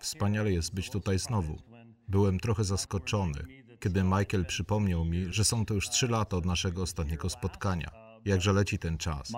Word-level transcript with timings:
Wspaniale 0.00 0.52
jest 0.52 0.74
być 0.74 0.90
tutaj 0.90 1.18
znowu. 1.18 1.58
Byłem 2.08 2.40
trochę 2.40 2.64
zaskoczony, 2.64 3.40
kiedy 3.80 4.04
Michael 4.04 4.44
przypomniał 4.46 5.04
mi, 5.04 5.32
że 5.32 5.44
są 5.44 5.66
to 5.66 5.74
już 5.74 5.88
trzy 5.90 6.08
lata 6.08 6.36
od 6.36 6.46
naszego 6.46 6.82
ostatniego 6.82 7.28
spotkania. 7.28 7.90
Jakże 8.24 8.52
leci 8.52 8.78
ten 8.78 8.98
czas. 8.98 9.32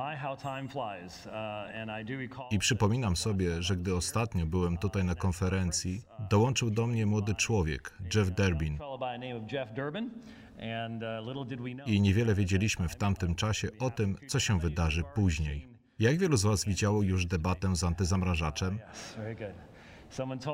I 2.50 2.58
przypominam 2.58 3.16
sobie, 3.16 3.62
że 3.62 3.76
gdy 3.76 3.94
ostatnio 3.94 4.46
byłem 4.46 4.78
tutaj 4.78 5.04
na 5.04 5.14
konferencji, 5.14 6.02
dołączył 6.30 6.70
do 6.70 6.86
mnie 6.86 7.06
młody 7.06 7.34
człowiek, 7.34 7.98
Jeff 8.14 8.30
Durbin. 8.30 8.78
I 11.86 12.00
niewiele 12.00 12.34
wiedzieliśmy 12.34 12.88
w 12.88 12.96
tamtym 12.96 13.34
czasie 13.34 13.68
o 13.78 13.90
tym, 13.90 14.16
co 14.28 14.40
się 14.40 14.60
wydarzy 14.60 15.02
później. 15.14 15.73
Jak 15.98 16.18
wielu 16.18 16.36
z 16.36 16.42
Was 16.42 16.64
widziało 16.64 17.02
już 17.02 17.26
debatę 17.26 17.76
z 17.76 17.84
antyzamrażaczem? 17.84 18.78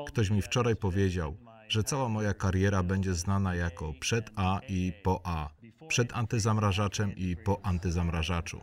Ktoś 0.07 0.29
mi 0.29 0.41
wczoraj 0.41 0.75
powiedział, 0.75 1.35
że 1.67 1.83
cała 1.83 2.09
moja 2.09 2.33
kariera 2.33 2.83
będzie 2.83 3.13
znana 3.13 3.55
jako 3.55 3.93
przed 3.99 4.31
A 4.35 4.59
i 4.69 4.93
po 5.03 5.21
A, 5.23 5.49
przed 5.87 6.13
antyzamrażaczem 6.13 7.15
i 7.15 7.35
po 7.35 7.65
antyzamrażaczu. 7.65 8.61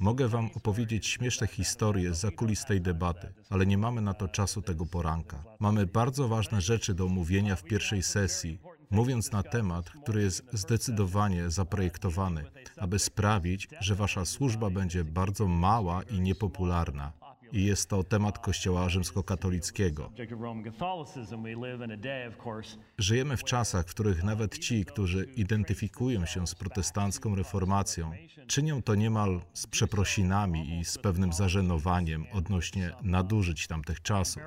Mogę 0.00 0.28
Wam 0.28 0.50
opowiedzieć 0.54 1.06
śmieszne 1.06 1.46
historie 1.46 2.14
z 2.14 2.20
zakulis 2.20 2.64
tej 2.64 2.80
debaty, 2.80 3.32
ale 3.50 3.66
nie 3.66 3.78
mamy 3.78 4.00
na 4.00 4.14
to 4.14 4.28
czasu 4.28 4.62
tego 4.62 4.86
poranka. 4.86 5.44
Mamy 5.60 5.86
bardzo 5.86 6.28
ważne 6.28 6.60
rzeczy 6.60 6.94
do 6.94 7.04
omówienia 7.04 7.56
w 7.56 7.62
pierwszej 7.62 8.02
sesji, 8.02 8.58
mówiąc 8.90 9.32
na 9.32 9.42
temat, 9.42 9.90
który 9.90 10.22
jest 10.22 10.44
zdecydowanie 10.52 11.50
zaprojektowany, 11.50 12.44
aby 12.76 12.98
sprawić, 12.98 13.68
że 13.80 13.94
Wasza 13.94 14.24
służba 14.24 14.70
będzie 14.70 15.04
bardzo 15.04 15.46
mała 15.46 16.02
i 16.02 16.20
niepopularna. 16.20 17.12
I 17.52 17.64
jest 17.64 17.88
to 17.88 18.04
temat 18.04 18.38
Kościoła 18.38 18.88
rzymskokatolickiego. 18.88 20.12
Żyjemy 22.98 23.36
w 23.36 23.44
czasach, 23.44 23.86
w 23.86 23.90
których 23.90 24.24
nawet 24.24 24.58
ci, 24.58 24.84
którzy 24.84 25.24
identyfikują 25.24 26.26
się 26.26 26.46
z 26.46 26.54
protestancką 26.54 27.34
reformacją, 27.34 28.12
czynią 28.46 28.82
to 28.82 28.94
niemal 28.94 29.40
z 29.52 29.66
przeprosinami 29.66 30.78
i 30.78 30.84
z 30.84 30.98
pewnym 30.98 31.32
zażenowaniem 31.32 32.26
odnośnie 32.32 32.92
nadużyć 33.02 33.66
tamtych 33.66 34.02
czasów. 34.02 34.42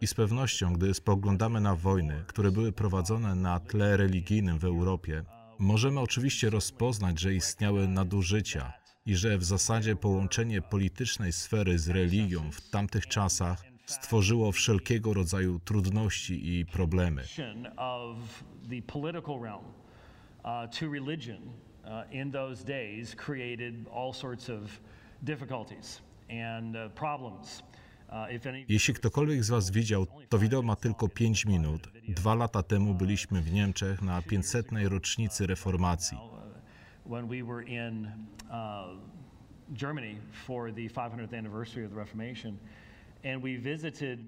I 0.00 0.06
z 0.06 0.14
pewnością, 0.14 0.72
gdy 0.72 0.94
spoglądamy 0.94 1.60
na 1.60 1.74
wojny, 1.74 2.24
które 2.26 2.50
były 2.50 2.72
prowadzone 2.72 3.34
na 3.34 3.60
tle 3.60 3.96
religijnym 3.96 4.58
w 4.58 4.64
Europie, 4.64 5.24
możemy 5.58 6.00
oczywiście 6.00 6.50
rozpoznać, 6.50 7.20
że 7.20 7.34
istniały 7.34 7.88
nadużycia 7.88 8.72
i 9.06 9.16
że 9.16 9.38
w 9.38 9.44
zasadzie 9.44 9.96
połączenie 9.96 10.62
politycznej 10.62 11.32
sfery 11.32 11.78
z 11.78 11.88
religią 11.88 12.50
w 12.50 12.70
tamtych 12.70 13.06
czasach 13.06 13.62
stworzyło 13.86 14.52
wszelkiego 14.52 15.14
rodzaju 15.14 15.58
trudności 15.58 16.58
i 16.58 16.66
problemy. 16.66 17.22
in 22.12 22.30
those 22.32 22.64
days 22.64 23.14
created 23.14 23.74
all 23.94 24.12
sorts 24.12 24.50
of 24.50 24.80
difficulties. 25.22 26.07
Uh, 26.28 26.92
uh, 28.08 28.68
Jeśli 28.68 28.94
ktokolwiek 28.94 29.44
z 29.44 29.50
Was 29.50 29.70
widział, 29.70 30.06
to 30.28 30.38
wideo 30.38 30.62
ma 30.62 30.76
tylko 30.76 31.08
5 31.08 31.46
minut. 31.46 31.88
Dwa 32.08 32.34
lata 32.34 32.62
temu 32.62 32.94
byliśmy 32.94 33.42
w 33.42 33.52
Niemczech 33.52 34.02
na 34.02 34.22
500. 34.22 34.66
rocznicy 34.84 35.46
reformacji. 35.46 36.18
Uh, 36.18 37.18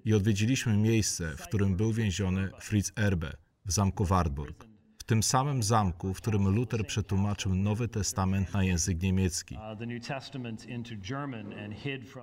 I 0.05 0.15
odwiedziliśmy 0.15 0.77
miejsce, 0.77 1.37
w 1.37 1.43
którym 1.43 1.77
był 1.77 1.93
więziony 1.93 2.51
Fritz 2.61 2.93
Erbe 2.97 3.33
w 3.65 3.73
zamku 3.73 4.05
Wartburg 4.05 4.70
tym 5.11 5.23
samym 5.23 5.63
zamku, 5.63 6.15
w 6.15 6.17
którym 6.17 6.49
Luther 6.49 6.87
przetłumaczył 6.87 7.55
Nowy 7.55 7.89
Testament 7.89 8.55
na 8.55 8.65
język 8.65 9.03
niemiecki 9.03 9.59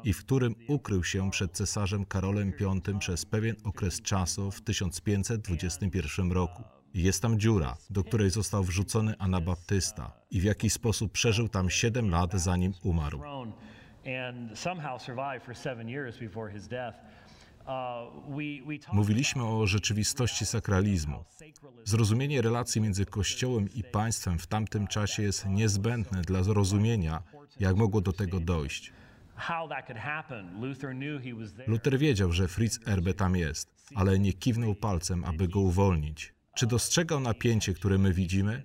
i 0.04 0.14
w 0.14 0.26
którym 0.26 0.56
ukrył 0.68 1.04
się 1.04 1.32
przed 1.32 1.52
cesarzem 1.52 2.06
Karolem 2.06 2.54
V 2.60 3.00
przez 3.00 3.26
pewien 3.26 3.56
okres 3.64 4.02
czasu 4.02 4.52
w 4.52 4.62
1521 4.62 6.32
roku. 6.32 6.64
Jest 6.94 7.22
tam 7.22 7.40
dziura, 7.40 7.78
do 7.90 8.04
której 8.04 8.30
został 8.30 8.64
wrzucony 8.64 9.14
Anabaptysta 9.20 10.12
i 10.32 10.42
w 10.42 10.44
jaki 10.44 10.70
sposób 10.70 11.12
przeżył 11.12 11.50
tam 11.50 11.70
7 11.70 12.10
lat 12.10 12.34
zanim 12.34 12.74
umarł. 12.84 13.22
Mówiliśmy 18.94 19.44
o 19.44 19.68
rzeczywistości 19.68 20.46
sakralizmu. 20.46 21.24
Zrozumienie 21.84 22.42
relacji 22.42 22.82
między 22.82 23.06
Kościołem 23.06 23.70
i 23.74 23.84
państwem 23.84 24.40
w 24.40 24.48
tamtym 24.48 24.88
czasie 24.88 25.24
jest 25.24 25.46
niezbędne 25.46 26.22
dla 26.22 26.44
zrozumienia, 26.44 27.24
jak 27.60 27.76
mogło 27.76 28.02
do 28.02 28.14
tego 28.14 28.40
dojść. 28.40 28.94
Luther 31.68 32.00
wiedział, 32.00 32.32
że 32.32 32.48
Fritz 32.48 32.88
Erbe 32.88 33.14
tam 33.14 33.36
jest, 33.36 33.72
ale 33.96 34.20
nie 34.20 34.34
kiwnął 34.34 34.76
palcem, 34.76 35.26
aby 35.26 35.48
go 35.48 35.60
uwolnić. 35.60 36.34
Czy 36.56 36.68
dostrzegał 36.68 37.20
napięcie, 37.20 37.74
które 37.74 37.98
my 37.98 38.14
widzimy? 38.14 38.64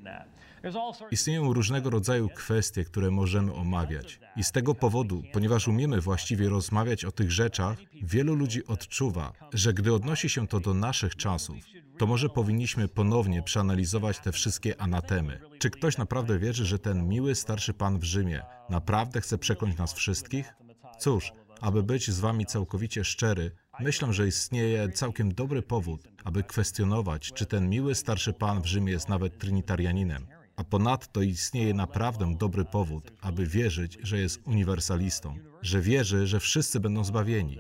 Istnieją 1.11 1.53
różnego 1.53 1.91
rodzaju 1.91 2.29
kwestie, 2.29 2.85
które 2.85 3.11
możemy 3.11 3.55
omawiać. 3.55 4.21
I 4.37 4.45
z 4.45 4.53
tego 4.53 4.75
powodu, 4.75 5.23
ponieważ 5.33 5.69
umiemy 5.69 6.01
właściwie 6.01 6.49
rozmawiać 6.49 7.05
o 7.05 7.13
tych 7.13 7.33
rzeczach, 7.33 7.79
wielu 8.03 8.35
ludzi 8.35 8.67
odczuwa, 8.67 9.33
że 9.53 9.73
gdy 9.73 9.95
odnosi 9.95 10.29
się 10.29 10.49
to 10.49 10.61
do 10.61 10.75
naszych 10.75 11.17
czasów, 11.17 11.57
to 11.99 12.07
może 12.07 12.29
powinniśmy 12.29 12.89
ponownie 12.89 13.43
przeanalizować 13.43 14.19
te 14.19 14.33
wszystkie 14.33 14.81
anatemy. 14.81 15.41
Czy 15.59 15.71
ktoś 15.71 15.99
naprawdę 15.99 16.39
wierzy, 16.39 16.65
że 16.65 16.79
ten 16.79 17.09
miły 17.09 17.35
starszy 17.35 17.75
pan 17.75 17.99
w 17.99 18.05
Rzymie 18.05 18.43
naprawdę 18.71 19.21
chce 19.21 19.39
przekląć 19.39 19.79
nas 19.79 19.93
wszystkich? 19.93 20.55
Cóż, 20.99 21.33
aby 21.61 21.83
być 21.83 22.11
z 22.11 22.21
wami 22.21 22.47
całkowicie 22.47 23.05
szczery, 23.05 23.51
myślę, 23.81 24.13
że 24.13 24.27
istnieje 24.27 24.89
całkiem 24.89 25.35
dobry 25.35 25.63
powód, 25.63 26.09
aby 26.25 26.43
kwestionować, 26.43 27.33
czy 27.33 27.47
ten 27.47 27.69
miły 27.69 27.95
starszy 27.95 28.33
pan 28.33 28.63
w 28.63 28.67
Rzymie 28.67 28.93
jest 28.93 29.09
nawet 29.09 29.39
trinitarianinem. 29.39 30.27
A 30.57 30.65
ponadto 30.65 31.23
istnieje 31.23 31.75
naprawdę 31.75 32.35
dobry 32.39 32.65
powód, 32.65 33.13
aby 33.21 33.47
wierzyć, 33.47 33.99
że 34.03 34.19
jest 34.19 34.41
uniwersalistą, 34.47 35.35
że 35.63 35.81
wierzy, 35.81 36.27
że 36.27 36.41
wszyscy 36.41 36.81
będą 36.81 37.05
zbawieni. 37.05 37.59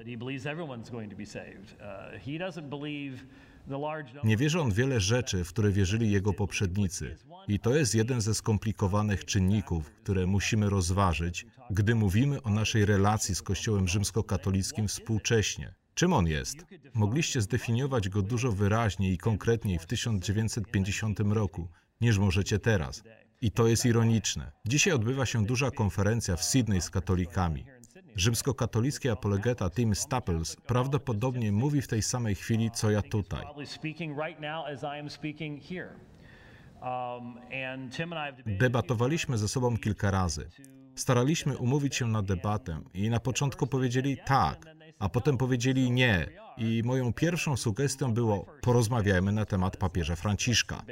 Nie 4.24 4.36
wierzy 4.36 4.60
on 4.60 4.72
wiele 4.72 5.00
rzeczy, 5.00 5.44
w 5.44 5.48
które 5.48 5.70
wierzyli 5.70 6.10
jego 6.10 6.32
poprzednicy. 6.32 7.16
I 7.48 7.58
to 7.58 7.74
jest 7.74 7.94
jeden 7.94 8.20
ze 8.20 8.34
skomplikowanych 8.34 9.24
czynników, 9.24 9.90
które 9.90 10.26
musimy 10.26 10.70
rozważyć, 10.70 11.46
gdy 11.70 11.94
mówimy 11.94 12.42
o 12.42 12.50
naszej 12.50 12.84
relacji 12.84 13.34
z 13.34 13.42
Kościołem 13.42 13.88
rzymskokatolickim 13.88 14.88
współcześnie. 14.88 15.74
Czym 15.94 16.12
on 16.12 16.26
jest? 16.26 16.56
Mogliście 16.94 17.42
zdefiniować 17.42 18.08
go 18.08 18.22
dużo 18.22 18.52
wyraźniej 18.52 19.12
i 19.12 19.18
konkretniej 19.18 19.78
w 19.78 19.86
1950 19.86 21.20
roku, 21.20 21.68
niż 22.02 22.18
możecie 22.18 22.58
teraz. 22.58 23.02
I 23.40 23.50
to 23.50 23.66
jest 23.66 23.86
ironiczne. 23.86 24.52
Dzisiaj 24.64 24.92
odbywa 24.92 25.26
się 25.26 25.44
duża 25.44 25.70
konferencja 25.70 26.36
w 26.36 26.44
Sydney 26.44 26.80
z 26.80 26.90
katolikami. 26.90 27.64
Rzymskokatolicki 28.16 29.08
apologeta 29.08 29.70
Tim 29.70 29.94
Staples 29.94 30.56
prawdopodobnie 30.56 31.52
mówi 31.52 31.82
w 31.82 31.88
tej 31.88 32.02
samej 32.02 32.34
chwili, 32.34 32.70
co 32.70 32.90
ja 32.90 33.02
tutaj. 33.02 33.44
Debatowaliśmy 38.46 39.38
ze 39.38 39.48
sobą 39.48 39.76
kilka 39.76 40.10
razy. 40.10 40.48
Staraliśmy 40.94 41.58
umówić 41.58 41.96
się 41.96 42.06
na 42.06 42.22
debatę 42.22 42.80
i 42.94 43.10
na 43.10 43.20
początku 43.20 43.66
powiedzieli 43.66 44.16
tak, 44.26 44.66
a 44.98 45.08
potem 45.08 45.38
powiedzieli 45.38 45.90
nie. 45.90 46.26
I 46.56 46.82
moją 46.84 47.12
pierwszą 47.12 47.56
sugestią 47.56 48.14
było 48.14 48.46
porozmawiajmy 48.60 49.32
na 49.32 49.44
temat 49.44 49.76
papieża 49.76 50.16
Franciszka. 50.16 50.82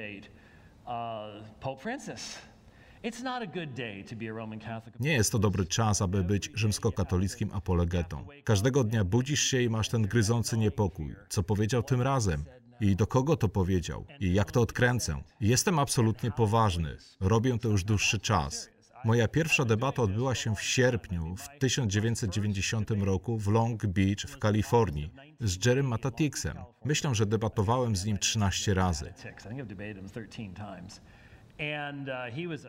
Nie 5.01 5.13
jest 5.13 5.33
to 5.33 5.39
dobry 5.39 5.67
czas, 5.67 6.03
aby 6.03 6.25
być 6.25 6.51
rzymskokatolickim 6.55 7.51
apologetą. 7.53 8.27
Każdego 8.45 8.85
dnia 8.85 9.05
budzisz 9.05 9.41
się 9.41 9.63
i 9.63 9.69
masz 9.69 9.89
ten 9.89 10.03
gryzący 10.03 10.59
niepokój. 10.59 11.15
Co 11.29 11.43
powiedział 11.43 11.83
tym 11.83 12.03
razem? 12.03 12.45
I 12.81 12.97
do 12.97 13.07
kogo 13.07 13.37
to 13.37 13.49
powiedział? 13.49 14.05
I 14.21 14.35
jak 14.35 14.53
to 14.53 14.61
odkręcę? 14.61 15.23
Jestem 15.41 15.79
absolutnie 15.79 16.31
poważny. 16.31 16.97
Robię 17.21 17.59
to 17.59 17.69
już 17.69 17.85
dłuższy 17.85 18.19
czas. 18.19 18.69
Moja 19.05 19.29
pierwsza 19.29 19.65
debata 19.65 20.03
odbyła 20.03 20.35
się 20.35 20.55
w 20.55 20.63
sierpniu 20.63 21.37
w 21.37 21.59
1990 21.59 22.91
roku 22.91 23.39
w 23.39 23.49
Long 23.49 23.87
Beach 23.87 24.21
w 24.29 24.39
Kalifornii 24.39 25.11
z 25.41 25.67
Jerem 25.67 25.87
Matatixem. 25.87 26.57
Myślę, 26.85 27.15
że 27.15 27.27
debatowałem 27.27 27.97
z 27.97 28.05
nim 28.05 28.19
13 28.19 28.75
razy. 28.75 29.13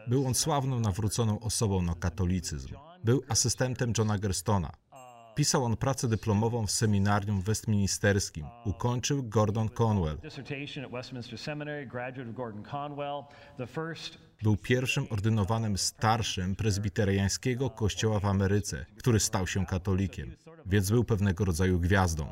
Był 0.07 0.28
on 0.28 0.33
sławną, 0.33 0.80
nawróconą 0.80 1.39
osobą 1.39 1.81
na 1.81 1.95
katolicyzm. 1.95 2.75
Był 3.04 3.24
asystentem 3.30 3.94
Johna 3.98 4.18
Gerstona. 4.18 4.72
Pisał 5.36 5.66
on 5.66 5.78
pracę 5.78 6.07
dyplomową 6.07 6.68
w 6.68 6.72
seminarium 6.72 7.42
westminsterskim. 7.42 8.45
Ukończył 8.66 9.24
Gordon 9.24 9.69
Conwell. 9.69 10.18
Był 14.44 14.57
pierwszym 14.57 15.07
ordynowanym 15.10 15.78
starszym 15.78 16.56
prezbiteriańskiego 16.56 17.69
kościoła 17.69 18.19
w 18.19 18.25
Ameryce, 18.25 18.86
który 18.98 19.19
stał 19.19 19.48
się 19.48 19.66
katolikiem, 19.66 20.36
więc 20.66 20.92
był 20.92 21.04
pewnego 21.04 21.45
rodzaju 21.45 21.80
gwiazdą. 21.80 22.28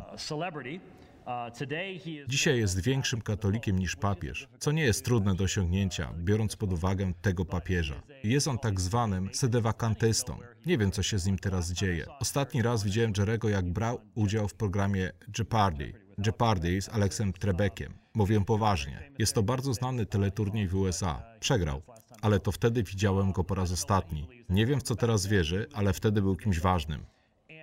Dzisiaj 2.27 2.59
jest 2.59 2.79
większym 2.79 3.21
katolikiem 3.21 3.79
niż 3.79 3.95
papież, 3.95 4.47
co 4.59 4.71
nie 4.71 4.83
jest 4.83 5.05
trudne 5.05 5.35
do 5.35 5.43
osiągnięcia, 5.43 6.13
biorąc 6.17 6.55
pod 6.55 6.73
uwagę 6.73 7.13
tego 7.21 7.45
papieża. 7.45 8.01
Jest 8.23 8.47
on 8.47 8.59
tak 8.59 8.81
zwanym 8.81 9.29
sedewakantystą. 9.33 10.39
Nie 10.65 10.77
wiem, 10.77 10.91
co 10.91 11.03
się 11.03 11.19
z 11.19 11.25
nim 11.25 11.39
teraz 11.39 11.71
dzieje. 11.71 12.05
Ostatni 12.19 12.61
raz 12.61 12.83
widziałem 12.83 13.13
Jerego, 13.17 13.49
jak 13.49 13.69
brał 13.69 14.01
udział 14.15 14.47
w 14.47 14.53
programie 14.53 15.11
Jeopardy. 15.37 15.93
Jeopardy 16.25 16.81
z 16.81 16.89
Alexem 16.89 17.33
Trebekiem. 17.33 17.93
Mówię 18.13 18.45
poważnie. 18.45 19.11
Jest 19.19 19.35
to 19.35 19.43
bardzo 19.43 19.73
znany 19.73 20.05
teleturniej 20.05 20.67
w 20.67 20.75
USA. 20.75 21.23
Przegrał. 21.39 21.81
Ale 22.21 22.39
to 22.39 22.51
wtedy 22.51 22.83
widziałem 22.83 23.31
go 23.31 23.43
po 23.43 23.55
raz 23.55 23.71
ostatni. 23.71 24.27
Nie 24.49 24.65
wiem, 24.65 24.79
w 24.79 24.83
co 24.83 24.95
teraz 24.95 25.27
wierzy, 25.27 25.67
ale 25.73 25.93
wtedy 25.93 26.21
był 26.21 26.35
kimś 26.35 26.59
ważnym. 26.59 27.05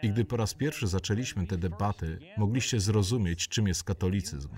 I 0.07 0.11
gdy 0.11 0.25
po 0.25 0.37
raz 0.37 0.55
pierwszy 0.55 0.87
zaczęliśmy 0.87 1.47
te 1.47 1.59
debaty, 1.59 2.19
mogliście 2.37 2.81
zrozumieć, 2.81 3.49
czym 3.49 3.69
jest 3.69 3.85
katolicyzm. 3.85 4.49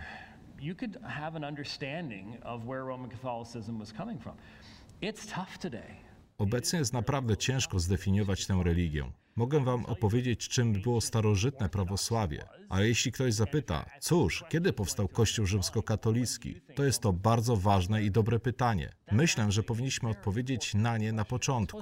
Obecnie 6.39 6.79
jest 6.79 6.93
naprawdę 6.93 7.37
ciężko 7.37 7.79
zdefiniować 7.79 8.47
tę 8.47 8.61
religię. 8.65 9.11
Mogę 9.37 9.65
Wam 9.65 9.87
opowiedzieć, 9.87 10.49
czym 10.49 10.73
było 10.73 11.01
starożytne 11.01 11.69
prawosławie, 11.69 12.45
ale 12.69 12.89
jeśli 12.89 13.13
ktoś 13.13 13.35
zapyta, 13.35 13.85
cóż, 14.01 14.45
kiedy 14.49 14.73
powstał 14.73 15.09
Kościół 15.09 15.47
rzymskokatolicki, 15.47 16.61
to 16.75 16.85
jest 16.85 17.03
to 17.03 17.13
bardzo 17.13 17.57
ważne 17.57 18.03
i 18.03 18.11
dobre 18.11 18.39
pytanie. 18.39 18.93
Myślę, 19.13 19.53
że 19.53 19.63
powinniśmy 19.63 20.09
odpowiedzieć 20.09 20.75
na 20.75 20.99
nie 20.99 21.13
na 21.13 21.25
początku. 21.25 21.81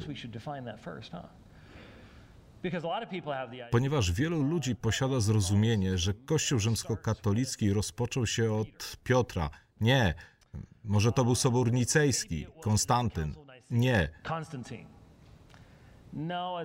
Ponieważ 3.70 4.12
wielu 4.12 4.43
ludzi 4.43 4.76
posiada 4.76 5.20
zrozumienie, 5.20 5.99
że 5.99 6.14
Kościół 6.14 6.58
rzymskokatolicki 6.58 7.73
rozpoczął 7.73 8.26
się 8.26 8.53
od 8.53 8.97
Piotra. 9.05 9.50
Nie, 9.81 10.14
może 10.85 11.12
to 11.12 11.25
był 11.25 11.35
Sobór 11.35 11.73
Nicejski, 11.73 12.47
Konstantyn. 12.61 13.35
Nie. 13.70 14.08
No, 16.12 16.58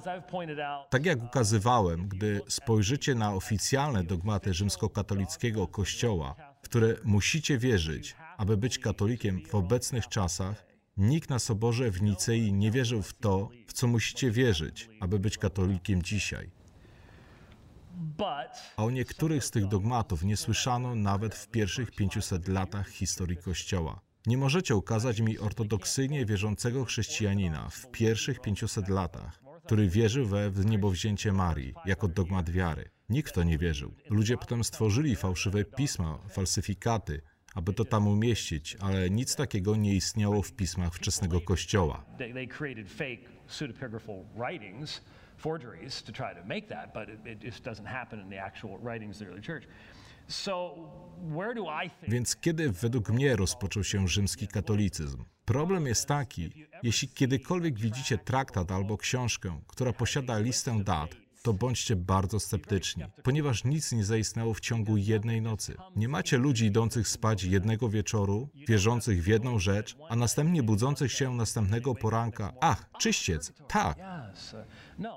tak 0.90 1.06
jak 1.06 1.24
ukazywałem, 1.24 2.08
gdy 2.08 2.42
spojrzycie 2.48 3.16
na 3.16 3.34
oficjalne 3.34 4.04
dogmaty 4.04 4.54
rzymskokatolickiego 4.54 5.68
Kościoła, 5.68 6.36
w 6.62 6.66
które 6.66 6.96
musicie 7.04 7.58
wierzyć, 7.58 8.16
aby 8.38 8.58
być 8.58 8.80
katolikiem 8.80 9.42
w 9.46 9.56
obecnych 9.56 10.08
czasach, 10.08 10.71
Nikt 10.98 11.30
na 11.30 11.40
soborze 11.40 11.92
w 11.92 12.02
Nicei 12.02 12.54
nie 12.54 12.72
wierzył 12.72 13.02
w 13.02 13.14
to, 13.14 13.50
w 13.68 13.74
co 13.74 13.88
musicie 13.88 14.32
wierzyć, 14.32 14.90
aby 15.00 15.20
być 15.20 15.38
katolikiem 15.38 16.02
dzisiaj. 16.02 16.52
A 18.78 18.84
o 18.84 18.92
niektórych 18.92 19.46
z 19.46 19.52
tych 19.52 19.68
dogmatów 19.68 20.24
nie 20.24 20.38
słyszano 20.38 20.96
nawet 20.96 21.36
w 21.36 21.48
pierwszych 21.48 21.92
500 21.92 22.48
latach 22.48 22.90
historii 22.90 23.38
Kościoła. 23.38 24.02
Nie 24.26 24.38
możecie 24.38 24.76
ukazać 24.76 25.20
mi 25.20 25.40
ortodoksyjnie 25.40 26.26
wierzącego 26.26 26.86
chrześcijanina 26.86 27.70
w 27.70 27.92
pierwszych 27.92 28.40
500 28.40 28.90
latach, 28.90 29.44
który 29.66 29.90
wierzył 29.90 30.26
we 30.26 30.52
wniebowzięcie 30.52 31.32
Marii 31.34 31.74
jako 31.86 32.08
dogmat 32.08 32.50
wiary. 32.50 32.90
Nikt 33.10 33.34
to 33.34 33.44
nie 33.44 33.58
wierzył. 33.58 33.94
Ludzie 34.10 34.38
potem 34.38 34.64
stworzyli 34.64 35.16
fałszywe 35.16 35.66
pisma, 35.66 36.18
falsyfikaty, 36.30 37.22
aby 37.56 37.74
to 37.74 37.86
tam 37.86 38.08
umieścić, 38.08 38.78
ale 38.80 39.10
nic 39.10 39.36
takiego 39.36 39.76
nie 39.76 39.96
istniało 39.96 40.42
w 40.42 40.52
pismach 40.52 40.94
wczesnego 40.94 41.42
Kościoła. 41.42 42.04
Więc 52.08 52.36
kiedy 52.36 52.72
według 52.72 53.10
mnie 53.10 53.36
rozpoczął 53.36 53.84
się 53.84 54.08
rzymski 54.08 54.48
katolicyzm? 54.48 55.24
Problem 55.46 55.88
jest 55.88 56.08
taki, 56.08 56.50
jeśli 56.84 57.08
kiedykolwiek 57.08 57.80
widzicie 57.80 58.18
traktat 58.18 58.72
albo 58.72 58.98
książkę, 58.98 59.62
która 59.68 59.94
posiada 59.94 60.40
listę 60.40 60.84
dat, 60.84 61.16
to 61.42 61.54
bądźcie 61.54 61.96
bardzo 61.96 62.40
sceptyczni, 62.40 63.04
ponieważ 63.24 63.64
nic 63.64 63.92
nie 63.92 64.06
zaistniało 64.06 64.54
w 64.54 64.60
ciągu 64.60 64.98
jednej 64.98 65.42
nocy. 65.42 65.76
Nie 65.96 66.08
macie 66.08 66.38
ludzi 66.38 66.66
idących 66.66 67.08
spać 67.08 67.44
jednego 67.44 67.90
wieczoru, 67.90 68.50
wierzących 68.68 69.24
w 69.24 69.28
jedną 69.28 69.60
rzecz, 69.60 69.98
a 70.10 70.16
następnie 70.16 70.64
budzących 70.64 71.12
się 71.12 71.34
następnego 71.36 71.96
poranka. 71.96 72.54
Ach, 72.62 72.90
czyściec, 73.00 73.54
tak. 73.68 73.98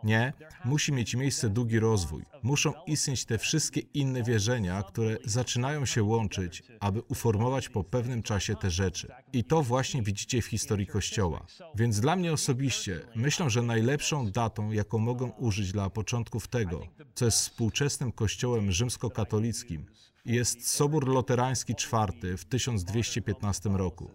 Nie, 0.05 0.33
musi 0.65 0.93
mieć 0.93 1.15
miejsce 1.15 1.51
długi 1.51 1.79
rozwój. 1.79 2.23
Muszą 2.43 2.73
istnieć 2.87 3.25
te 3.25 3.39
wszystkie 3.39 3.81
inne 3.81 4.23
wierzenia, 4.23 4.83
które 4.83 5.17
zaczynają 5.25 5.87
się 5.87 6.03
łączyć, 6.03 6.63
aby 6.81 7.03
uformować 7.03 7.69
po 7.69 7.85
pewnym 7.85 8.23
czasie 8.23 8.57
te 8.57 8.71
rzeczy. 8.71 9.09
I 9.33 9.45
to 9.45 9.63
właśnie 9.63 10.03
widzicie 10.03 10.43
w 10.43 10.47
historii 10.47 10.87
Kościoła. 10.87 11.47
Więc 11.75 12.01
dla 12.01 12.17
mnie 12.17 12.33
osobiście 12.33 13.01
myślę, 13.15 13.51
że 13.51 13.63
najlepszą 13.63 14.31
datą, 14.31 14.71
jaką 14.71 14.99
mogę 14.99 15.27
użyć 15.39 15.73
dla 15.73 15.91
początków 15.91 16.49
tego, 16.49 16.87
co 17.15 17.25
jest 17.25 17.39
współczesnym 17.39 18.13
Kościołem 18.13 18.73
rzymskokatolickim, 18.73 19.87
jest 20.25 20.71
Sobór 20.71 21.09
Loterański 21.09 21.73
IV 21.73 22.37
w 22.37 22.45
1215 22.45 23.69
roku. 23.69 24.11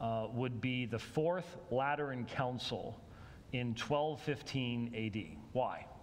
Uh, 0.00 0.34
would 0.34 0.52
be 0.52 0.88
the 0.90 0.98
fourth 0.98 1.58
Lateran 1.70 2.26
Council 2.36 2.92
in 3.52 3.74
1215 3.74 4.90
AD. 4.94 5.16
Why? 5.54 5.96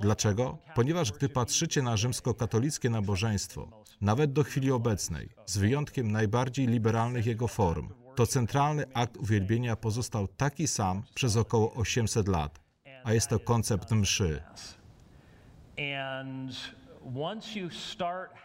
Dlaczego? 0.00 0.58
Ponieważ 0.74 1.12
gdy 1.12 1.28
patrzycie 1.28 1.82
na 1.82 1.96
rzymskokatolickie 1.96 2.90
nabożeństwo, 2.90 3.68
nawet 4.00 4.32
do 4.32 4.44
chwili 4.44 4.70
obecnej, 4.70 5.28
z 5.46 5.58
wyjątkiem 5.58 6.12
najbardziej 6.12 6.66
liberalnych 6.66 7.26
jego 7.26 7.48
form, 7.48 7.88
to 8.16 8.26
centralny 8.26 8.84
akt 8.94 9.16
uwielbienia 9.16 9.76
pozostał 9.76 10.28
taki 10.28 10.66
sam 10.66 11.02
przez 11.14 11.36
około 11.36 11.74
800 11.74 12.28
lat, 12.28 12.60
a 13.04 13.12
jest 13.12 13.28
to 13.28 13.38
koncept 13.38 13.90
mszy. 13.90 14.42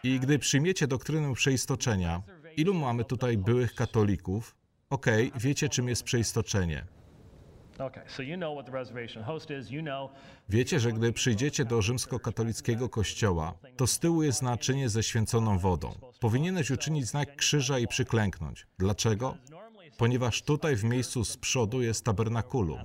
I 0.02 0.20
gdy 0.20 0.38
przyjmiecie 0.38 0.86
doktrynę 0.86 1.34
przeistoczenia, 1.34 2.22
ilu 2.56 2.74
mamy 2.74 3.04
tutaj 3.04 3.38
byłych 3.38 3.74
katolików, 3.74 4.56
Okay, 4.90 5.30
wiecie 5.34 5.68
czym 5.68 5.88
jest 5.88 6.02
przeistoczenie. 6.02 6.84
Wiecie, 10.48 10.80
że 10.80 10.92
gdy 10.92 11.12
przyjdziecie 11.12 11.64
do 11.64 11.82
rzymskokatolickiego 11.82 12.88
kościoła, 12.88 13.54
to 13.76 13.86
z 13.86 13.98
tyłu 13.98 14.22
jest 14.22 14.42
naczynie 14.42 14.88
ze 14.88 15.02
święconą 15.02 15.58
wodą. 15.58 15.92
Powinieneś 16.20 16.70
uczynić 16.70 17.06
znak 17.06 17.36
krzyża 17.36 17.78
i 17.78 17.86
przyklęknąć. 17.86 18.66
Dlaczego? 18.78 19.36
Ponieważ 19.98 20.42
tutaj 20.42 20.76
w 20.76 20.84
miejscu 20.84 21.24
z 21.24 21.36
przodu 21.36 21.82
jest 21.82 22.04
tabernakulum. 22.04 22.78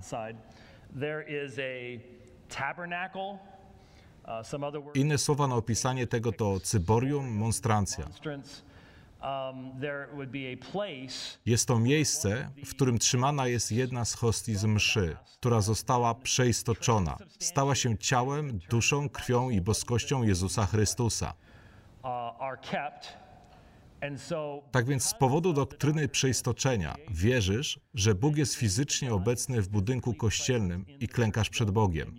Uh, 4.27 4.95
Inne 4.95 5.17
słowa 5.17 5.47
na 5.47 5.55
opisanie 5.55 6.07
tego 6.07 6.31
to 6.31 6.59
cyborium 6.59 7.31
monstrancja. 7.31 8.07
Um, 9.25 9.71
jest 11.45 11.67
to 11.67 11.79
miejsce, 11.79 12.49
w 12.65 12.69
którym 12.69 12.99
trzymana 12.99 13.47
jest 13.47 13.71
jedna 13.71 14.05
z 14.05 14.13
hostii 14.13 14.55
z 14.55 14.65
mszy, 14.65 15.17
która 15.39 15.61
została 15.61 16.15
przeistoczona, 16.15 17.17
stała 17.39 17.75
się 17.75 17.97
ciałem, 17.97 18.59
duszą, 18.69 19.09
krwią 19.09 19.49
i 19.49 19.61
boskością 19.61 20.23
Jezusa 20.23 20.65
Chrystusa. 20.65 21.33
Uh, 22.03 22.09
tak 24.71 24.85
więc 24.85 25.03
z 25.03 25.13
powodu 25.13 25.53
doktryny 25.53 26.07
przeistoczenia 26.07 26.95
wierzysz, 27.11 27.79
że 27.93 28.15
Bóg 28.15 28.37
jest 28.37 28.55
fizycznie 28.55 29.13
obecny 29.13 29.61
w 29.61 29.69
budynku 29.69 30.13
kościelnym 30.13 30.85
i 30.99 31.07
klękasz 31.07 31.49
przed 31.49 31.71
Bogiem. 31.71 32.15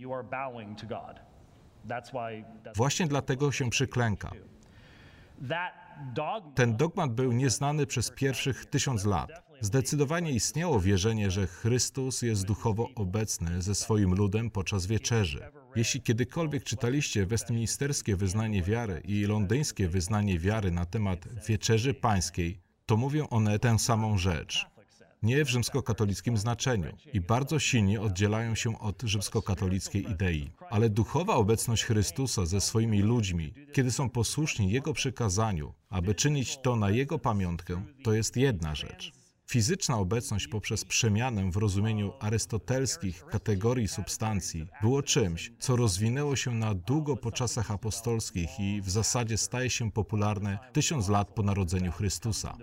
Właśnie 2.75 3.07
dlatego 3.07 3.51
się 3.51 3.69
przyklęka. 3.69 4.31
Ten 6.55 6.77
dogmat 6.77 7.13
był 7.13 7.31
nieznany 7.31 7.85
przez 7.85 8.11
pierwszych 8.11 8.65
tysiąc 8.65 9.05
lat. 9.05 9.47
Zdecydowanie 9.61 10.31
istniało 10.31 10.79
wierzenie, 10.79 11.31
że 11.31 11.47
Chrystus 11.47 12.21
jest 12.21 12.45
duchowo 12.45 12.89
obecny 12.95 13.61
ze 13.61 13.75
swoim 13.75 14.13
ludem 14.13 14.49
podczas 14.49 14.85
wieczerzy. 14.85 15.39
Jeśli 15.75 16.01
kiedykolwiek 16.01 16.63
czytaliście 16.63 17.25
westminsterskie 17.25 18.15
wyznanie 18.15 18.63
wiary 18.63 19.01
i 19.05 19.25
londyńskie 19.25 19.87
wyznanie 19.89 20.39
wiary 20.39 20.71
na 20.71 20.85
temat 20.85 21.19
wieczerzy 21.47 21.93
pańskiej, 21.93 22.61
to 22.85 22.97
mówią 22.97 23.29
one 23.29 23.59
tę 23.59 23.79
samą 23.79 24.17
rzecz. 24.17 24.65
Nie 25.23 25.45
w 25.45 25.49
rzymskokatolickim 25.49 26.37
znaczeniu 26.37 26.97
i 27.13 27.21
bardzo 27.21 27.59
silnie 27.59 28.01
oddzielają 28.01 28.55
się 28.55 28.79
od 28.79 29.01
rzymskokatolickiej 29.01 30.11
idei. 30.11 30.51
Ale 30.69 30.89
duchowa 30.89 31.35
obecność 31.35 31.83
Chrystusa 31.83 32.45
ze 32.45 32.61
swoimi 32.61 33.01
ludźmi, 33.01 33.53
kiedy 33.73 33.91
są 33.91 34.09
posłuszni 34.09 34.71
Jego 34.71 34.93
przykazaniu, 34.93 35.73
aby 35.89 36.15
czynić 36.15 36.57
to 36.57 36.75
na 36.75 36.89
Jego 36.89 37.19
pamiątkę, 37.19 37.83
to 38.03 38.13
jest 38.13 38.37
jedna 38.37 38.75
rzecz. 38.75 39.11
Fizyczna 39.49 39.97
obecność 39.97 40.47
poprzez 40.47 40.85
przemianę 40.85 41.51
w 41.51 41.57
rozumieniu 41.57 42.13
arystotelskich 42.19 43.25
kategorii 43.25 43.87
substancji 43.87 44.67
było 44.81 45.03
czymś, 45.03 45.51
co 45.59 45.75
rozwinęło 45.75 46.35
się 46.35 46.51
na 46.51 46.73
długo 46.73 47.17
po 47.17 47.31
czasach 47.31 47.71
apostolskich 47.71 48.59
i 48.59 48.81
w 48.81 48.89
zasadzie 48.89 49.37
staje 49.37 49.69
się 49.69 49.91
popularne 49.91 50.59
tysiąc 50.73 51.09
lat 51.09 51.27
po 51.27 51.43
narodzeniu 51.43 51.91
Chrystusa. 51.91 52.57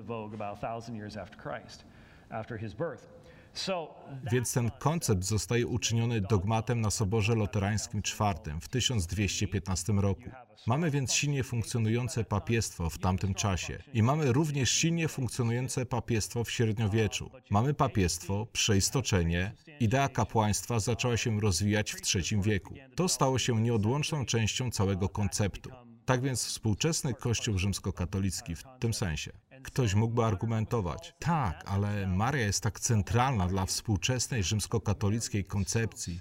Więc 4.33 4.53
ten 4.53 4.71
koncept 4.71 5.25
zostaje 5.25 5.67
uczyniony 5.67 6.21
dogmatem 6.21 6.81
na 6.81 6.91
Soborze 6.91 7.35
Loterańskim 7.35 8.01
IV 8.01 8.61
w 8.61 8.69
1215 8.69 9.93
roku. 9.93 10.31
Mamy 10.67 10.91
więc 10.91 11.13
silnie 11.13 11.45
funkcjonujące 11.45 12.25
papiestwo 12.25 12.91
w 12.91 12.99
tamtym 12.99 13.35
czasie 13.35 13.79
i 13.93 14.03
mamy 14.03 14.33
również 14.33 14.71
silnie 14.71 15.09
funkcjonujące 15.09 15.87
papiestwo 15.87 16.45
w 16.45 16.51
średniowieczu. 16.51 17.31
Mamy 17.51 17.75
papiestwo, 17.75 18.47
przeistoczenie, 18.53 19.53
idea 19.81 20.09
kapłaństwa 20.09 20.81
zaczęła 20.81 21.17
się 21.17 21.41
rozwijać 21.41 21.93
w 21.93 22.15
III 22.15 22.43
wieku. 22.43 22.75
To 22.95 23.09
stało 23.09 23.39
się 23.39 23.61
nieodłączną 23.61 24.25
częścią 24.25 24.71
całego 24.71 25.09
konceptu. 25.09 25.71
Tak 26.05 26.23
więc 26.23 26.45
współczesny 26.45 27.15
Kościół 27.15 27.59
rzymskokatolicki 27.59 28.55
w 28.55 28.63
tym 28.81 28.95
sensie 28.95 29.33
Ktoś 29.65 29.95
mógłby 29.95 30.25
argumentować, 30.25 31.15
tak, 31.19 31.63
ale 31.67 32.07
Maria 32.07 32.47
jest 32.47 32.63
tak 32.63 32.81
centralna 32.81 33.47
dla 33.47 33.67
współczesnej 33.67 34.43
rzymskokatolickiej 34.43 35.45
koncepcji. 35.45 36.21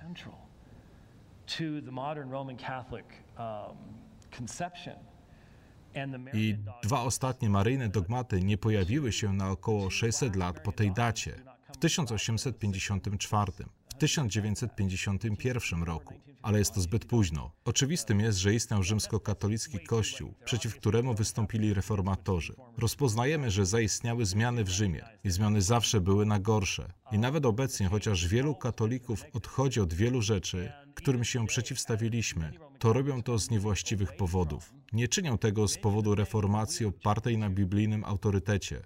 I 6.33 6.57
dwa 6.83 7.01
ostatnie 7.01 7.50
maryjne 7.50 7.89
dogmaty 7.89 8.43
nie 8.43 8.57
pojawiły 8.57 9.12
się 9.12 9.33
na 9.33 9.51
około 9.51 9.89
600 9.89 10.35
lat 10.35 10.59
po 10.59 10.71
tej 10.71 10.91
dacie, 10.91 11.35
w 11.73 11.77
1854 11.77 13.51
w 13.95 13.97
1951 13.97 15.83
roku, 15.83 16.13
ale 16.41 16.59
jest 16.59 16.73
to 16.73 16.81
zbyt 16.81 17.05
późno. 17.05 17.51
Oczywistym 17.65 18.19
jest, 18.19 18.38
że 18.38 18.53
istniał 18.53 18.83
rzymskokatolicki 18.83 19.79
kościół, 19.79 20.33
przeciw 20.45 20.75
któremu 20.75 21.13
wystąpili 21.13 21.73
reformatorzy. 21.73 22.55
Rozpoznajemy, 22.77 23.51
że 23.51 23.65
zaistniały 23.65 24.25
zmiany 24.25 24.63
w 24.63 24.69
Rzymie 24.69 25.05
i 25.23 25.31
zmiany 25.31 25.62
zawsze 25.62 26.01
były 26.01 26.25
na 26.25 26.39
gorsze. 26.39 26.93
I 27.12 27.19
nawet 27.19 27.45
obecnie, 27.45 27.88
chociaż 27.88 28.27
wielu 28.27 28.55
katolików 28.55 29.23
odchodzi 29.33 29.81
od 29.81 29.93
wielu 29.93 30.21
rzeczy, 30.21 30.71
którym 30.95 31.23
się 31.23 31.47
przeciwstawiliśmy, 31.47 32.53
to 32.79 32.93
robią 32.93 33.23
to 33.23 33.39
z 33.39 33.50
niewłaściwych 33.50 34.15
powodów. 34.15 34.73
Nie 34.93 35.07
czynią 35.07 35.38
tego 35.38 35.67
z 35.67 35.77
powodu 35.77 36.15
reformacji 36.15 36.85
opartej 36.85 37.38
na 37.38 37.50
biblijnym 37.50 38.03
autorytecie. 38.03 38.81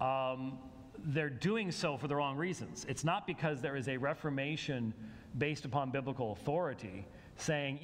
Um 0.00 0.71
they're 1.14 1.48
doing 1.48 1.74
so 1.74 1.98
for 1.98 2.08
the 2.08 2.14
wrong 2.14 2.40
reasons. 2.40 2.84
It's 2.84 3.04
not 3.04 3.26
because 3.26 3.62
there 3.62 3.78
is 3.78 3.88
a 3.88 3.98
reformation 3.98 4.92
based 5.34 5.66
upon 5.66 5.90
biblical 5.92 6.30
authority. 6.30 7.04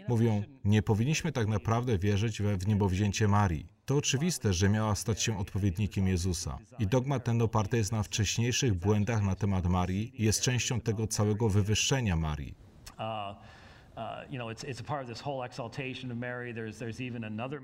Mówią, 0.09 0.43
nie 0.65 0.83
powinniśmy 0.83 1.33
tak 1.33 1.47
naprawdę 1.47 1.99
wierzyć 1.99 2.43
we 2.43 2.57
wniebowzięcie 2.57 3.29
Marii. 3.29 3.67
To 3.85 3.97
oczywiste, 3.97 4.53
że 4.53 4.69
miała 4.69 4.95
stać 4.95 5.23
się 5.23 5.39
odpowiednikiem 5.39 6.09
Jezusa. 6.09 6.59
I 6.79 6.87
dogmat 6.87 7.25
ten 7.25 7.43
oparty 7.43 7.77
jest 7.77 7.93
na 7.93 8.03
wcześniejszych 8.03 8.75
błędach 8.75 9.23
na 9.23 9.35
temat 9.35 9.67
Marii 9.67 10.23
i 10.23 10.25
jest 10.25 10.41
częścią 10.41 10.81
tego 10.81 11.07
całego 11.07 11.49
wywyższenia 11.49 12.17
Marii. 12.17 12.55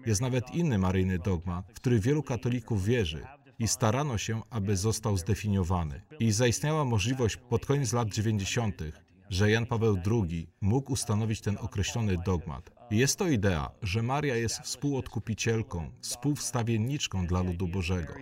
Jest 0.07 0.21
nawet 0.21 0.55
inny 0.55 0.79
maryjny 0.79 1.19
dogmat, 1.19 1.73
w 1.73 1.75
który 1.75 2.01
wielu 2.01 2.23
katolików 2.23 2.85
wierzy, 2.85 3.27
i 3.59 3.69
starano 3.69 4.19
się, 4.19 4.43
aby 4.51 4.77
został 4.77 5.17
zdefiniowany. 5.17 6.03
I 6.21 6.33
zaistniała 6.33 6.85
możliwość 6.85 7.37
pod 7.37 7.67
koniec 7.67 7.93
lat 7.93 8.09
90., 8.09 8.83
że 9.31 9.51
Jan 9.51 9.67
Paweł 9.67 9.99
II 10.07 10.49
mógł 10.61 10.93
ustanowić 10.93 11.41
ten 11.41 11.59
określony 11.61 12.17
dogmat. 12.27 12.71
Jest 12.91 13.19
to 13.19 13.29
idea, 13.29 13.71
że 13.83 14.03
Maria 14.03 14.37
jest 14.37 14.59
współodkupicielką, 14.59 15.91
współwstawienniczką 16.01 17.27
dla 17.27 17.43
ludu 17.43 17.69
Bożego. 17.69 18.15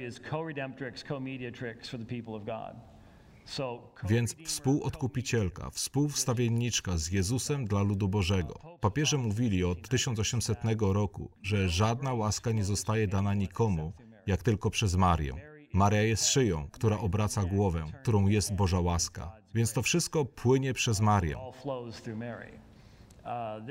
Więc 4.08 4.36
współodkupicielka, 4.44 5.70
współwstawienniczka 5.70 6.96
z 6.96 7.10
Jezusem 7.10 7.64
dla 7.64 7.82
ludu 7.82 8.08
Bożego. 8.08 8.78
Papieże 8.80 9.18
mówili 9.18 9.64
od 9.64 9.88
1800 9.88 10.58
roku, 10.80 11.30
że 11.42 11.68
żadna 11.68 12.14
łaska 12.14 12.52
nie 12.52 12.64
zostaje 12.64 13.08
dana 13.08 13.34
nikomu, 13.34 13.92
jak 14.26 14.42
tylko 14.42 14.70
przez 14.70 14.94
Marię. 14.94 15.34
Maria 15.72 16.02
jest 16.02 16.26
szyją, 16.26 16.68
która 16.72 16.98
obraca 16.98 17.44
głowę, 17.44 17.84
którą 18.02 18.28
jest 18.28 18.54
Boża 18.54 18.80
łaska. 18.80 19.32
Więc 19.54 19.72
to 19.72 19.82
wszystko 19.82 20.24
płynie 20.24 20.74
przez 20.74 21.00
Marię. 21.00 21.36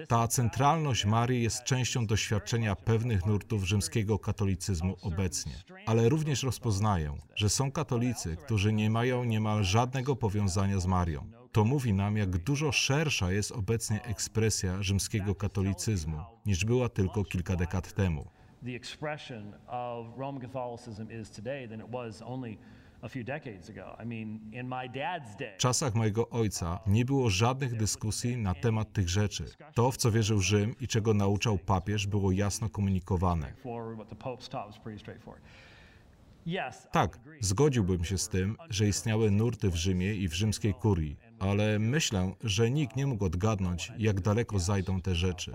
Ta 0.07 0.27
centralność 0.27 1.05
Marii 1.05 1.43
jest 1.43 1.63
częścią 1.63 2.05
doświadczenia 2.05 2.75
pewnych 2.75 3.25
nurtów 3.25 3.63
rzymskiego 3.63 4.19
katolicyzmu 4.19 4.95
obecnie, 5.01 5.53
ale 5.85 6.09
również 6.09 6.43
rozpoznaję, 6.43 7.17
że 7.35 7.49
są 7.49 7.71
katolicy, 7.71 8.37
którzy 8.37 8.73
nie 8.73 8.89
mają 8.89 9.23
niemal 9.23 9.63
żadnego 9.63 10.15
powiązania 10.15 10.79
z 10.79 10.85
Marią. 10.85 11.31
To 11.51 11.63
mówi 11.63 11.93
nam, 11.93 12.17
jak 12.17 12.37
dużo 12.37 12.71
szersza 12.71 13.31
jest 13.31 13.51
obecnie 13.51 14.03
ekspresja 14.03 14.83
rzymskiego 14.83 15.35
katolicyzmu, 15.35 16.17
niż 16.45 16.65
była 16.65 16.89
tylko 16.89 17.23
kilka 17.23 17.55
dekad 17.55 17.93
temu 17.93 18.27
the 18.65 18.75
expression 18.75 19.53
of 19.67 20.05
Roman 20.17 20.41
Catholicism 20.41 21.21
is 21.21 21.29
today 21.29 21.67
than 21.67 21.79
it 21.79 21.91
was 21.91 22.21
only 22.21 22.57
w 25.55 25.57
czasach 25.57 25.95
mojego 25.95 26.29
ojca 26.29 26.79
nie 26.87 27.05
było 27.05 27.29
żadnych 27.29 27.77
dyskusji 27.77 28.37
na 28.37 28.53
temat 28.53 28.93
tych 28.93 29.09
rzeczy. 29.09 29.45
To, 29.73 29.91
w 29.91 29.97
co 29.97 30.11
wierzył 30.11 30.39
Rzym 30.39 30.75
i 30.79 30.87
czego 30.87 31.13
nauczał 31.13 31.57
papież, 31.57 32.07
było 32.07 32.31
jasno 32.31 32.69
komunikowane. 32.69 33.53
Tak, 36.91 37.19
zgodziłbym 37.39 38.03
się 38.03 38.17
z 38.17 38.29
tym, 38.29 38.57
że 38.69 38.87
istniały 38.87 39.31
nurty 39.31 39.69
w 39.69 39.75
Rzymie 39.75 40.15
i 40.15 40.27
w 40.27 40.33
rzymskiej 40.33 40.73
kurii, 40.73 41.17
ale 41.39 41.79
myślę, 41.79 42.33
że 42.43 42.71
nikt 42.71 42.95
nie 42.95 43.07
mógł 43.07 43.25
odgadnąć, 43.25 43.91
jak 43.97 44.21
daleko 44.21 44.59
zajdą 44.59 45.01
te 45.01 45.15
rzeczy. 45.15 45.51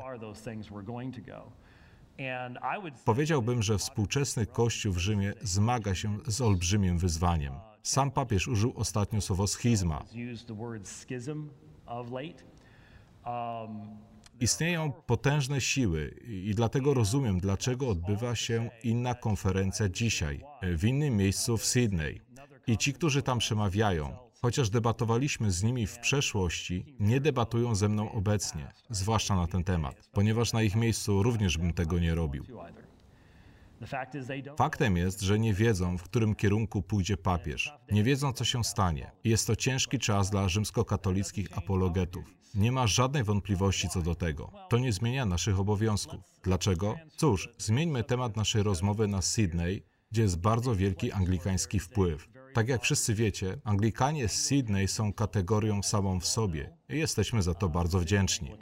Powiedziałbym, 3.04 3.62
że 3.62 3.78
współczesny 3.78 4.46
Kościół 4.46 4.92
w 4.92 4.98
Rzymie 4.98 5.32
zmaga 5.42 5.94
się 5.94 6.18
z 6.26 6.40
olbrzymim 6.40 6.98
wyzwaniem. 6.98 7.54
Sam 7.82 8.10
papież 8.10 8.48
użył 8.48 8.72
ostatnio 8.76 9.20
słowo 9.20 9.46
schizma. 9.46 10.04
Istnieją 14.40 14.92
potężne 14.92 15.60
siły 15.60 16.08
i 16.26 16.54
dlatego 16.54 16.94
rozumiem, 16.94 17.40
dlaczego 17.40 17.88
odbywa 17.88 18.34
się 18.34 18.70
inna 18.82 19.14
konferencja 19.14 19.88
dzisiaj, 19.88 20.44
w 20.62 20.84
innym 20.84 21.16
miejscu 21.16 21.56
w 21.56 21.64
Sydney. 21.64 22.20
I 22.66 22.78
ci, 22.78 22.92
którzy 22.92 23.22
tam 23.22 23.38
przemawiają, 23.38 24.16
Chociaż 24.42 24.70
debatowaliśmy 24.70 25.50
z 25.50 25.62
nimi 25.62 25.86
w 25.86 25.98
przeszłości, 25.98 26.96
nie 27.00 27.20
debatują 27.20 27.74
ze 27.74 27.88
mną 27.88 28.12
obecnie, 28.12 28.72
zwłaszcza 28.90 29.36
na 29.36 29.46
ten 29.46 29.64
temat, 29.64 30.08
ponieważ 30.12 30.52
na 30.52 30.62
ich 30.62 30.76
miejscu 30.76 31.22
również 31.22 31.58
bym 31.58 31.72
tego 31.72 31.98
nie 31.98 32.14
robił. 32.14 32.44
Faktem 34.56 34.96
jest, 34.96 35.20
że 35.20 35.38
nie 35.38 35.54
wiedzą, 35.54 35.98
w 35.98 36.02
którym 36.02 36.34
kierunku 36.34 36.82
pójdzie 36.82 37.16
papież. 37.16 37.72
Nie 37.90 38.04
wiedzą, 38.04 38.32
co 38.32 38.44
się 38.44 38.64
stanie. 38.64 39.10
Jest 39.24 39.46
to 39.46 39.56
ciężki 39.56 39.98
czas 39.98 40.30
dla 40.30 40.48
rzymskokatolickich 40.48 41.58
apologetów. 41.58 42.24
Nie 42.54 42.72
ma 42.72 42.86
żadnej 42.86 43.24
wątpliwości 43.24 43.88
co 43.88 44.02
do 44.02 44.14
tego. 44.14 44.52
To 44.68 44.78
nie 44.78 44.92
zmienia 44.92 45.26
naszych 45.26 45.60
obowiązków. 45.60 46.20
Dlaczego? 46.42 46.96
Cóż, 47.16 47.48
zmieńmy 47.58 48.04
temat 48.04 48.36
naszej 48.36 48.62
rozmowy 48.62 49.08
na 49.08 49.22
Sydney, 49.22 49.82
gdzie 50.10 50.22
jest 50.22 50.38
bardzo 50.38 50.74
wielki 50.74 51.12
anglikański 51.12 51.80
wpływ. 51.80 52.28
Tak 52.56 52.68
jak 52.68 52.82
wszyscy 52.82 53.14
wiecie, 53.14 53.58
Anglikanie 53.64 54.28
z 54.28 54.44
Sydney 54.44 54.88
są 54.88 55.12
kategorią 55.12 55.82
samą 55.82 56.20
w 56.20 56.26
sobie 56.26 56.70
i 56.88 56.98
jesteśmy 56.98 57.42
za 57.42 57.54
to 57.54 57.68
bardzo 57.68 57.98
wdzięczni. 57.98 58.52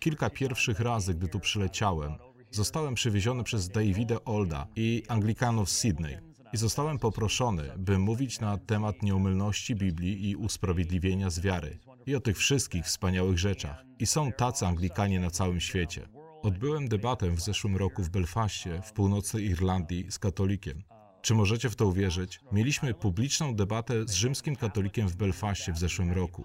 Kilka 0.00 0.30
pierwszych 0.30 0.80
razy, 0.80 1.14
gdy 1.14 1.28
tu 1.28 1.40
przyleciałem, 1.40 2.14
zostałem 2.50 2.94
przywieziony 2.94 3.44
przez 3.44 3.68
Davida 3.68 4.24
Olda 4.24 4.66
i 4.76 5.02
Anglikanów 5.08 5.70
z 5.70 5.78
Sydney 5.78 6.18
i 6.52 6.56
zostałem 6.56 6.98
poproszony, 6.98 7.70
by 7.76 7.98
mówić 7.98 8.40
na 8.40 8.58
temat 8.58 9.02
nieumylności 9.02 9.74
Biblii 9.74 10.30
i 10.30 10.36
usprawiedliwienia 10.36 11.30
z 11.30 11.40
wiary 11.40 11.78
i 12.06 12.14
o 12.14 12.20
tych 12.20 12.36
wszystkich 12.36 12.84
wspaniałych 12.84 13.38
rzeczach. 13.38 13.84
I 13.98 14.06
są 14.06 14.32
tacy 14.32 14.66
Anglikanie 14.66 15.20
na 15.20 15.30
całym 15.30 15.60
świecie. 15.60 16.21
Odbyłem 16.42 16.88
debatę 16.88 17.30
w 17.30 17.40
zeszłym 17.40 17.76
roku 17.76 18.02
w 18.02 18.10
Belfaście, 18.10 18.82
w 18.82 18.92
północnej 18.92 19.44
Irlandii, 19.44 20.06
z 20.10 20.18
katolikiem. 20.18 20.82
Czy 21.20 21.34
możecie 21.34 21.70
w 21.70 21.76
to 21.76 21.86
uwierzyć? 21.86 22.40
Mieliśmy 22.52 22.94
publiczną 22.94 23.54
debatę 23.54 24.08
z 24.08 24.12
rzymskim 24.12 24.56
katolikiem 24.56 25.08
w 25.08 25.16
Belfaście 25.16 25.72
w 25.72 25.78
zeszłym 25.78 26.12
roku. 26.12 26.42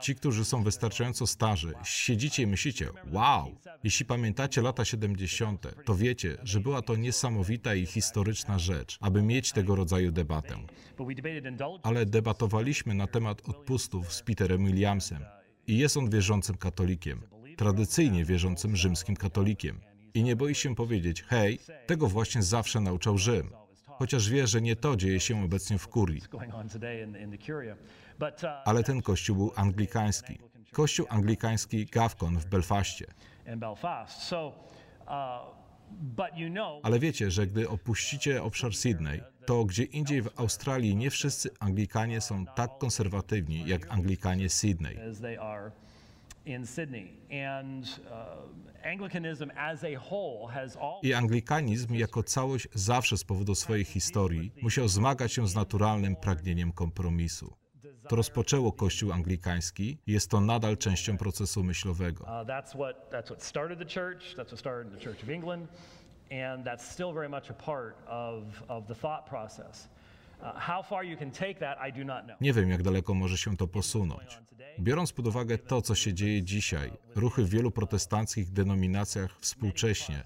Ci, 0.00 0.14
którzy 0.14 0.44
są 0.44 0.62
wystarczająco 0.62 1.26
starzy, 1.26 1.72
siedzicie 1.84 2.42
i 2.42 2.46
myślicie, 2.46 2.88
wow! 3.12 3.56
Jeśli 3.84 4.06
pamiętacie 4.06 4.62
lata 4.62 4.84
70., 4.84 5.84
to 5.84 5.94
wiecie, 5.94 6.36
że 6.42 6.60
była 6.60 6.82
to 6.82 6.96
niesamowita 6.96 7.74
i 7.74 7.86
historyczna 7.86 8.58
rzecz, 8.58 8.98
aby 9.00 9.22
mieć 9.22 9.52
tego 9.52 9.74
rodzaju 9.74 10.12
debatę. 10.12 10.54
Ale 11.82 12.06
debatowaliśmy 12.06 12.94
na 12.94 13.06
temat 13.06 13.48
odpustów 13.48 14.12
z 14.12 14.22
Peterem 14.22 14.66
Williamsem. 14.66 15.24
I 15.66 15.78
jest 15.78 15.96
on 15.96 16.10
wierzącym 16.10 16.56
katolikiem, 16.56 17.22
tradycyjnie 17.56 18.24
wierzącym 18.24 18.76
rzymskim 18.76 19.16
katolikiem. 19.16 19.80
I 20.14 20.22
nie 20.22 20.36
boi 20.36 20.54
się 20.54 20.74
powiedzieć, 20.74 21.22
hej, 21.22 21.58
tego 21.86 22.06
właśnie 22.06 22.42
zawsze 22.42 22.80
nauczał 22.80 23.18
Rzym. 23.18 23.50
Chociaż 23.86 24.30
wie, 24.30 24.46
że 24.46 24.60
nie 24.60 24.76
to 24.76 24.96
dzieje 24.96 25.20
się 25.20 25.44
obecnie 25.44 25.78
w 25.78 25.88
kurii. 25.88 26.22
Uh, 28.22 28.50
Ale 28.64 28.82
ten 28.82 29.02
kościół 29.02 29.36
był 29.36 29.52
anglikański. 29.56 30.38
Kościół 30.72 31.06
anglikański 31.08 31.86
Gavcon 31.86 32.38
w 32.38 32.46
Belfaście. 32.46 33.06
uh, 34.46 34.54
Ale 36.82 36.98
wiecie, 36.98 37.30
że 37.30 37.46
gdy 37.46 37.68
opuścicie 37.68 38.42
obszar 38.42 38.74
Sydney, 38.74 39.22
to 39.46 39.64
gdzie 39.64 39.84
indziej 39.84 40.22
w 40.22 40.40
Australii 40.40 40.96
nie 40.96 41.10
wszyscy 41.10 41.50
Anglikanie 41.60 42.20
są 42.20 42.46
tak 42.46 42.78
konserwatywni 42.78 43.66
jak 43.66 43.90
Anglikanie 43.90 44.48
Sydney. 44.48 44.96
uh. 50.76 50.82
I 51.02 51.14
anglikanizm 51.14 51.94
jako 51.94 52.22
całość 52.22 52.68
zawsze 52.74 53.18
z 53.18 53.24
powodu 53.24 53.54
swojej 53.54 53.84
historii 53.84 54.52
musiał 54.62 54.88
zmagać 54.88 55.32
się 55.32 55.48
z 55.48 55.54
naturalnym 55.54 56.16
pragnieniem 56.16 56.72
kompromisu. 56.72 57.59
To 58.10 58.16
rozpoczęło 58.16 58.72
Kościół 58.72 59.12
anglikański 59.12 59.98
jest 60.06 60.30
to 60.30 60.40
nadal 60.40 60.76
częścią 60.76 61.16
procesu 61.16 61.64
myślowego. 61.64 62.28
And 66.30 66.64
that's 66.64 66.82
still 66.82 67.12
very 67.12 67.28
much 67.28 67.50
a 67.50 67.54
part 67.54 67.96
of 68.06 68.44
of 68.68 68.86
the 68.86 68.94
thought 68.94 69.28
process. 69.28 69.88
Nie 72.40 72.52
wiem, 72.52 72.70
jak 72.70 72.82
daleko 72.82 73.14
może 73.14 73.38
się 73.38 73.56
to 73.56 73.66
posunąć. 73.66 74.38
Biorąc 74.80 75.12
pod 75.12 75.26
uwagę 75.26 75.58
to, 75.58 75.82
co 75.82 75.94
się 75.94 76.14
dzieje 76.14 76.42
dzisiaj, 76.42 76.92
ruchy 77.14 77.44
w 77.44 77.48
wielu 77.48 77.70
protestanckich 77.70 78.52
denominacjach 78.52 79.38
współcześnie. 79.40 80.24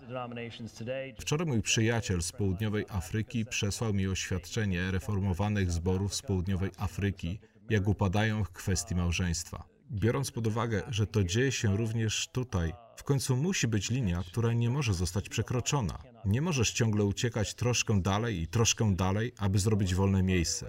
Wczoraj 1.20 1.46
mój 1.46 1.62
przyjaciel 1.62 2.22
z 2.22 2.32
południowej 2.32 2.84
Afryki 2.88 3.44
przesłał 3.46 3.94
mi 3.94 4.06
oświadczenie 4.06 4.90
reformowanych 4.90 5.72
zborów 5.72 6.14
z 6.14 6.22
południowej 6.22 6.70
Afryki, 6.78 7.40
jak 7.71 7.88
upadają 7.88 8.44
w 8.44 8.50
kwestii 8.50 8.94
małżeństwa. 8.94 9.64
Biorąc 9.90 10.30
pod 10.30 10.47
uwagę, 10.47 10.83
że 10.88 11.06
to 11.06 11.25
dzieje 11.25 11.52
się 11.52 11.76
również 11.76 12.28
tutaj, 12.28 12.73
w 12.97 13.02
końcu 13.02 13.37
musi 13.37 13.68
być 13.68 13.90
linia, 13.90 14.23
która 14.26 14.52
nie 14.52 14.71
może 14.71 14.94
zostać 14.94 15.28
przekroczona. 15.28 15.99
Nie 16.25 16.40
możesz 16.42 16.73
ciągle 16.73 17.04
uciekać 17.04 17.54
troszkę 17.54 18.02
dalej 18.02 18.40
i 18.40 18.47
troszkę 18.47 18.94
dalej, 18.94 19.33
aby 19.38 19.59
zrobić 19.59 19.94
wolne 19.94 20.23
miejsce. 20.23 20.66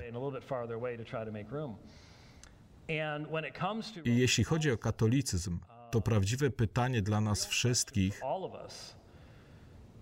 I 4.05 4.17
jeśli 4.17 4.43
chodzi 4.43 4.71
o 4.71 4.77
katolicyzm, 4.77 5.59
to 5.91 6.01
prawdziwe 6.01 6.49
pytanie 6.49 7.01
dla 7.01 7.21
nas 7.21 7.45
wszystkich, 7.45 8.23
all 8.23 8.43
of 8.43 8.53
us, 8.65 8.95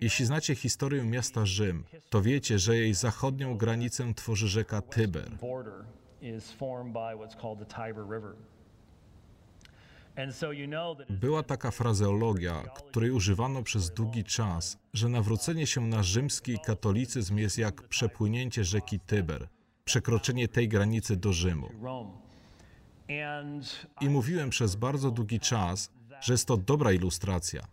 jeśli 0.00 0.26
znacie 0.26 0.54
historię 0.54 1.04
miasta 1.04 1.46
Rzym, 1.46 1.84
to 2.10 2.22
wiecie, 2.22 2.58
że 2.58 2.76
jej 2.76 2.94
zachodnią 2.94 3.56
granicę 3.56 4.14
tworzy 4.14 4.48
rzeka 4.48 4.82
Tyber. 4.82 5.30
Była 11.10 11.42
taka 11.42 11.70
frazeologia, 11.70 12.62
której 12.62 13.10
używano 13.10 13.62
przez 13.62 13.90
długi 13.90 14.24
czas, 14.24 14.78
że 14.92 15.08
nawrócenie 15.08 15.66
się 15.66 15.80
na 15.80 16.02
rzymski 16.02 16.58
katolicyzm 16.58 17.38
jest 17.38 17.58
jak 17.58 17.88
przepłynięcie 17.88 18.64
rzeki 18.64 19.00
Tyber, 19.00 19.48
przekroczenie 19.84 20.48
tej 20.48 20.68
granicy 20.68 21.16
do 21.16 21.32
Rzymu. 21.32 21.68
I 24.00 24.08
mówiłem 24.08 24.50
przez 24.50 24.76
bardzo 24.76 25.10
długi 25.10 25.40
czas, 25.40 25.90
że 26.20 26.34
jest 26.34 26.48
to 26.48 26.56
dobra 26.56 26.92
ilustracja. 26.92 27.66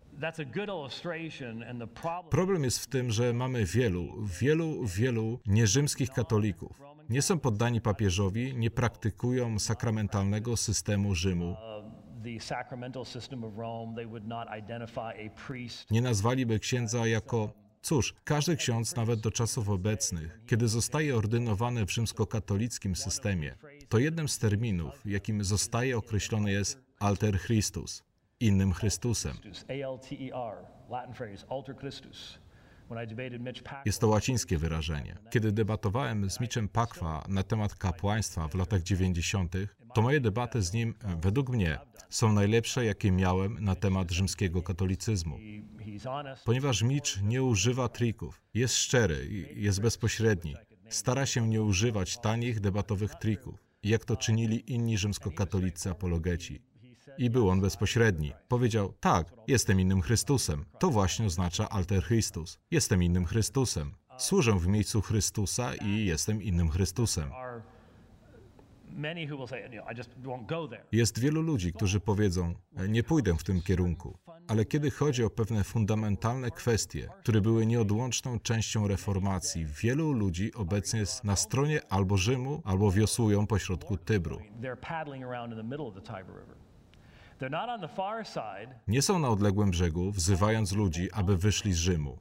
Problem 2.30 2.64
jest 2.64 2.80
w 2.80 2.88
tym, 2.88 3.12
że 3.12 3.34
mamy 3.34 3.66
wielu, 3.66 4.26
wielu, 4.26 4.86
wielu 4.86 5.40
nierzymskich 5.46 6.10
katolików. 6.10 6.82
Nie 7.10 7.22
są 7.22 7.40
poddani 7.40 7.82
papieżowi, 7.82 8.56
nie 8.56 8.72
praktykują 8.72 9.60
sakramentalnego 9.60 10.58
systemu 10.58 11.16
Rzymu, 11.16 11.56
nie 15.92 16.02
nazwaliby 16.02 16.60
księdza 16.60 17.08
jako. 17.08 17.54
Cóż, 17.82 18.14
każdy 18.24 18.56
ksiądz, 18.56 18.96
nawet 18.96 19.20
do 19.20 19.32
czasów 19.32 19.70
obecnych, 19.70 20.40
kiedy 20.48 20.68
zostaje 20.68 21.16
ordynowany 21.16 21.86
w 21.86 21.92
rzymskokatolickim 21.92 22.96
systemie, 22.96 23.56
to 23.90 24.00
jednym 24.00 24.28
z 24.30 24.40
terminów, 24.40 25.02
jakim 25.06 25.44
zostaje 25.44 25.98
określony 25.98 26.52
jest 26.52 26.82
alter 27.00 27.40
Christus, 27.40 28.04
innym 28.42 28.74
Chrystusem. 28.74 29.38
E 29.68 29.78
Jest 33.86 34.02
to 34.02 34.08
łacińskie 34.08 34.58
wyrażenie. 34.58 35.18
Kiedy 35.30 35.52
debatowałem 35.52 36.30
z 36.30 36.40
Mitchem 36.40 36.70
Pakwa 36.70 37.24
na 37.28 37.44
temat 37.44 37.76
kapłaństwa 37.76 38.48
w 38.48 38.56
latach 38.56 38.82
90., 38.82 39.54
to 39.94 40.02
moje 40.02 40.22
debaty 40.22 40.62
z 40.62 40.74
nim, 40.74 40.94
według 41.22 41.50
mnie, 41.50 41.80
są 42.10 42.34
najlepsze, 42.34 42.86
jakie 42.86 43.12
miałem 43.12 43.64
na 43.64 43.76
temat 43.76 44.12
rzymskiego 44.12 44.62
katolicyzmu. 44.62 45.38
Ponieważ 46.46 46.84
Mitch 46.84 47.22
nie 47.24 47.44
używa 47.44 47.90
trików, 47.90 48.42
jest 48.54 48.76
szczery, 48.76 49.28
jest 49.56 49.82
bezpośredni, 49.82 50.56
stara 50.90 51.26
się 51.26 51.48
nie 51.48 51.62
używać 51.62 52.18
tanich 52.18 52.60
debatowych 52.60 53.16
trików, 53.16 53.64
jak 53.84 54.06
to 54.06 54.16
czynili 54.16 54.74
inni 54.74 54.98
rzymskokatolicy 54.98 55.90
apologeci. 55.90 56.71
I 57.18 57.30
był 57.30 57.50
on 57.50 57.62
bezpośredni. 57.62 58.34
Powiedział, 58.48 58.94
tak, 59.00 59.32
jestem 59.48 59.80
innym 59.80 60.02
Chrystusem. 60.02 60.66
To 60.80 60.90
właśnie 60.90 61.26
oznacza 61.26 61.70
alter 61.70 62.04
Christus. 62.04 62.60
Jestem 62.72 63.04
innym 63.04 63.26
Chrystusem. 63.26 63.92
Służę 64.18 64.60
w 64.60 64.68
miejscu 64.68 65.02
Chrystusa 65.02 65.76
i 65.76 66.06
jestem 66.06 66.42
innym 66.42 66.70
Chrystusem. 66.70 67.30
Jest 70.92 71.20
wielu 71.20 71.42
ludzi, 71.42 71.74
którzy 71.74 72.00
powiedzą, 72.00 72.54
"E, 72.76 72.88
nie 72.90 73.04
pójdę 73.04 73.38
w 73.38 73.44
tym 73.44 73.62
kierunku. 73.62 74.18
Ale 74.48 74.66
kiedy 74.66 74.92
chodzi 74.92 75.24
o 75.24 75.30
pewne 75.30 75.64
fundamentalne 75.64 76.52
kwestie, 76.52 77.10
które 77.22 77.42
były 77.42 77.66
nieodłączną 77.66 78.40
częścią 78.40 78.88
reformacji, 78.88 79.66
wielu 79.66 80.12
ludzi 80.12 80.54
obecnie 80.54 81.00
jest 81.00 81.24
na 81.24 81.36
stronie 81.36 81.82
albo 81.90 82.18
Rzymu, 82.18 82.62
albo 82.66 82.92
wiosłują 82.92 83.48
pośrodku 83.48 83.98
Tybru. 83.98 84.40
Nie 88.88 89.02
są 89.02 89.20
na 89.20 89.30
odległym 89.30 89.72
brzegu, 89.72 90.12
wzywając 90.12 90.72
ludzi, 90.72 91.12
aby 91.12 91.38
wyszli 91.38 91.74
z 91.74 91.78
Rzymu. 91.78 92.18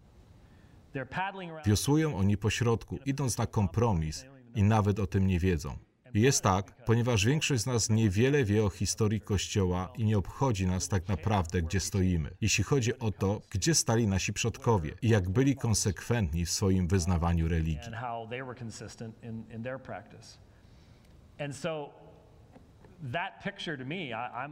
Wiosłują 1.67 2.17
oni 2.17 2.37
pośrodku, 2.37 2.99
idąc 3.07 3.39
na 3.39 3.47
kompromis 3.47 4.25
i 4.55 4.63
nawet 4.63 4.99
o 4.99 5.07
tym 5.07 5.27
nie 5.27 5.39
wiedzą. 5.39 5.77
I 6.15 6.21
jest 6.21 6.43
tak, 6.43 6.85
ponieważ 6.85 7.25
większość 7.25 7.63
z 7.63 7.67
nas 7.67 7.91
niewiele 7.91 8.45
wie 8.45 8.65
o 8.65 8.71
historii 8.71 9.21
Kościoła 9.21 9.93
i 9.97 10.05
nie 10.05 10.19
obchodzi 10.19 10.67
nas 10.67 10.89
tak 10.89 11.09
naprawdę, 11.09 11.63
gdzie 11.63 11.81
stoimy, 11.81 12.31
jeśli 12.41 12.65
chodzi 12.65 12.99
o 12.99 13.11
to, 13.11 13.41
gdzie 13.51 13.75
stali 13.75 14.07
nasi 14.07 14.33
przodkowie 14.33 14.95
i 15.03 15.09
jak 15.09 15.29
byli 15.29 15.57
konsekwentni 15.57 16.47
w 16.47 16.51
swoim 16.51 16.89
wyznawaniu 16.89 17.49
religii. 17.49 17.91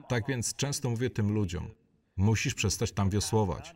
Tak 0.08 0.26
więc 0.28 0.54
często 0.54 0.90
mówię 0.90 1.10
tym 1.10 1.32
ludziom, 1.32 1.70
musisz 2.16 2.54
przestać 2.54 2.92
tam 2.92 3.10
wiosłować, 3.10 3.74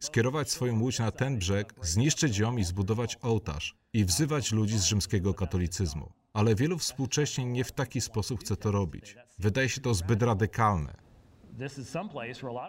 skierować 0.00 0.50
swoją 0.50 0.80
łódź 0.80 0.98
na 0.98 1.10
ten 1.10 1.38
brzeg, 1.38 1.74
zniszczyć 1.82 2.38
ją 2.38 2.56
i 2.56 2.64
zbudować 2.64 3.18
ołtarz 3.22 3.76
i 3.92 4.04
wzywać 4.04 4.52
ludzi 4.52 4.78
z 4.78 4.84
rzymskiego 4.84 5.34
katolicyzmu. 5.34 6.12
Ale 6.32 6.54
wielu 6.54 6.78
współcześnie 6.78 7.44
nie 7.44 7.64
w 7.64 7.72
taki 7.72 8.00
sposób 8.00 8.40
chce 8.40 8.56
to 8.56 8.72
robić. 8.72 9.16
Wydaje 9.38 9.68
się 9.68 9.80
to 9.80 9.94
zbyt 9.94 10.22
radykalne. 10.22 10.94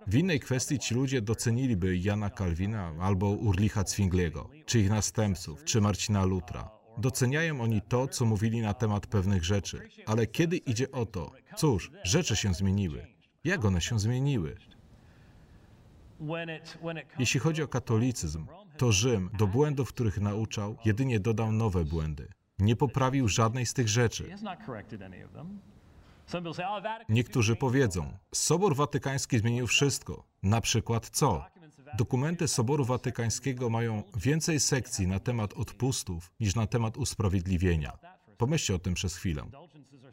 W 0.08 0.16
innej 0.16 0.40
kwestii 0.40 0.80
ci 0.80 0.96
ludzie 0.96 1.22
doceniliby 1.22 1.98
Jana 1.98 2.30
Kalwina 2.30 2.94
albo 3.00 3.30
Urlicha 3.30 3.84
Zwingliego, 3.84 4.50
czy 4.66 4.80
ich 4.80 4.90
następców, 4.90 5.64
czy 5.64 5.82
Marcina 5.82 6.26
Lutra. 6.26 6.79
Doceniają 7.00 7.62
oni 7.62 7.82
to, 7.82 8.08
co 8.08 8.26
mówili 8.26 8.62
na 8.62 8.74
temat 8.74 9.08
pewnych 9.08 9.44
rzeczy. 9.44 9.90
Ale 10.06 10.28
kiedy 10.28 10.58
idzie 10.58 10.92
o 10.92 11.06
to, 11.06 11.32
cóż, 11.56 11.92
rzeczy 12.04 12.36
się 12.36 12.54
zmieniły. 12.54 13.08
Jak 13.44 13.66
one 13.66 13.82
się 13.82 14.00
zmieniły? 14.00 14.56
Jeśli 17.20 17.40
chodzi 17.40 17.64
o 17.64 17.68
katolicyzm, 17.68 18.48
to 18.78 18.92
Rzym 18.92 19.30
do 19.38 19.48
błędów, 19.48 19.90
których 19.90 20.22
nauczał, 20.22 20.76
jedynie 20.86 21.20
dodał 21.20 21.52
nowe 21.52 21.86
błędy. 21.86 22.28
Nie 22.60 22.76
poprawił 22.76 23.28
żadnej 23.28 23.66
z 23.66 23.74
tych 23.74 23.88
rzeczy. 23.88 24.30
Niektórzy 27.10 27.56
powiedzą, 27.56 28.18
Sobor 28.36 28.76
Watykański 28.76 29.40
zmienił 29.40 29.68
wszystko. 29.68 30.24
Na 30.44 30.62
przykład 30.62 31.10
co? 31.10 31.46
Dokumenty 31.98 32.48
Soboru 32.48 32.86
Watykańskiego 32.86 33.70
mają 33.70 34.04
więcej 34.16 34.60
sekcji 34.60 35.08
na 35.08 35.20
temat 35.20 35.54
odpustów 35.54 36.32
niż 36.40 36.56
na 36.56 36.68
temat 36.68 36.98
usprawiedliwienia. 36.98 37.98
Pomyślcie 38.38 38.76
o 38.76 38.80
tym 38.80 38.94
przez 38.94 39.16
chwilę. 39.16 39.44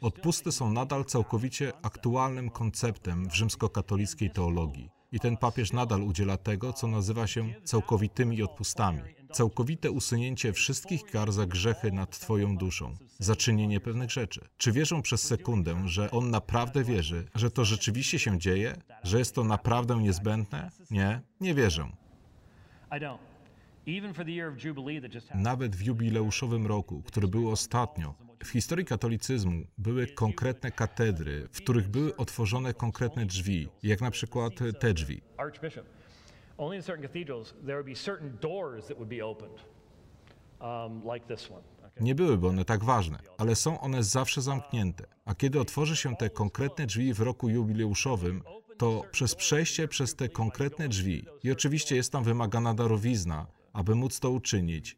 Odpusty 0.01 0.51
są 0.51 0.71
nadal 0.71 1.05
całkowicie 1.05 1.73
aktualnym 1.81 2.49
konceptem 2.49 3.29
w 3.29 3.35
rzymskokatolickiej 3.35 4.29
teologii. 4.29 4.89
I 5.11 5.19
ten 5.19 5.37
papież 5.37 5.73
nadal 5.73 6.03
udziela 6.03 6.37
tego, 6.37 6.73
co 6.73 6.87
nazywa 6.87 7.27
się 7.27 7.53
całkowitymi 7.63 8.43
odpustami. 8.43 9.01
Całkowite 9.37 9.91
usunięcie 9.91 10.53
wszystkich 10.53 11.03
kar 11.03 11.31
za 11.31 11.45
grzechy 11.45 11.91
nad 11.91 12.19
Twoją 12.19 12.57
duszą, 12.57 12.95
za 13.19 13.35
czynienie 13.35 13.79
pewnych 13.79 14.11
rzeczy. 14.11 14.41
Czy 14.57 14.71
wierzą 14.71 15.01
przez 15.01 15.23
sekundę, 15.23 15.83
że 15.85 16.11
on 16.11 16.31
naprawdę 16.31 16.83
wierzy, 16.83 17.25
że 17.35 17.51
to 17.51 17.65
rzeczywiście 17.65 18.19
się 18.19 18.39
dzieje, 18.39 18.75
że 19.03 19.19
jest 19.19 19.35
to 19.35 19.43
naprawdę 19.43 19.95
niezbędne? 19.95 20.71
Nie, 20.91 21.21
nie 21.41 21.53
wierzę. 21.53 21.91
Nawet 25.35 25.75
w 25.75 25.85
jubileuszowym 25.85 26.67
roku, 26.67 27.03
który 27.05 27.27
był 27.27 27.51
ostatnio, 27.51 28.15
w 28.43 28.47
historii 28.47 28.85
katolicyzmu 28.85 29.63
były 29.77 30.07
konkretne 30.07 30.71
katedry, 30.71 31.47
w 31.51 31.57
których 31.57 31.87
były 31.87 32.15
otworzone 32.15 32.73
konkretne 32.73 33.25
drzwi, 33.25 33.69
jak 33.83 34.01
na 34.01 34.11
przykład 34.11 34.53
te 34.79 34.93
drzwi. 34.93 35.21
Only 36.57 36.77
in 36.77 36.83
certain 36.83 37.07
cathedrals 37.07 37.53
there 37.65 37.75
would 37.75 37.85
be 37.85 37.95
certain 37.95 38.37
doors 38.41 38.87
that 38.87 38.97
would 38.97 39.09
be 39.09 39.25
opened, 39.25 39.59
um, 40.61 41.13
like 41.13 41.35
this 41.35 41.51
one. 41.51 41.63
Nie 41.99 42.15
byłyby 42.15 42.47
one 42.47 42.65
tak 42.65 42.83
ważne, 42.83 43.19
ale 43.37 43.55
są 43.55 43.79
one 43.79 44.03
zawsze 44.03 44.41
zamknięte. 44.41 45.05
A 45.25 45.35
kiedy 45.35 45.59
otworzy 45.59 45.95
się 45.95 46.15
te 46.15 46.29
konkretne 46.29 46.85
drzwi 46.85 47.13
w 47.13 47.19
roku 47.19 47.49
jubileuszowym, 47.49 48.43
to 48.77 49.03
przez 49.11 49.35
przejście 49.35 49.87
przez 49.87 50.15
te 50.15 50.29
konkretne 50.29 50.87
drzwi, 50.89 51.25
i 51.43 51.51
oczywiście 51.51 51.95
jest 51.95 52.11
tam 52.11 52.23
wymagana 52.23 52.73
darowizna, 52.73 53.47
aby 53.73 53.95
móc 53.95 54.19
to 54.19 54.29
uczynić, 54.29 54.97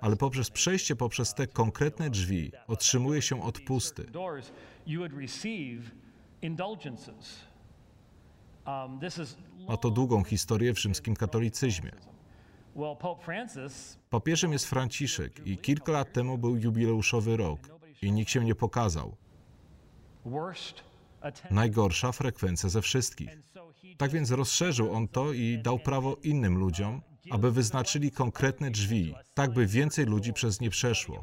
ale 0.00 0.16
poprzez 0.16 0.50
przejście 0.50 0.96
poprzez 0.96 1.34
te 1.34 1.46
konkretne 1.46 2.10
drzwi 2.10 2.52
otrzymuje 2.66 3.22
się 3.22 3.42
odpusty. 3.42 4.06
Ma 9.68 9.76
to 9.76 9.90
długą 9.90 10.24
historię 10.24 10.74
w 10.74 10.78
rzymskim 10.78 11.16
katolicyzmie. 11.16 11.92
Papieżem 14.10 14.52
jest 14.52 14.66
Franciszek 14.66 15.46
i 15.46 15.58
kilka 15.58 15.92
lat 15.92 16.12
temu 16.12 16.38
był 16.38 16.56
jubileuszowy 16.56 17.36
rok 17.36 17.60
i 18.02 18.12
nikt 18.12 18.30
się 18.30 18.44
nie 18.44 18.54
pokazał. 18.54 19.16
Najgorsza 21.50 22.12
frekwencja 22.12 22.68
ze 22.68 22.82
wszystkich. 22.82 23.38
Tak 23.96 24.10
więc 24.10 24.30
rozszerzył 24.30 24.92
on 24.92 25.08
to 25.08 25.32
i 25.32 25.58
dał 25.62 25.78
prawo 25.78 26.16
innym 26.22 26.58
ludziom, 26.58 27.00
aby 27.30 27.52
wyznaczyli 27.52 28.10
konkretne 28.10 28.70
drzwi, 28.70 29.14
tak 29.34 29.52
by 29.52 29.66
więcej 29.66 30.06
ludzi 30.06 30.32
przez 30.32 30.60
nie 30.60 30.70
przeszło. 30.70 31.22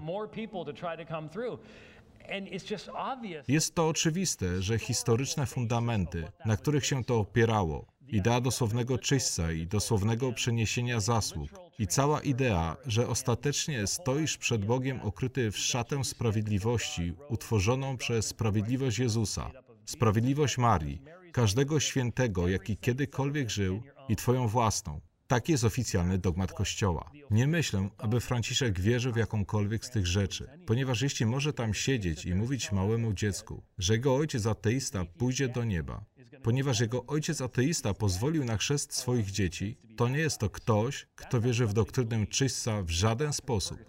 Jest 3.47 3.75
to 3.75 3.87
oczywiste, 3.87 4.61
że 4.61 4.79
historyczne 4.79 5.45
fundamenty, 5.45 6.27
na 6.45 6.57
których 6.57 6.85
się 6.85 7.03
to 7.03 7.19
opierało, 7.19 7.85
idea 8.07 8.41
dosłownego 8.41 8.97
czyśćca 8.97 9.51
i 9.51 9.67
dosłownego 9.67 10.33
przeniesienia 10.33 10.99
zasług, 10.99 11.49
i 11.79 11.87
cała 11.87 12.21
idea, 12.21 12.77
że 12.85 13.07
ostatecznie 13.07 13.87
stoisz 13.87 14.37
przed 14.37 14.65
Bogiem 14.65 15.01
okryty 15.01 15.51
w 15.51 15.57
szatę 15.57 16.03
sprawiedliwości, 16.03 17.13
utworzoną 17.29 17.97
przez 17.97 18.25
sprawiedliwość 18.25 18.99
Jezusa, 18.99 19.51
sprawiedliwość 19.85 20.57
Marii, 20.57 21.01
każdego 21.31 21.79
świętego, 21.79 22.47
jaki 22.47 22.77
kiedykolwiek 22.77 23.49
żył, 23.49 23.83
i 24.09 24.15
Twoją 24.15 24.47
własną. 24.47 25.01
Taki 25.31 25.51
jest 25.51 25.63
oficjalny 25.63 26.17
dogmat 26.17 26.53
Kościoła. 26.53 27.11
Nie 27.29 27.47
myślę, 27.47 27.89
aby 27.97 28.19
Franciszek 28.19 28.79
wierzył 28.79 29.13
w 29.13 29.15
jakąkolwiek 29.15 29.85
z 29.85 29.89
tych 29.89 30.07
rzeczy, 30.07 30.47
ponieważ 30.65 31.01
jeśli 31.01 31.25
może 31.25 31.53
tam 31.53 31.73
siedzieć 31.73 32.25
i 32.25 32.35
mówić 32.35 32.71
małemu 32.71 33.13
dziecku, 33.13 33.63
że 33.77 33.93
jego 33.93 34.15
ojciec 34.15 34.45
ateista 34.45 35.05
pójdzie 35.17 35.47
do 35.47 35.63
nieba, 35.63 36.03
ponieważ 36.43 36.79
jego 36.79 37.05
ojciec 37.05 37.41
ateista 37.41 37.93
pozwolił 37.93 38.45
na 38.45 38.57
chrzest 38.57 38.93
swoich 38.93 39.31
dzieci, 39.31 39.77
to 39.97 40.07
nie 40.07 40.17
jest 40.17 40.37
to 40.37 40.49
ktoś, 40.49 41.07
kto 41.15 41.41
wierzy 41.41 41.65
w 41.65 41.73
doktrynę 41.73 42.27
czyśćca 42.27 42.83
w 42.83 42.89
żaden 42.89 43.33
sposób. 43.33 43.79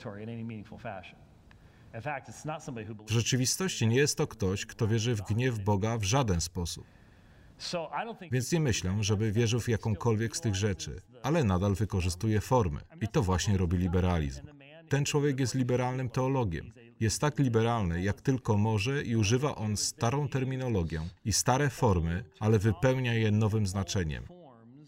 W 3.07 3.11
rzeczywistości 3.11 3.87
nie 3.87 3.97
jest 3.97 4.19
to 4.19 4.27
ktoś, 4.27 4.67
kto 4.67 4.89
wierzy 4.89 5.15
w 5.15 5.23
gniew 5.23 5.59
Boga 5.59 5.99
w 5.99 6.05
żaden 6.05 6.41
sposób. 6.41 6.85
Więc 8.33 8.53
nie 8.53 8.61
myślę, 8.61 8.97
żeby 9.01 9.33
wierzył 9.33 9.61
w 9.61 9.69
jakąkolwiek 9.69 10.37
z 10.37 10.41
tych 10.41 10.55
rzeczy, 10.55 11.01
ale 11.23 11.45
nadal 11.45 11.75
wykorzystuje 11.75 12.41
formy. 12.41 12.81
I 13.01 13.09
to 13.09 13.23
właśnie 13.23 13.59
robi 13.59 13.79
liberalizm. 13.79 14.47
Ten 14.88 15.05
człowiek 15.05 15.41
jest 15.41 15.55
liberalnym 15.55 16.09
teologiem. 16.09 16.73
Jest 17.01 17.21
tak 17.21 17.38
liberalny, 17.38 18.03
jak 18.03 18.21
tylko 18.21 18.57
może 18.57 19.03
i 19.03 19.17
używa 19.17 19.55
on 19.55 19.77
starą 19.77 20.29
terminologię 20.29 21.01
i 21.25 21.33
stare 21.33 21.71
formy, 21.71 22.25
ale 22.41 22.59
wypełnia 22.59 23.15
je 23.15 23.31
nowym 23.31 23.67
znaczeniem. 23.67 24.25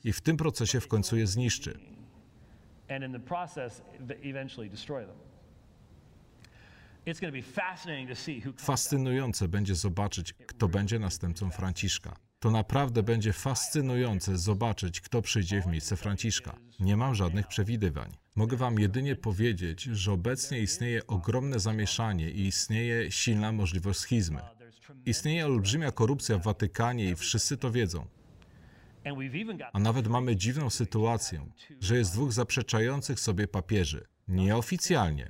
I 0.05 0.13
w 0.13 0.21
tym 0.21 0.37
procesie 0.37 0.81
w 0.81 0.89
końcu 0.89 1.17
je 1.17 1.27
zniszczy. 1.27 1.79
Fascynujące 8.59 9.49
będzie 9.49 9.75
zobaczyć, 9.75 10.33
kto 10.33 10.69
będzie 10.69 10.99
następcą 10.99 11.51
Franciszka. 11.51 12.17
To 12.45 12.51
naprawdę 12.51 13.03
będzie 13.03 13.33
fascynujące 13.33 14.39
zobaczyć, 14.39 15.01
kto 15.01 15.23
przyjdzie 15.23 15.63
w 15.63 15.67
miejsce 15.67 15.97
Franciszka. 15.97 16.57
Nie 16.81 16.97
mam 16.97 17.15
żadnych 17.15 17.47
przewidywań. 17.47 18.11
Mogę 18.37 18.57
Wam 18.57 18.79
jedynie 18.79 19.17
powiedzieć, 19.17 19.83
że 19.83 20.13
obecnie 20.13 20.61
istnieje 20.61 21.07
ogromne 21.07 21.61
zamieszanie 21.61 22.31
i 22.31 22.47
istnieje 22.47 23.11
silna 23.11 23.53
możliwość 23.53 23.99
schizmy. 23.99 24.41
Istnieje 25.07 25.47
olbrzymia 25.47 25.93
korupcja 25.93 26.39
w 26.39 26.43
Watykanie 26.43 27.11
i 27.11 27.17
wszyscy 27.17 27.57
to 27.57 27.71
wiedzą. 27.71 28.07
A 29.73 29.79
nawet 29.79 30.09
mamy 30.09 30.37
dziwną 30.37 30.71
sytuację, 30.71 31.47
że 31.81 31.97
jest 31.97 32.13
dwóch 32.13 32.33
zaprzeczających 32.33 33.21
sobie 33.21 33.49
papieży. 33.49 34.07
Nieoficjalnie. 34.29 35.29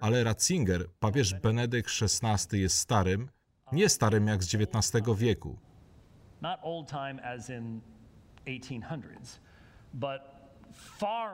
Ale 0.00 0.24
Ratzinger, 0.24 0.88
papież 1.00 1.34
Benedykt 1.34 1.90
XVI 2.02 2.60
jest 2.60 2.78
starym, 2.78 3.28
nie 3.72 3.88
starym 3.88 4.26
jak 4.26 4.44
z 4.44 4.54
XIX 4.54 5.04
wieku. 5.16 5.58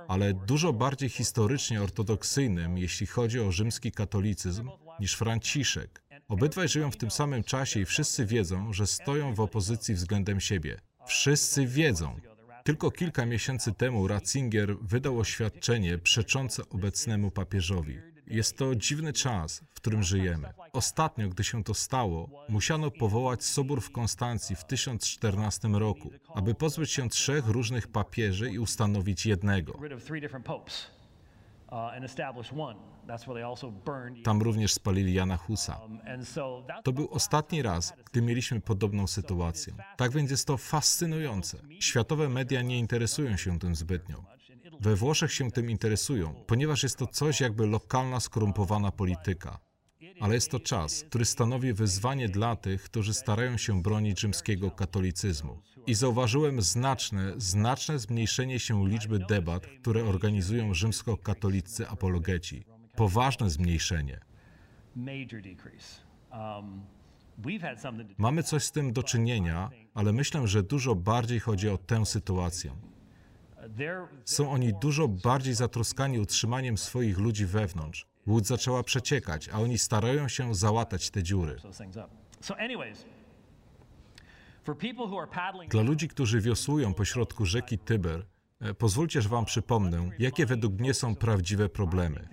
Ale 0.08 0.34
dużo 0.34 0.72
bardziej 0.72 1.08
historycznie 1.08 1.82
ortodoksyjnym, 1.82 2.78
jeśli 2.78 3.06
chodzi 3.06 3.40
o 3.40 3.52
rzymski 3.52 3.92
katolicyzm, 3.92 4.70
niż 5.00 5.14
Franciszek. 5.14 6.02
Obydwaj 6.28 6.68
żyją 6.68 6.90
w 6.90 6.96
tym 6.96 7.10
samym 7.10 7.42
czasie 7.42 7.80
i 7.80 7.84
wszyscy 7.84 8.26
wiedzą, 8.26 8.72
że 8.72 8.86
stoją 8.86 9.34
w 9.34 9.40
opozycji 9.40 9.94
względem 9.94 10.40
siebie. 10.40 10.80
Wszyscy 11.06 11.66
wiedzą. 11.66 12.20
Tylko 12.64 12.90
kilka 12.90 13.26
miesięcy 13.26 13.72
temu 13.72 14.08
Ratzinger 14.08 14.78
wydał 14.78 15.18
oświadczenie 15.18 15.98
przeczące 15.98 16.68
obecnemu 16.68 17.30
papieżowi. 17.30 18.00
Jest 18.30 18.56
to 18.56 18.74
dziwny 18.74 19.12
czas, 19.12 19.64
w 19.72 19.74
którym 19.74 20.02
żyjemy. 20.02 20.48
Ostatnio, 20.72 21.28
gdy 21.28 21.44
się 21.44 21.64
to 21.64 21.74
stało, 21.74 22.44
musiano 22.48 22.90
powołać 22.90 23.44
sobór 23.44 23.80
w 23.80 23.90
Konstancji 23.90 24.56
w 24.56 24.64
1014 24.64 25.68
roku, 25.68 26.10
aby 26.34 26.54
pozbyć 26.54 26.90
się 26.90 27.08
trzech 27.08 27.46
różnych 27.46 27.88
papieży 27.88 28.50
i 28.50 28.58
ustanowić 28.58 29.26
jednego. 29.26 29.78
Tam 34.24 34.42
również 34.42 34.72
spalili 34.72 35.14
Jana 35.14 35.36
Husa. 35.36 35.80
To 36.84 36.92
był 36.92 37.08
ostatni 37.10 37.62
raz, 37.62 37.94
gdy 38.12 38.22
mieliśmy 38.22 38.60
podobną 38.60 39.06
sytuację. 39.06 39.74
Tak 39.96 40.12
więc 40.12 40.30
jest 40.30 40.46
to 40.46 40.56
fascynujące. 40.56 41.58
Światowe 41.80 42.28
media 42.28 42.62
nie 42.62 42.78
interesują 42.78 43.36
się 43.36 43.58
tym 43.58 43.74
zbytnio. 43.74 44.24
We 44.80 44.96
Włoszech 44.96 45.32
się 45.32 45.50
tym 45.50 45.70
interesują, 45.70 46.34
ponieważ 46.46 46.82
jest 46.82 46.96
to 46.96 47.06
coś 47.06 47.40
jakby 47.40 47.66
lokalna, 47.66 48.20
skorumpowana 48.20 48.92
polityka. 48.92 49.58
ale 50.20 50.34
jest 50.34 50.50
to 50.50 50.60
czas, 50.60 51.04
który 51.08 51.24
stanowi 51.24 51.72
wyzwanie 51.72 52.28
dla 52.28 52.56
tych, 52.56 52.82
którzy 52.82 53.14
starają 53.14 53.56
się 53.56 53.82
bronić 53.82 54.20
rzymskiego 54.20 54.70
katolicyzmu. 54.70 55.62
I 55.86 55.94
zauważyłem 55.94 56.62
znaczne, 56.62 57.32
znaczne 57.36 57.98
zmniejszenie 57.98 58.58
się 58.58 58.88
liczby 58.88 59.18
debat, 59.18 59.66
które 59.66 60.04
organizują 60.04 60.74
rzymskokatolicy 60.74 61.88
apologeci. 61.88 62.64
Poważne 62.96 63.50
zmniejszenie. 63.50 64.20
Um, 66.32 66.80
Mamy 68.18 68.42
coś 68.42 68.62
z 68.64 68.72
tym 68.72 68.92
do 68.92 69.02
czynienia, 69.02 69.70
ale 69.94 70.12
myślę, 70.12 70.48
że 70.48 70.62
dużo 70.62 70.94
bardziej 70.94 71.40
chodzi 71.40 71.68
o 71.68 71.78
tę 71.78 72.06
sytuację. 72.06 72.89
Są 74.24 74.50
oni 74.50 74.72
dużo 74.80 75.09
bardziej 75.09 75.54
zatroskani 75.54 76.20
utrzymaniem 76.20 76.78
swoich 76.78 77.18
ludzi 77.18 77.46
wewnątrz. 77.46 78.06
Łódź 78.26 78.46
zaczęła 78.46 78.83
przeciekać, 78.83 79.48
a 79.48 79.61
oni 79.61 79.78
starają 79.78 80.28
się 80.28 80.54
załatać 80.54 81.11
te 81.11 81.22
dziury. 81.22 81.56
Dla 85.70 85.83
ludzi, 85.83 86.09
którzy 86.09 86.40
wiosłują 86.40 86.94
pośrodku 86.94 87.46
rzeki 87.46 87.78
Tyber, 87.78 88.26
e, 88.61 88.74
pozwólcie, 88.74 89.22
że 89.22 89.28
Wam 89.28 89.44
przypomnę, 89.44 90.11
jakie 90.18 90.46
według 90.46 90.80
mnie 90.80 90.94
są 90.94 91.16
prawdziwe 91.16 91.68
problemy. 91.68 92.28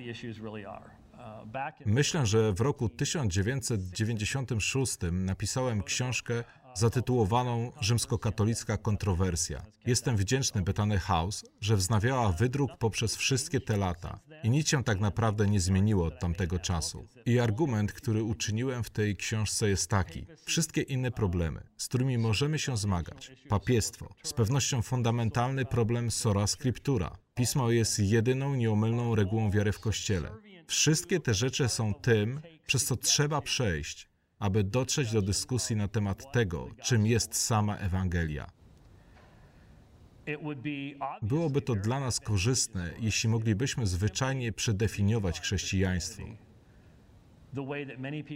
Myślę, 1.86 2.26
że 2.26 2.54
w 2.54 2.62
roku 2.62 2.90
1996 2.90 4.98
napisałem 5.12 5.84
książkę 5.84 6.44
zatytułowaną 6.78 7.72
Rzymskokatolicka 7.82 8.78
kontrowersja. 8.78 9.66
Jestem 9.86 10.18
wdzięczny 10.18 10.62
Betany 10.62 11.00
House, 11.00 11.46
że 11.62 11.76
wznawiała 11.76 12.32
wydruk 12.32 12.72
poprzez 12.80 13.16
wszystkie 13.16 13.60
te 13.60 13.78
lata 13.78 14.20
i 14.44 14.50
nic 14.50 14.70
się 14.70 14.84
tak 14.84 15.00
naprawdę 15.00 15.48
nie 15.48 15.60
zmieniło 15.60 16.06
od 16.06 16.20
tamtego 16.20 16.60
czasu. 16.60 17.08
I 17.26 17.40
argument, 17.40 17.94
który 17.94 18.24
uczyniłem 18.24 18.84
w 18.84 18.90
tej 18.90 19.16
książce 19.16 19.70
jest 19.70 19.90
taki. 19.90 20.26
Wszystkie 20.46 20.82
inne 20.82 21.12
problemy, 21.12 21.64
z 21.78 21.88
którymi 21.88 22.18
możemy 22.18 22.60
się 22.60 22.78
zmagać, 22.78 23.32
papiestwo, 23.50 24.14
z 24.24 24.34
pewnością 24.34 24.82
fundamentalny 24.82 25.66
problem 25.66 26.12
sora 26.12 26.48
scriptura. 26.48 27.18
Pismo 27.36 27.72
jest 27.72 28.00
jedyną 28.00 28.56
nieomylną 28.56 29.16
regułą 29.16 29.52
wiary 29.52 29.72
w 29.72 29.80
Kościele. 29.80 30.30
Wszystkie 30.68 31.20
te 31.20 31.34
rzeczy 31.34 31.70
są 31.70 31.94
tym, 31.94 32.42
przez 32.66 32.86
co 32.86 32.96
trzeba 32.96 33.42
przejść, 33.42 34.07
aby 34.40 34.64
dotrzeć 34.64 35.12
do 35.12 35.22
dyskusji 35.22 35.76
na 35.76 35.88
temat 35.88 36.32
tego, 36.32 36.70
czym 36.84 37.06
jest 37.06 37.36
sama 37.36 37.78
Ewangelia. 37.78 38.52
Byłoby 41.22 41.62
to 41.62 41.76
dla 41.76 42.00
nas 42.00 42.20
korzystne, 42.20 42.94
jeśli 43.00 43.30
moglibyśmy 43.30 43.88
zwyczajnie 43.88 44.54
przedefiniować 44.54 45.42
chrześcijaństwo 45.42 46.24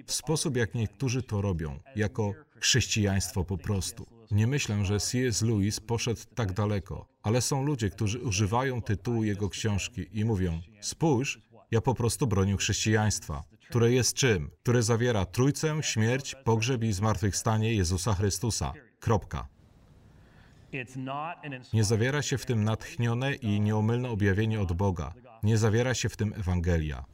w 0.05 0.11
sposób, 0.11 0.57
jak 0.57 0.73
niektórzy 0.73 1.23
to 1.23 1.41
robią, 1.41 1.79
jako 1.95 2.33
chrześcijaństwo 2.59 3.43
po 3.43 3.57
prostu. 3.57 4.05
Nie 4.31 4.47
myślę, 4.47 4.85
że 4.85 4.99
C.S. 4.99 5.41
Lewis 5.41 5.79
poszedł 5.79 6.21
tak 6.35 6.53
daleko, 6.53 7.07
ale 7.23 7.41
są 7.41 7.63
ludzie, 7.63 7.89
którzy 7.89 8.19
używają 8.19 8.81
tytułu 8.81 9.23
jego 9.23 9.49
książki 9.49 10.05
i 10.11 10.25
mówią: 10.25 10.61
Spójrz, 10.81 11.41
ja 11.71 11.81
po 11.81 11.95
prostu 11.95 12.27
bronię 12.27 12.57
chrześcijaństwa, 12.57 13.43
które 13.71 13.91
jest 13.91 14.13
czym? 14.15 14.51
Które 14.63 14.83
zawiera 14.83 15.25
Trójcę, 15.25 15.83
śmierć, 15.83 16.35
pogrzeb 16.43 16.83
i 16.83 16.93
zmartwychwstanie 16.93 17.73
Jezusa 17.73 18.13
Chrystusa. 18.13 18.73
Kropka. 18.99 19.47
Nie 21.73 21.83
zawiera 21.83 22.21
się 22.21 22.37
w 22.37 22.45
tym 22.45 22.63
natchnione 22.63 23.33
i 23.33 23.61
nieomylne 23.61 24.09
objawienie 24.09 24.61
od 24.61 24.73
Boga. 24.73 25.13
Nie 25.43 25.57
zawiera 25.57 25.93
się 25.93 26.09
w 26.09 26.17
tym 26.17 26.33
Ewangelia. 26.33 27.05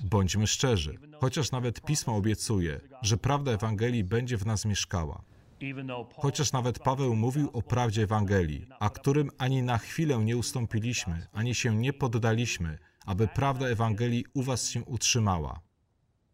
Bądźmy 0.00 0.46
szczerzy, 0.46 0.98
chociaż 1.20 1.52
nawet 1.52 1.80
Pismo 1.80 2.16
obiecuje, 2.16 2.80
że 3.02 3.16
prawda 3.16 3.52
Ewangelii 3.52 4.04
będzie 4.04 4.36
w 4.36 4.46
nas 4.46 4.64
mieszkała. 4.64 5.22
Chociaż 6.16 6.52
nawet 6.52 6.78
Paweł 6.78 7.16
mówił 7.16 7.50
o 7.52 7.62
prawdzie 7.62 8.02
Ewangelii, 8.02 8.66
a 8.80 8.90
którym 8.90 9.30
ani 9.38 9.62
na 9.62 9.78
chwilę 9.78 10.18
nie 10.18 10.36
ustąpiliśmy, 10.36 11.26
ani 11.32 11.54
się 11.54 11.76
nie 11.76 11.92
poddaliśmy, 11.92 12.78
aby 13.04 13.28
prawda 13.28 13.68
Ewangelii 13.68 14.24
u 14.34 14.42
Was 14.42 14.68
się 14.68 14.84
utrzymała. 14.84 15.60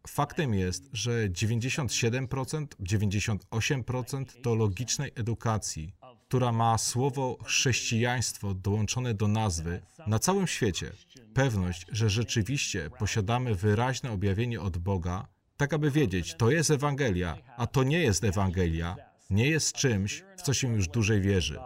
Faktem 0.07 0.53
jest, 0.53 0.89
że 0.93 1.29
97%, 1.29 2.67
98% 2.79 4.25
to 4.43 4.55
logicznej 4.55 5.11
edukacji, 5.15 5.93
która 6.27 6.51
ma 6.51 6.77
słowo 6.77 7.37
chrześcijaństwo 7.43 8.53
dołączone 8.53 9.13
do 9.13 9.27
nazwy 9.27 9.81
na 10.07 10.19
całym 10.19 10.47
świecie. 10.47 10.91
Pewność, 11.33 11.85
że 11.91 12.09
rzeczywiście 12.09 12.89
posiadamy 12.99 13.55
wyraźne 13.55 14.11
objawienie 14.11 14.61
od 14.61 14.77
Boga, 14.77 15.27
tak 15.57 15.73
aby 15.73 15.91
wiedzieć, 15.91 16.35
to 16.35 16.51
jest 16.51 16.71
Ewangelia, 16.71 17.37
a 17.57 17.67
to 17.67 17.83
nie 17.83 17.99
jest 17.99 18.23
Ewangelia, 18.23 18.95
nie 19.29 19.47
jest 19.47 19.75
czymś, 19.75 20.23
w 20.37 20.41
co 20.41 20.53
się 20.53 20.73
już 20.73 20.87
dłużej 20.87 21.21
wierzy. 21.21 21.59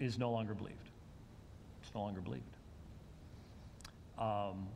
Is 0.00 0.18
no 0.18 0.30
longer 0.30 0.56
believed. 0.56 0.92
It's 1.82 1.94
no 1.94 2.00
longer 2.00 2.22
believed. 2.22 2.58
Um, 4.18 4.66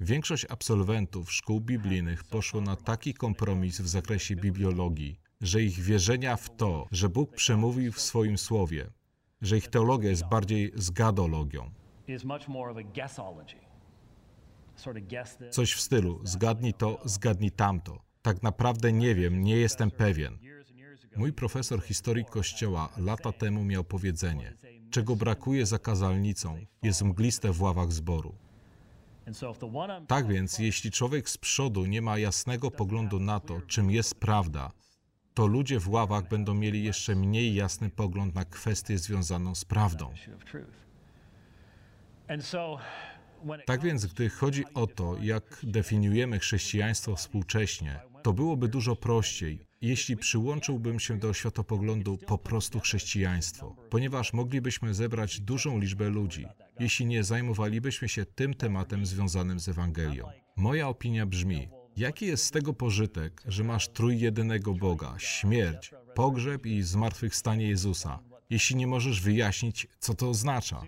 Większość 0.00 0.46
absolwentów 0.48 1.32
szkół 1.32 1.60
biblijnych 1.60 2.24
poszło 2.24 2.60
na 2.60 2.76
taki 2.76 3.14
kompromis 3.14 3.80
w 3.80 3.88
zakresie 3.88 4.36
bibliologii, 4.36 5.20
że 5.40 5.62
ich 5.62 5.80
wierzenia 5.80 6.36
w 6.36 6.56
to, 6.56 6.86
że 6.90 7.08
Bóg 7.08 7.34
przemówił 7.34 7.92
w 7.92 8.00
swoim 8.00 8.38
słowie, 8.38 8.90
że 9.42 9.56
ich 9.56 9.68
teologia 9.68 10.10
jest 10.10 10.28
bardziej 10.28 10.72
zgadologią. 10.74 11.70
Coś 15.50 15.72
w 15.72 15.80
stylu 15.80 16.20
zgadnij 16.24 16.74
to, 16.74 17.00
zgadnij 17.04 17.50
tamto. 17.50 17.98
Tak 18.22 18.42
naprawdę 18.42 18.92
nie 18.92 19.14
wiem, 19.14 19.44
nie 19.44 19.56
jestem 19.56 19.90
pewien. 19.90 20.38
Mój 21.16 21.32
profesor 21.32 21.82
historii 21.82 22.24
Kościoła 22.24 22.88
lata 22.96 23.32
temu 23.32 23.64
miał 23.64 23.84
powiedzenie: 23.84 24.54
Czego 24.90 25.16
brakuje 25.16 25.66
za 25.66 25.78
kazalnicą, 25.78 26.58
jest 26.82 27.02
mgliste 27.02 27.52
w 27.52 27.62
ławach 27.62 27.92
zboru. 27.92 28.34
Tak 30.06 30.26
więc, 30.26 30.58
jeśli 30.58 30.90
człowiek 30.90 31.28
z 31.28 31.38
przodu 31.38 31.86
nie 31.86 32.02
ma 32.02 32.18
jasnego 32.18 32.70
poglądu 32.70 33.20
na 33.20 33.40
to, 33.40 33.60
czym 33.60 33.90
jest 33.90 34.14
prawda, 34.14 34.72
to 35.34 35.46
ludzie 35.46 35.80
w 35.80 35.88
ławach 35.88 36.28
będą 36.28 36.54
mieli 36.54 36.84
jeszcze 36.84 37.14
mniej 37.14 37.54
jasny 37.54 37.90
pogląd 37.90 38.34
na 38.34 38.44
kwestię 38.44 38.98
związaną 38.98 39.54
z 39.54 39.64
prawdą. 39.64 40.12
Tak 43.66 43.82
więc, 43.82 44.06
gdy 44.06 44.28
chodzi 44.28 44.64
o 44.74 44.86
to, 44.86 45.16
jak 45.20 45.60
definiujemy 45.62 46.38
chrześcijaństwo 46.38 47.16
współcześnie, 47.16 48.00
to 48.26 48.32
byłoby 48.32 48.68
dużo 48.68 48.96
prościej, 48.96 49.66
jeśli 49.80 50.16
przyłączyłbym 50.16 51.00
się 51.00 51.18
do 51.18 51.32
światopoglądu 51.32 52.18
po 52.18 52.38
prostu 52.38 52.80
chrześcijaństwo, 52.80 53.76
ponieważ 53.90 54.32
moglibyśmy 54.32 54.94
zebrać 54.94 55.40
dużą 55.40 55.78
liczbę 55.78 56.08
ludzi, 56.08 56.46
jeśli 56.80 57.06
nie 57.06 57.24
zajmowalibyśmy 57.24 58.08
się 58.08 58.24
tym 58.24 58.54
tematem 58.54 59.06
związanym 59.06 59.60
z 59.60 59.68
Ewangelią. 59.68 60.28
Moja 60.56 60.88
opinia 60.88 61.26
brzmi, 61.26 61.68
jaki 61.96 62.26
jest 62.26 62.44
z 62.44 62.50
tego 62.50 62.72
pożytek, 62.72 63.42
że 63.46 63.64
masz 63.64 63.88
trójjedynego 63.88 64.74
Boga, 64.74 65.14
śmierć, 65.18 65.90
pogrzeb 66.14 66.66
i 66.66 66.82
zmartwychwstanie 66.82 67.68
Jezusa, 67.68 68.18
jeśli 68.50 68.76
nie 68.76 68.86
możesz 68.86 69.20
wyjaśnić, 69.20 69.86
co 69.98 70.14
to 70.14 70.30
oznacza? 70.30 70.82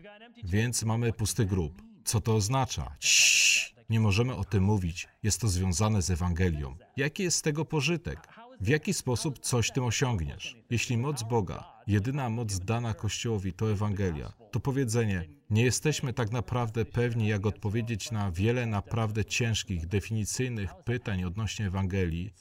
Więc 0.44 0.82
mamy 0.82 1.12
pusty 1.12 1.46
grób. 1.46 1.82
Co 2.04 2.20
to 2.20 2.34
oznacza? 2.34 2.96
Ciii, 3.00 3.77
nie 3.88 4.00
możemy 4.00 4.36
o 4.36 4.44
tym 4.44 4.64
mówić. 4.64 5.08
Jest 5.22 5.40
to 5.40 5.48
związane 5.48 6.02
z 6.02 6.10
Ewangelią. 6.10 6.76
Jaki 6.96 7.22
jest 7.22 7.36
z 7.36 7.42
tego 7.42 7.64
pożytek? 7.64 8.28
W 8.60 8.68
jaki 8.68 8.94
sposób 8.94 9.38
coś 9.38 9.70
tym 9.70 9.84
osiągniesz? 9.84 10.56
Jeśli 10.70 10.96
moc 10.96 11.22
Boga, 11.22 11.64
jedyna 11.86 12.30
moc 12.30 12.58
dana 12.58 12.94
Kościołowi 12.94 13.52
to 13.52 13.72
Ewangelia, 13.72 14.32
to 14.50 14.60
powiedzenie, 14.60 15.28
nie 15.50 15.62
jesteśmy 15.62 16.12
tak 16.12 16.32
naprawdę 16.32 16.84
pewni, 16.84 17.28
jak 17.28 17.46
odpowiedzieć 17.46 18.10
na 18.10 18.30
wiele 18.30 18.66
naprawdę 18.66 19.24
ciężkich, 19.24 19.86
definicyjnych 19.86 20.74
pytań 20.84 21.24
odnośnie 21.24 21.66
Ewangelii, 21.66 22.34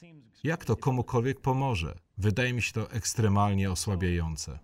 jak 0.43 0.65
to 0.65 0.75
komukolwiek 0.75 1.41
pomoże? 1.41 1.95
Wydaje 2.17 2.53
mi 2.53 2.61
się 2.61 2.73
to 2.73 2.91
ekstremalnie 2.91 3.71
osłabiające. 3.71 4.59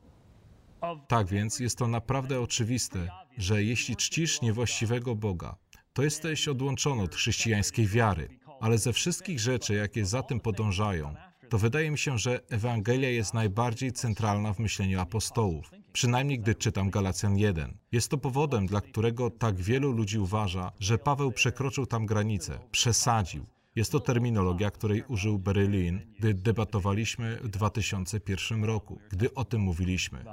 Tak 1.08 1.28
więc 1.28 1.60
jest 1.60 1.78
to 1.78 1.88
naprawdę 1.88 2.42
oczywiste, 2.42 3.08
że 3.38 3.64
jeśli 3.64 3.96
czcisz 3.96 4.42
niewłaściwego 4.42 5.16
Boga, 5.16 5.56
to 5.94 6.04
jesteś 6.04 6.48
odłączony 6.48 7.04
od 7.04 7.16
chrześcijańskiej 7.16 7.88
wiary. 7.88 8.30
Ale 8.62 8.78
ze 8.78 8.94
wszystkich 8.94 9.40
rzeczy, 9.40 9.74
jakie 9.74 10.06
za 10.06 10.24
tym 10.24 10.40
podążają, 10.40 11.16
to 11.50 11.58
wydaje 11.58 11.92
mi 11.92 11.98
się, 11.98 12.18
że 12.18 12.40
Ewangelia 12.50 13.10
jest 13.10 13.34
najbardziej 13.34 13.92
centralna 13.92 14.54
w 14.54 14.60
myśleniu 14.60 15.00
apostołów. 15.00 15.72
Przynajmniej 15.94 16.40
gdy 16.40 16.56
czytam 16.56 16.90
Galacjan 16.90 17.38
1. 17.38 17.78
Jest 17.92 18.10
to 18.10 18.18
powodem, 18.18 18.66
dla 18.66 18.82
którego 18.82 19.30
tak 19.30 19.56
wielu 19.56 19.92
ludzi 19.92 20.20
uważa, 20.20 20.72
że 20.80 20.98
Paweł 20.98 21.32
przekroczył 21.32 21.86
tam 21.86 22.06
granicę, 22.06 22.60
przesadził, 22.72 23.46
Jest 23.76 23.92
to 23.92 24.00
terminologia, 24.00 24.72
której 24.72 25.04
użył 25.08 25.40
Berlin, 25.40 26.02
gdy 26.20 26.34
debatowaliśmy 26.34 27.40
w 27.44 27.48
2001 27.48 28.64
roku, 28.64 29.00
gdy 29.10 29.34
o 29.34 29.46
tym 29.46 29.62
mówiliśmy. 29.62 30.26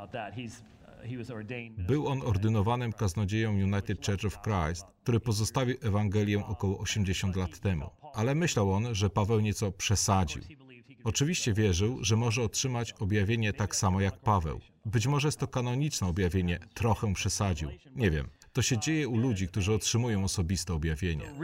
Był 1.78 2.08
on 2.08 2.22
ordynowanym 2.22 2.92
kaznodzieją 2.92 3.50
United 3.52 4.06
Church 4.06 4.24
of 4.24 4.38
Christ, 4.42 4.84
który 5.02 5.20
pozostawił 5.20 5.76
Ewangelię 5.82 6.46
około 6.46 6.78
80 6.78 7.36
lat 7.36 7.60
temu. 7.60 7.90
Ale 8.14 8.34
myślał 8.34 8.72
on, 8.72 8.94
że 8.94 9.10
Paweł 9.10 9.40
nieco 9.40 9.72
przesadził. 9.72 10.42
Oczywiście 11.04 11.52
wierzył, 11.52 12.04
że 12.04 12.16
może 12.16 12.42
otrzymać 12.42 12.92
objawienie 12.92 13.52
tak 13.52 13.76
samo 13.76 14.00
jak 14.00 14.20
Paweł. 14.20 14.60
Być 14.84 15.06
może 15.06 15.28
jest 15.28 15.38
to 15.38 15.46
kanoniczne 15.46 16.06
objawienie, 16.06 16.58
trochę 16.74 17.14
przesadził. 17.14 17.70
Nie 17.94 18.10
wiem. 18.10 18.28
To 18.52 18.62
się 18.62 18.78
dzieje 18.78 19.08
u 19.08 19.16
ludzi, 19.16 19.48
którzy 19.48 19.72
otrzymują 19.72 20.24
osobiste 20.24 20.74
objawienie. 20.74 21.34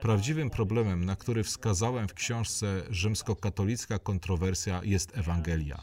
Prawdziwym 0.00 0.50
problemem, 0.50 1.04
na 1.04 1.16
który 1.16 1.44
wskazałem 1.44 2.08
w 2.08 2.14
książce 2.14 2.82
Rzymskokatolicka 2.90 3.98
kontrowersja 3.98 4.80
jest 4.84 5.18
Ewangelia. 5.18 5.82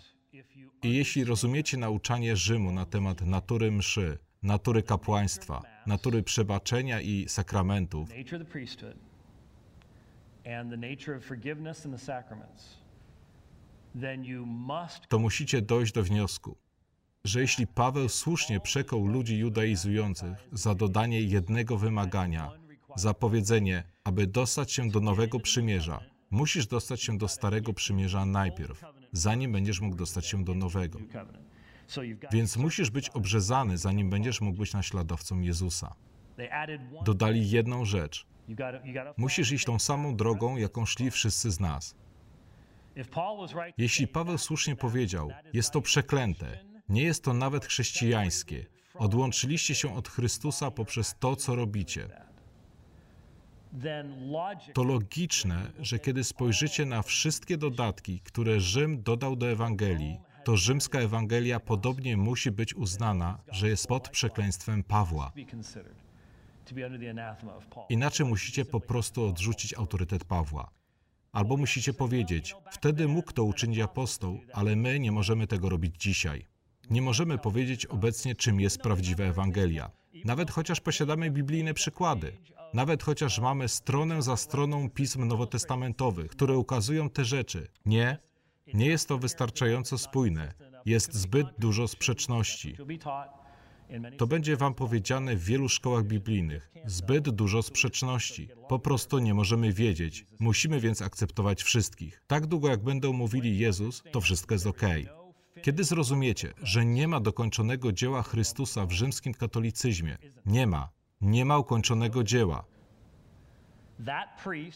I 0.84 0.96
jeśli 0.96 1.24
rozumiecie 1.24 1.78
nauczanie 1.78 2.36
Rzymu 2.36 2.72
na 2.72 2.86
temat 2.86 3.22
natury 3.22 3.72
mszy, 3.72 4.18
natury 4.44 4.84
kapłaństwa, 4.84 5.62
natury 5.88 6.24
przebaczenia 6.24 7.02
i 7.02 7.26
sakramentów, 7.30 8.10
to 15.08 15.20
musicie 15.20 15.62
dojść 15.62 15.94
do 15.94 16.04
wniosku, 16.04 16.58
że 17.24 17.42
jeśli 17.42 17.68
Paweł 17.68 18.10
słusznie 18.10 18.60
przekonał 18.60 19.08
ludzi 19.08 19.38
judaizujących 19.38 20.38
za 20.52 20.76
dodanie 20.76 21.22
jednego 21.22 21.78
wymagania, 21.78 22.52
za 22.96 23.14
powiedzenie, 23.14 23.84
aby 24.04 24.28
dostać 24.28 24.72
się 24.72 24.90
do 24.90 25.00
nowego 25.00 25.40
przymierza, 25.40 26.00
musisz 26.32 26.68
dostać 26.68 27.02
się 27.02 27.18
do 27.18 27.28
starego 27.28 27.74
przymierza 27.74 28.26
najpierw, 28.26 28.84
zanim 29.12 29.52
będziesz 29.52 29.82
mógł 29.82 29.96
dostać 29.96 30.26
się 30.26 30.44
do 30.44 30.54
nowego. 30.54 31.00
Więc 32.32 32.58
musisz 32.58 32.90
być 32.90 33.10
obrzezany, 33.10 33.78
zanim 33.78 34.10
będziesz 34.10 34.42
mógł 34.42 34.58
być 34.58 34.74
naśladowcą 34.74 35.40
Jezusa. 35.40 35.96
Dodali 37.06 37.50
jedną 37.50 37.86
rzecz. 37.86 38.26
Musisz 39.18 39.52
iść 39.52 39.66
tą 39.66 39.80
samą 39.80 40.16
drogą, 40.16 40.58
jaką 40.58 40.86
szli 40.86 41.12
wszyscy 41.12 41.52
z 41.52 41.60
nas. 41.60 41.96
Jeśli 43.78 44.08
Paweł 44.08 44.38
słusznie 44.38 44.76
powiedział, 44.76 45.32
jest 45.54 45.72
to 45.72 45.82
przeklęte, 45.82 46.60
nie 46.90 47.04
jest 47.04 47.24
to 47.24 47.34
nawet 47.34 47.66
chrześcijańskie. 47.66 48.66
Odłączyliście 48.94 49.76
się 49.76 49.96
od 49.96 50.08
Chrystusa 50.08 50.72
poprzez 50.72 51.16
to, 51.20 51.36
co 51.36 51.56
robicie. 51.56 52.27
To 54.74 54.84
logiczne, 54.84 55.72
że 55.80 56.00
kiedy 56.00 56.24
spojrzycie 56.24 56.86
na 56.86 57.02
wszystkie 57.02 57.58
dodatki, 57.58 58.20
które 58.20 58.60
Rzym 58.60 59.04
dodał 59.04 59.36
do 59.36 59.48
Ewangelii, 59.48 60.18
to 60.44 60.58
rzymska 60.58 61.00
Ewangelia 61.00 61.60
podobnie 61.60 62.18
musi 62.18 62.52
być 62.52 62.76
uznana, 62.76 63.40
że 63.52 63.70
jest 63.70 63.88
pod 63.88 64.10
przekleństwem 64.10 64.84
Pawła. 64.84 65.32
Inaczej 67.90 68.26
musicie 68.26 68.66
po 68.66 68.80
prostu 68.80 69.26
odrzucić 69.26 69.74
autorytet 69.74 70.26
Pawła. 70.26 70.72
Albo 71.32 71.58
musicie 71.58 71.94
powiedzieć, 71.94 72.56
wtedy 72.72 73.08
mógł 73.08 73.32
to 73.32 73.44
uczynić 73.44 73.80
apostoł, 73.80 74.40
ale 74.54 74.76
my 74.76 75.00
nie 75.00 75.12
możemy 75.12 75.48
tego 75.48 75.70
robić 75.70 75.96
dzisiaj. 76.00 76.46
Nie 76.90 77.02
możemy 77.02 77.38
powiedzieć 77.38 77.86
obecnie, 77.86 78.36
czym 78.36 78.60
jest 78.60 78.82
prawdziwa 78.82 79.24
Ewangelia. 79.24 79.92
Nawet 80.26 80.52
chociaż 80.52 80.80
posiadamy 80.80 81.32
biblijne 81.32 81.74
przykłady, 81.74 82.38
nawet 82.74 83.04
chociaż 83.04 83.40
mamy 83.40 83.68
stronę 83.68 84.22
za 84.22 84.38
stroną 84.38 84.90
pism 84.90 85.28
nowotestamentowych, 85.28 86.32
które 86.32 86.58
ukazują 86.58 87.10
te 87.10 87.26
rzeczy. 87.26 87.68
Nie, 87.86 88.18
nie 88.74 88.86
jest 88.86 89.08
to 89.08 89.18
wystarczająco 89.18 89.98
spójne. 89.98 90.54
Jest 90.86 91.14
zbyt 91.14 91.48
dużo 91.60 91.88
sprzeczności. 91.88 92.76
To 94.18 94.28
będzie 94.28 94.58
wam 94.58 94.74
powiedziane 94.74 95.36
w 95.36 95.44
wielu 95.44 95.70
szkołach 95.70 96.04
biblijnych. 96.04 96.72
Zbyt 96.86 97.30
dużo 97.30 97.62
sprzeczności. 97.62 98.50
Po 98.70 98.80
prostu 98.80 99.20
nie 99.20 99.34
możemy 99.34 99.74
wiedzieć. 99.74 100.26
Musimy 100.40 100.80
więc 100.80 101.02
akceptować 101.02 101.64
wszystkich. 101.64 102.22
Tak 102.28 102.48
długo 102.48 102.70
jak 102.70 102.84
będą 102.84 103.14
mówili 103.14 103.58
Jezus, 103.58 104.04
to 104.12 104.22
wszystko 104.22 104.56
jest 104.56 104.68
ok. 104.68 104.82
Kiedy 105.62 105.84
zrozumiecie, 105.84 106.54
że 106.64 106.86
nie 106.86 107.08
ma 107.08 107.20
dokończonego 107.20 107.92
dzieła 107.92 108.24
Chrystusa 108.24 108.86
w 108.86 108.92
rzymskim 108.92 109.34
katolicyzmie, 109.34 110.18
nie 110.46 110.68
ma, 110.68 110.90
nie 111.22 111.46
ma 111.46 111.58
ukończonego 111.58 112.24
dzieła. 112.24 112.64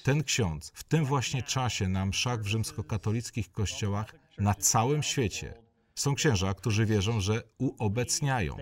Ten 0.03 0.23
ksiądz 0.23 0.71
w 0.75 0.83
tym 0.83 1.05
właśnie 1.05 1.43
czasie 1.43 1.87
na 1.87 2.05
mszach 2.05 2.41
w 2.41 2.47
rzymskokatolickich 2.47 3.51
kościołach 3.51 4.15
na 4.37 4.53
całym 4.53 5.03
świecie 5.03 5.53
są 5.95 6.15
księża, 6.15 6.53
którzy 6.53 6.85
wierzą, 6.85 7.19
że 7.19 7.43
uobecniają. 7.57 8.57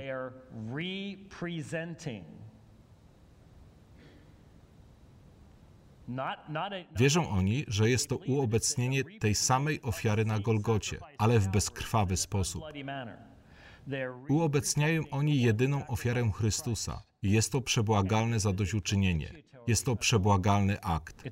Wierzą 6.95 7.29
oni, 7.29 7.65
że 7.67 7.89
jest 7.89 8.09
to 8.09 8.17
uobecnienie 8.17 9.03
tej 9.19 9.35
samej 9.35 9.81
ofiary 9.81 10.25
na 10.25 10.39
Golgocie, 10.39 10.99
ale 11.17 11.39
w 11.39 11.47
bezkrwawy 11.47 12.17
sposób. 12.17 12.63
Uobecniają 14.29 15.03
oni 15.11 15.41
jedyną 15.41 15.87
ofiarę 15.87 16.31
Chrystusa. 16.31 17.08
Jest 17.21 17.51
to 17.51 17.61
przebłagalne 17.61 18.39
zadośćuczynienie. 18.39 19.33
Jest 19.67 19.85
to 19.85 19.95
przebłagalny 19.95 20.81
akt. 20.81 21.23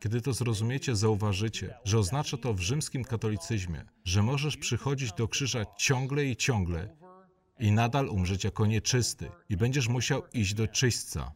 Kiedy 0.00 0.20
to 0.20 0.32
zrozumiecie, 0.32 0.96
zauważycie, 0.96 1.74
że 1.84 1.98
oznacza 1.98 2.36
to 2.36 2.54
w 2.54 2.60
rzymskim 2.60 3.04
katolicyzmie, 3.04 3.84
że 4.04 4.22
możesz 4.22 4.56
przychodzić 4.56 5.12
do 5.12 5.28
krzyża 5.28 5.64
ciągle 5.78 6.24
i 6.24 6.36
ciągle 6.36 6.88
i 7.58 7.72
nadal 7.72 8.08
umrzeć 8.08 8.44
jako 8.44 8.66
nieczysty 8.66 9.30
i 9.48 9.56
będziesz 9.56 9.88
musiał 9.88 10.22
iść 10.32 10.54
do 10.54 10.68
czyśćca. 10.68 11.32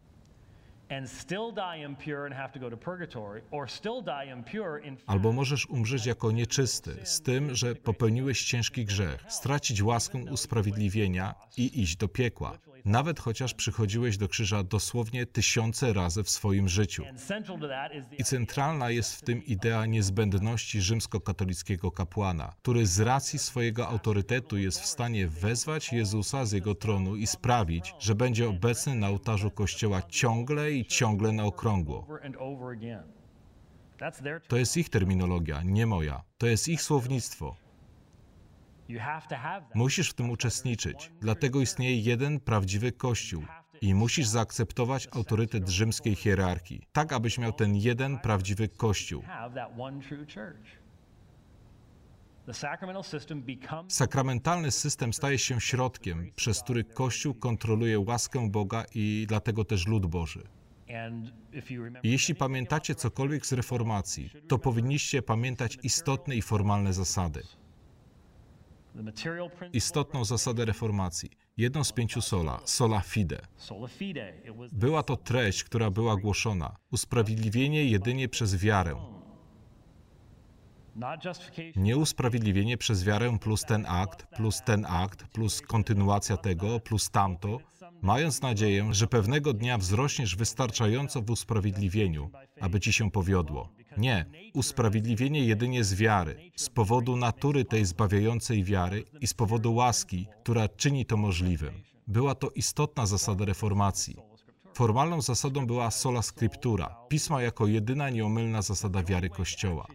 And 0.91 1.11
still 1.11 1.53
die 1.55 1.85
impure 1.85 2.25
and 2.27 2.35
have 2.35 2.53
to 2.53 2.59
go 2.59 2.71
to 2.71 2.77
purgatory, 2.77 3.43
or 3.51 3.69
still 3.71 4.03
die 4.03 4.33
impure 4.33 4.85
in 4.85 4.97
Albo 5.07 5.33
możesz 5.33 5.67
umrzeć 5.67 6.07
jako 6.07 6.31
nieczysty, 6.31 6.97
z 7.03 7.21
tym, 7.21 7.55
że 7.55 7.75
popełniłeś 7.75 8.45
ciężki 8.45 8.85
grzech, 8.85 9.25
stracić 9.29 9.83
łaskę 9.83 10.19
usprawiedliwienia 10.19 11.35
i 11.57 11.83
iść 11.83 11.97
do 11.97 12.09
piekła. 12.09 12.59
Nawet 12.89 13.21
chociaż 13.21 13.55
przychodziłeś 13.55 14.17
do 14.17 14.29
krzyża 14.29 14.63
dosłownie 14.63 15.27
tysiące 15.27 15.93
razy 15.93 16.23
w 16.23 16.31
swoim 16.31 16.69
życiu. 16.69 17.05
I 18.19 18.25
centralna 18.25 18.91
jest 18.91 19.15
w 19.17 19.23
tym 19.23 19.45
idea 19.45 19.87
niezbędności 19.87 20.81
rzymskokatolickiego 20.81 21.91
kapłana, 21.91 22.55
który 22.63 22.87
z 22.87 23.01
racji 23.01 23.39
swojego 23.39 23.89
autorytetu 23.89 24.59
jest 24.59 24.81
w 24.81 24.87
stanie 24.87 25.29
wezwać 25.29 25.93
Jezusa 25.93 26.47
z 26.47 26.53
jego 26.53 26.75
tronu 26.75 27.17
i 27.17 27.27
sprawić, 27.27 27.95
że 27.99 28.15
będzie 28.15 28.49
obecny 28.49 28.95
na 28.95 29.09
ołtarzu 29.09 29.51
kościoła 29.51 30.03
ciągle 30.03 30.73
i 30.73 30.85
ciągle 30.85 31.33
na 31.33 31.45
okrągło. 31.45 32.07
To 34.49 34.57
jest 34.57 34.77
ich 34.77 34.89
terminologia, 34.89 35.63
nie 35.63 35.87
moja. 35.87 36.23
To 36.39 36.47
jest 36.47 36.69
ich 36.69 36.83
słownictwo. 36.83 37.57
you 37.59 37.59
have 37.59 37.67
to 37.67 37.67
have 37.67 37.67
that. 37.67 38.78
Musisz 39.75 40.11
w 40.11 40.15
tym 40.15 40.31
uczestniczyć. 40.31 41.13
Dlatego 41.21 41.61
istnieje 41.61 42.01
jeden 42.01 42.41
prawdziwy 42.41 42.93
Kościół. 42.93 43.45
I 43.81 43.95
musisz 43.95 44.27
zaakceptować 44.27 45.09
autorytet 45.13 45.69
rzymskiej 45.69 46.15
hierarchii, 46.15 46.83
tak 46.93 47.13
abyś 47.13 47.39
miał 47.39 47.53
ten 47.53 47.77
jeden 47.77 48.19
prawdziwy 48.19 48.69
Kościół. 48.69 49.23
Sakramentalny 53.89 54.71
system 54.71 55.13
staje 55.13 55.39
się 55.39 55.61
środkiem, 55.61 56.31
przez 56.37 56.63
który 56.63 56.85
Kościół 56.85 57.35
kontroluje 57.35 58.01
łaskę 58.01 58.51
Boga 58.51 58.85
i 58.95 59.25
dlatego 59.29 59.65
też 59.65 59.87
lud 59.87 60.07
Boży. 60.07 60.43
jeśli 62.03 62.35
pamiętacie 62.35 62.95
cokolwiek 62.95 63.47
z 63.47 63.53
reformacji, 63.53 64.31
to 64.49 64.59
powinniście 64.59 65.23
pamiętać 65.23 65.79
istotne 65.83 66.37
i 66.37 66.43
formalne 66.43 66.93
zasady. 66.93 67.43
Istotną 69.73 70.25
zasadę 70.25 70.65
reformacji, 70.65 71.31
jedną 71.57 71.85
z 71.85 71.93
pięciu 71.93 72.21
sola, 72.21 72.61
sola 72.65 73.01
fide. 73.01 73.41
Była 74.73 75.03
to 75.03 75.17
treść, 75.17 75.65
która 75.65 75.91
była 75.91 76.17
głoszona, 76.17 76.77
usprawiedliwienie 76.93 77.85
jedynie 77.85 78.29
przez 78.29 78.57
wiarę. 78.57 78.97
Nie 81.77 81.97
usprawiedliwienie 81.97 82.79
przez 82.79 83.05
wiarę 83.05 83.39
plus 83.41 83.65
ten 83.65 83.87
akt, 83.89 84.27
plus 84.37 84.63
ten 84.65 84.87
akt, 84.89 85.25
plus 85.25 85.61
kontynuacja 85.61 86.37
tego, 86.37 86.81
plus 86.81 87.11
tamto, 87.11 87.59
mając 88.03 88.43
nadzieję, 88.43 88.89
że 88.91 89.07
pewnego 89.07 89.53
dnia 89.53 89.79
wzrośniesz 89.79 90.37
wystarczająco 90.37 91.23
w 91.23 91.31
usprawiedliwieniu, 91.31 92.31
aby 92.61 92.81
ci 92.81 92.93
się 92.93 93.11
powiodło. 93.11 93.69
Nie, 93.97 94.27
usprawiedliwienie 94.55 95.45
jedynie 95.45 95.85
z 95.85 95.95
wiary, 95.95 96.51
z 96.57 96.69
powodu 96.69 97.17
natury 97.17 97.65
tej 97.65 97.85
zbawiającej 97.85 98.65
wiary 98.65 99.05
i 99.21 99.27
z 99.27 99.35
powodu 99.35 99.75
łaski, 99.75 100.27
która 100.43 100.69
czyni 100.69 101.07
to 101.07 101.17
możliwym. 101.17 101.75
Była 102.07 102.35
to 102.35 102.51
istotna 102.51 103.07
zasada 103.07 103.45
reformacji. 103.45 104.17
Formalną 104.75 105.21
zasadą 105.21 105.67
była 105.67 105.91
sola 105.91 106.23
scriptura, 106.23 106.97
pisma 107.09 107.43
jako 107.43 107.67
jedyna 107.67 108.11
nieomylna 108.11 108.63
zasada 108.63 109.03
wiary 109.03 109.31
Kościoła. 109.31 109.87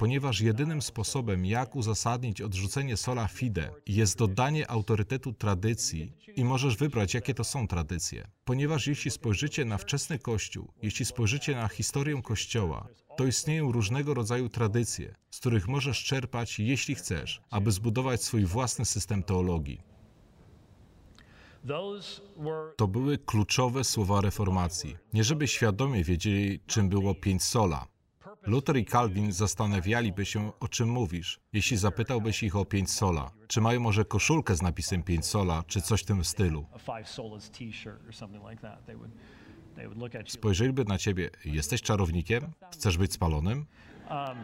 Ponieważ 0.00 0.40
jedynym 0.40 0.82
sposobem, 0.82 1.46
jak 1.46 1.76
uzasadnić 1.76 2.40
odrzucenie 2.40 2.96
sola 2.96 3.28
fide, 3.28 3.70
jest 3.86 4.18
dodanie 4.18 4.70
autorytetu 4.70 5.32
tradycji 5.32 6.12
i 6.36 6.44
możesz 6.44 6.76
wybrać, 6.76 7.14
jakie 7.14 7.34
to 7.34 7.44
są 7.44 7.68
tradycje. 7.68 8.30
Ponieważ 8.44 8.86
jeśli 8.86 9.10
spojrzycie 9.10 9.64
na 9.64 9.78
wczesny 9.78 10.18
Kościół, 10.18 10.72
jeśli 10.82 11.04
spojrzycie 11.04 11.54
na 11.54 11.68
historię 11.68 12.22
Kościoła, 12.22 12.88
to 13.16 13.26
istnieją 13.26 13.72
różnego 13.72 14.14
rodzaju 14.14 14.48
tradycje, 14.48 15.14
z 15.30 15.40
których 15.40 15.68
możesz 15.68 16.04
czerpać, 16.04 16.58
jeśli 16.58 16.94
chcesz, 16.94 17.40
aby 17.50 17.72
zbudować 17.72 18.22
swój 18.22 18.44
własny 18.44 18.84
system 18.84 19.22
teologii. 19.22 19.80
To 22.76 22.88
były 22.88 23.18
kluczowe 23.18 23.84
słowa 23.84 24.20
reformacji. 24.20 24.96
Nie 25.12 25.24
żeby 25.24 25.48
świadomie 25.48 26.04
wiedzieli, 26.04 26.60
czym 26.66 26.88
było 26.88 27.14
pięć 27.14 27.42
sola. 27.42 27.86
Luther 28.46 28.76
i 28.76 28.84
Calvin 28.84 29.32
zastanawialiby 29.32 30.24
się, 30.24 30.52
o 30.60 30.68
czym 30.68 30.88
mówisz, 30.88 31.40
jeśli 31.52 31.76
zapytałbyś 31.76 32.42
ich 32.42 32.56
o 32.56 32.64
pięć 32.64 32.90
sola. 32.90 33.30
Czy 33.46 33.60
mają 33.60 33.80
może 33.80 34.04
koszulkę 34.04 34.56
z 34.56 34.62
napisem 34.62 35.02
pięć 35.02 35.26
sola, 35.26 35.64
czy 35.66 35.82
coś 35.82 36.02
w 36.02 36.04
tym 36.04 36.24
stylu? 36.24 36.66
Spojrzeliby 40.26 40.84
na 40.84 40.98
ciebie, 40.98 41.30
jesteś 41.44 41.82
czarownikiem? 41.82 42.52
Chcesz 42.72 42.98
być 42.98 43.12
spalonym? 43.12 43.66
Um, 44.10 44.38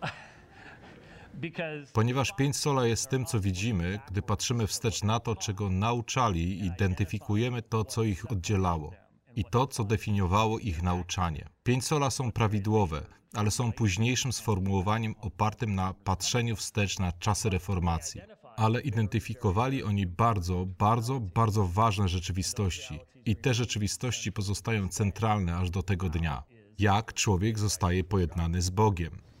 Ponieważ 1.92 2.32
pięć 2.36 2.56
sola 2.56 2.86
jest 2.86 3.10
tym, 3.10 3.24
co 3.24 3.40
widzimy, 3.40 4.00
gdy 4.10 4.22
patrzymy 4.22 4.66
wstecz 4.66 5.02
na 5.02 5.20
to, 5.20 5.36
czego 5.36 5.70
nauczali 5.70 6.66
identyfikujemy 6.66 7.62
to, 7.62 7.84
co 7.84 8.02
ich 8.02 8.30
oddzielało 8.30 9.03
i 9.36 9.44
to, 9.44 9.66
co 9.66 9.84
definiowało 9.84 10.58
ich 10.58 10.82
nauczanie. 10.82 11.48
Pięć 11.62 11.84
sola 11.84 12.10
są 12.10 12.32
prawidłowe, 12.32 13.06
ale 13.32 13.50
są 13.50 13.72
późniejszym 13.72 14.32
sformułowaniem 14.32 15.14
opartym 15.20 15.74
na 15.74 15.94
patrzeniu 15.94 16.56
wstecz 16.56 16.98
na 16.98 17.12
czasy 17.12 17.50
reformacji. 17.50 18.20
Ale 18.56 18.80
identyfikowali 18.80 19.82
oni 19.82 20.06
bardzo, 20.06 20.66
bardzo, 20.78 21.20
bardzo 21.20 21.66
ważne 21.66 22.08
rzeczywistości 22.08 23.00
i 23.24 23.36
te 23.36 23.54
rzeczywistości 23.54 24.32
pozostają 24.32 24.88
centralne 24.88 25.56
aż 25.56 25.70
do 25.70 25.82
tego 25.82 26.08
dnia. 26.08 26.42
Jak 26.78 27.14
człowiek 27.14 27.58
zostaje 27.58 28.04
pojednany 28.04 28.62
z 28.62 28.70
Bogiem. 28.70 29.33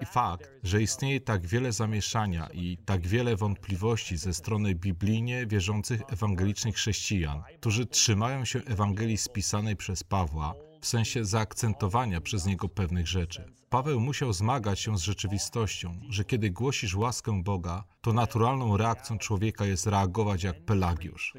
I 0.00 0.06
fakt, 0.06 0.50
że 0.62 0.82
istnieje 0.82 1.20
tak 1.20 1.46
wiele 1.46 1.72
zamieszania 1.72 2.48
i 2.52 2.78
tak 2.84 3.06
wiele 3.06 3.36
wątpliwości 3.36 4.16
ze 4.16 4.34
strony 4.34 4.74
biblijnie 4.74 5.46
wierzących 5.46 6.00
ewangelicznych 6.12 6.74
chrześcijan, 6.74 7.42
którzy 7.60 7.86
trzymają 7.86 8.44
się 8.44 8.58
Ewangelii 8.58 9.16
spisanej 9.16 9.76
przez 9.76 10.04
Pawła, 10.04 10.54
w 10.80 10.86
sensie 10.86 11.24
zaakcentowania 11.24 12.20
przez 12.20 12.46
niego 12.46 12.68
pewnych 12.68 13.06
rzeczy. 13.06 13.44
Paweł 13.70 14.00
musiał 14.00 14.32
zmagać 14.32 14.80
się 14.80 14.98
z 14.98 15.00
rzeczywistością, 15.00 16.00
że 16.08 16.24
kiedy 16.24 16.50
głosisz 16.50 16.94
łaskę 16.94 17.42
Boga, 17.42 17.84
to 18.00 18.12
naturalną 18.12 18.76
reakcją 18.76 19.18
człowieka 19.18 19.64
jest 19.64 19.86
reagować 19.86 20.42
jak 20.42 20.64
Pelagiusz. 20.64 21.34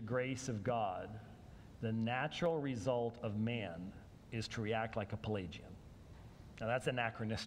The 1.82 1.94
natural 1.94 2.62
result 2.64 3.14
of 3.24 3.34
man 3.36 3.92
is 4.32 4.48
to 4.48 4.64
react 4.64 4.96
like 4.96 5.14
a 5.14 5.18
Pelagian. 5.18 5.81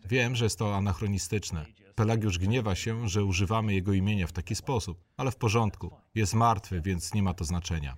Wiem, 0.09 0.37
że 0.37 0.45
jest 0.45 0.59
to 0.59 0.77
anachronistyczne. 0.77 1.65
Pelagiusz 1.95 2.39
gniewa 2.39 2.75
się, 2.75 3.09
że 3.09 3.25
używamy 3.25 3.75
jego 3.75 3.93
imienia 3.93 4.27
w 4.27 4.33
taki 4.33 4.55
sposób, 4.55 5.05
ale 5.17 5.31
w 5.31 5.37
porządku. 5.37 5.91
Jest 6.15 6.35
martwy, 6.35 6.81
więc 6.81 7.15
nie 7.15 7.23
ma 7.23 7.35
to 7.35 7.45
znaczenia. 7.45 7.95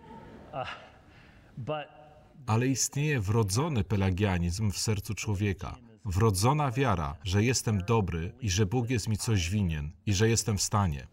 Ale 2.47 2.67
istnieje 2.67 3.21
wrodzony 3.21 3.85
pelagianizm 3.85 4.71
w 4.71 4.79
sercu 4.79 5.15
człowieka. 5.15 5.77
Wrodzona 6.05 6.71
wiara, 6.71 7.17
że 7.25 7.43
jestem 7.43 7.79
dobry 7.79 8.33
i 8.41 8.51
że 8.51 8.67
Bóg 8.67 8.91
jest 8.91 9.09
mi 9.09 9.17
coś 9.17 9.51
winien 9.51 9.93
i 10.07 10.15
że 10.15 10.29
jestem 10.29 10.57
w 10.59 10.63
stanie. 10.63 11.07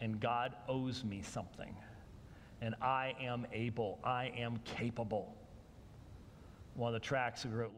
And 2.61 2.75
I 2.79 3.27
am 3.27 3.45
able, 3.45 3.97
I 4.03 4.43
am 4.43 4.59
capable. 4.79 5.42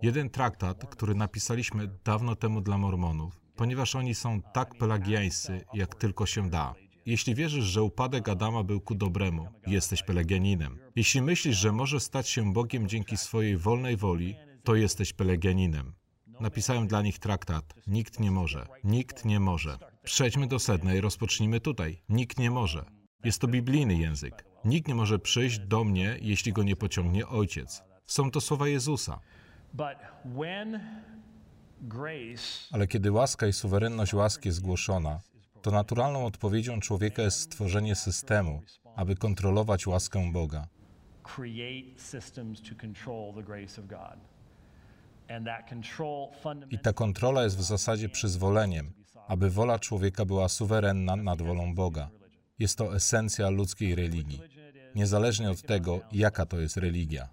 Jeden 0.02 0.30
traktat, 0.30 0.86
który 0.90 1.16
napisaliśmy 1.16 1.88
dawno 2.04 2.36
temu 2.36 2.62
dla 2.62 2.78
Mormonów, 2.78 3.40
ponieważ 3.56 3.96
oni 3.96 4.16
są 4.16 4.42
tak 4.42 4.76
pelagiańscy, 4.76 5.66
jak 5.74 5.96
tylko 5.96 6.26
się 6.26 6.50
da. 6.50 6.74
Jeśli 7.06 7.36
wierzysz, 7.36 7.66
że 7.66 7.84
upadek 7.84 8.30
Adama 8.30 8.64
był 8.64 8.82
ku 8.82 8.96
dobremu, 8.96 9.48
jesteś 9.68 10.04
pelagianinem. 10.04 10.80
Jeśli 10.96 11.22
myślisz, 11.22 11.58
że 11.58 11.72
może 11.72 12.00
stać 12.00 12.30
się 12.30 12.54
Bogiem 12.54 12.88
dzięki 12.88 13.18
swojej 13.18 13.58
wolnej 13.58 13.98
woli, 13.98 14.36
to 14.64 14.76
jesteś 14.76 15.14
pelagianinem. 15.14 15.94
Napisałem 16.40 16.88
dla 16.88 17.02
nich 17.02 17.20
traktat. 17.20 17.74
Nikt 17.88 18.20
nie 18.20 18.32
może. 18.32 18.66
Nikt 18.84 19.26
nie 19.26 19.40
może. 19.40 19.78
Przejdźmy 20.04 20.48
do 20.48 20.60
sedna 20.60 20.94
i 20.94 21.02
rozpocznijmy 21.02 21.60
tutaj. 21.60 22.02
Nikt 22.10 22.40
nie 22.40 22.52
może. 22.52 22.86
Jest 23.24 23.42
to 23.42 23.48
biblijny 23.48 23.96
język. 23.96 24.46
Nikt 24.66 24.88
nie 24.88 24.96
może 24.96 25.20
przyjść 25.20 25.60
do 25.60 25.84
mnie, 25.84 26.18
jeśli 26.22 26.54
go 26.54 26.64
nie 26.64 26.76
pociągnie 26.76 27.28
ojciec. 27.28 27.84
Są 28.08 28.32
to 28.32 28.42
słowa 28.42 28.68
Jezusa. 28.68 29.20
Ale 32.72 32.88
kiedy 32.88 33.12
łaska 33.12 33.48
i 33.48 33.54
suwerenność 33.54 34.14
łaski 34.14 34.48
jest 34.50 34.58
zgłoszona, 34.58 35.20
to 35.62 35.72
naturalną 35.72 36.26
odpowiedzią 36.26 36.80
człowieka 36.80 37.22
jest 37.22 37.40
stworzenie 37.40 37.96
systemu, 37.96 38.62
aby 38.96 39.16
kontrolować 39.16 39.88
łaskę 39.88 40.32
Boga. 40.32 40.68
I 46.70 46.80
ta 46.80 46.94
kontrola 46.94 47.44
jest 47.44 47.58
w 47.58 47.62
zasadzie 47.62 48.10
przyzwoleniem, 48.10 48.94
aby 49.28 49.50
wola 49.50 49.80
człowieka 49.80 50.26
była 50.26 50.50
suwerenna 50.50 51.16
nad 51.16 51.42
wolą 51.42 51.76
Boga. 51.76 52.10
Jest 52.60 52.78
to 52.78 52.96
esencja 52.96 53.50
ludzkiej 53.50 53.96
religii, 53.96 54.42
niezależnie 54.96 55.52
od 55.52 55.62
tego, 55.62 56.00
jaka 56.12 56.46
to 56.46 56.60
jest 56.60 56.78
religia. 56.78 57.30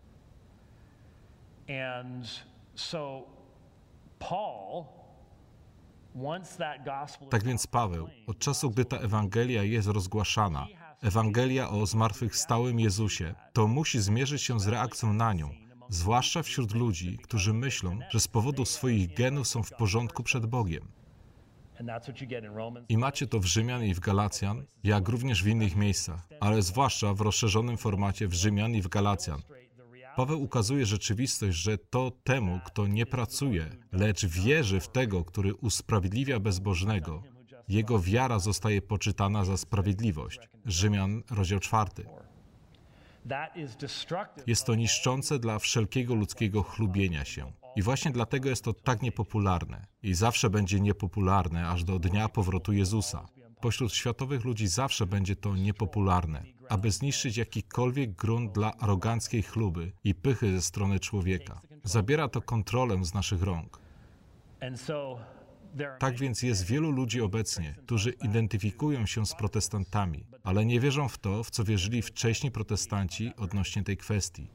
Tak 7.31 7.45
więc 7.45 7.67
Paweł, 7.67 8.09
od 8.27 8.39
czasu, 8.39 8.71
gdy 8.71 8.85
ta 8.85 8.97
Ewangelia 8.97 9.63
jest 9.63 9.89
rozgłaszana, 9.89 10.67
Ewangelia 11.03 11.71
o 11.71 11.87
zmartwychwstałym 11.87 12.81
Jezusie, 12.81 13.35
to 13.53 13.69
musi 13.69 14.01
zmierzyć 14.01 14.43
się 14.43 14.61
z 14.61 14.67
reakcją 14.67 15.13
na 15.13 15.33
nią, 15.33 15.51
zwłaszcza 15.89 16.43
wśród 16.43 16.75
ludzi, 16.75 17.19
którzy 17.23 17.53
myślą, 17.53 17.99
że 18.11 18.21
z 18.21 18.29
powodu 18.29 18.65
swoich 18.65 19.15
genów 19.15 19.49
są 19.49 19.63
w 19.63 19.71
porządku 19.71 20.23
przed 20.23 20.47
Bogiem. 20.47 20.89
I 22.89 22.99
macie 22.99 23.27
to 23.27 23.41
w 23.41 23.45
Rzymian 23.45 23.85
i 23.85 23.95
w 23.95 24.01
Galacjan, 24.01 24.65
jak 24.85 25.09
również 25.09 25.43
w 25.43 25.47
innych 25.47 25.77
miejscach, 25.77 26.29
ale 26.41 26.63
zwłaszcza 26.63 27.15
w 27.15 27.21
rozszerzonym 27.21 27.77
formacie 27.77 28.29
w 28.29 28.35
Rzymian 28.35 28.75
i 28.75 28.83
w 28.83 28.89
Galacjan, 28.89 29.43
Paweł 30.17 30.43
ukazuje 30.43 30.87
rzeczywistość, 30.87 31.59
że 31.59 31.79
to 31.79 32.13
temu, 32.25 32.61
kto 32.67 32.87
nie 32.87 33.07
pracuje, 33.07 33.71
lecz 33.93 34.27
wierzy 34.27 34.81
w 34.81 34.89
tego, 34.89 35.25
który 35.25 35.55
usprawiedliwia 35.55 36.41
bezbożnego, 36.41 37.23
jego 37.69 37.99
wiara 37.99 38.39
zostaje 38.39 38.83
poczytana 38.83 39.45
za 39.45 39.57
sprawiedliwość. 39.57 40.39
Rzymian, 40.67 41.23
rozdział 41.31 41.61
czwarty. 41.61 42.07
Jest 44.47 44.67
to 44.67 44.75
niszczące 44.75 45.39
dla 45.39 45.59
wszelkiego 45.59 46.15
ludzkiego 46.15 46.63
chlubienia 46.63 47.25
się. 47.25 47.53
I 47.77 47.83
właśnie 47.83 48.11
dlatego 48.11 48.49
jest 48.49 48.65
to 48.65 48.73
tak 48.73 49.03
niepopularne. 49.03 49.87
I 50.03 50.15
zawsze 50.15 50.51
będzie 50.51 50.81
niepopularne 50.81 51.69
aż 51.69 51.85
do 51.85 51.99
dnia 51.99 52.29
powrotu 52.29 52.73
Jezusa. 52.73 53.27
Pośród 53.61 53.93
światowych 53.95 54.45
ludzi 54.45 54.67
zawsze 54.67 55.07
będzie 55.07 55.37
to 55.37 55.57
niepopularne, 55.57 56.43
aby 56.73 56.91
zniszczyć 56.91 57.37
jakikolwiek 57.37 58.13
grunt 58.13 58.53
dla 58.53 58.77
aroganckiej 58.77 59.43
chluby 59.43 59.93
i 60.05 60.15
pychy 60.15 60.53
ze 60.53 60.63
strony 60.63 61.01
człowieka. 61.01 61.61
Zabiera 61.85 62.29
to 62.29 62.43
kontrolę 62.43 63.05
z 63.05 63.15
naszych 63.15 63.43
rąk. 63.43 63.79
Tak 65.99 66.19
więc 66.19 66.43
jest 66.43 66.67
wielu 66.67 66.91
ludzi 66.91 67.21
obecnie, 67.21 67.75
którzy 67.87 68.11
identyfikują 68.11 69.07
się 69.07 69.27
z 69.27 69.35
protestantami, 69.35 70.27
ale 70.45 70.65
nie 70.65 70.81
wierzą 70.81 71.09
w 71.09 71.19
to, 71.19 71.45
w 71.45 71.51
co 71.51 71.65
wierzyli 71.65 72.03
wcześniej 72.03 72.53
protestanci 72.53 73.33
odnośnie 73.37 73.83
tej 73.83 73.97
kwestii. 73.97 74.51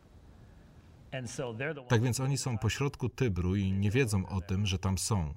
Tak 1.88 2.01
więc 2.01 2.20
oni 2.20 2.38
są 2.38 2.57
pośrodku 2.57 3.09
Tybru 3.09 3.55
i 3.55 3.72
nie 3.72 3.91
wiedzą 3.91 4.28
o 4.28 4.41
tym, 4.41 4.65
że 4.65 4.80
tam 4.80 4.97
są. 4.97 5.34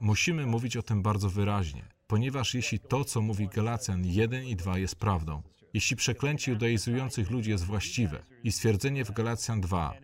Musimy 0.00 0.46
mówić 0.46 0.76
o 0.76 0.82
tym 0.82 1.02
bardzo 1.02 1.30
wyraźnie, 1.30 1.95
ponieważ 2.06 2.54
jeśli 2.54 2.78
to, 2.78 3.04
co 3.04 3.20
mówi 3.20 3.48
Galacjan 3.48 4.04
1 4.04 4.44
i 4.44 4.56
2 4.56 4.78
jest 4.78 4.96
prawdą, 4.96 5.42
jeśli 5.74 5.96
przeklęcie 5.96 6.52
judaizujących 6.52 7.30
ludzi 7.30 7.50
jest 7.50 7.64
właściwe 7.64 8.22
i 8.44 8.52
stwierdzenie 8.52 9.04
w 9.04 9.12
Galacjan 9.12 9.60
2, 9.60 9.94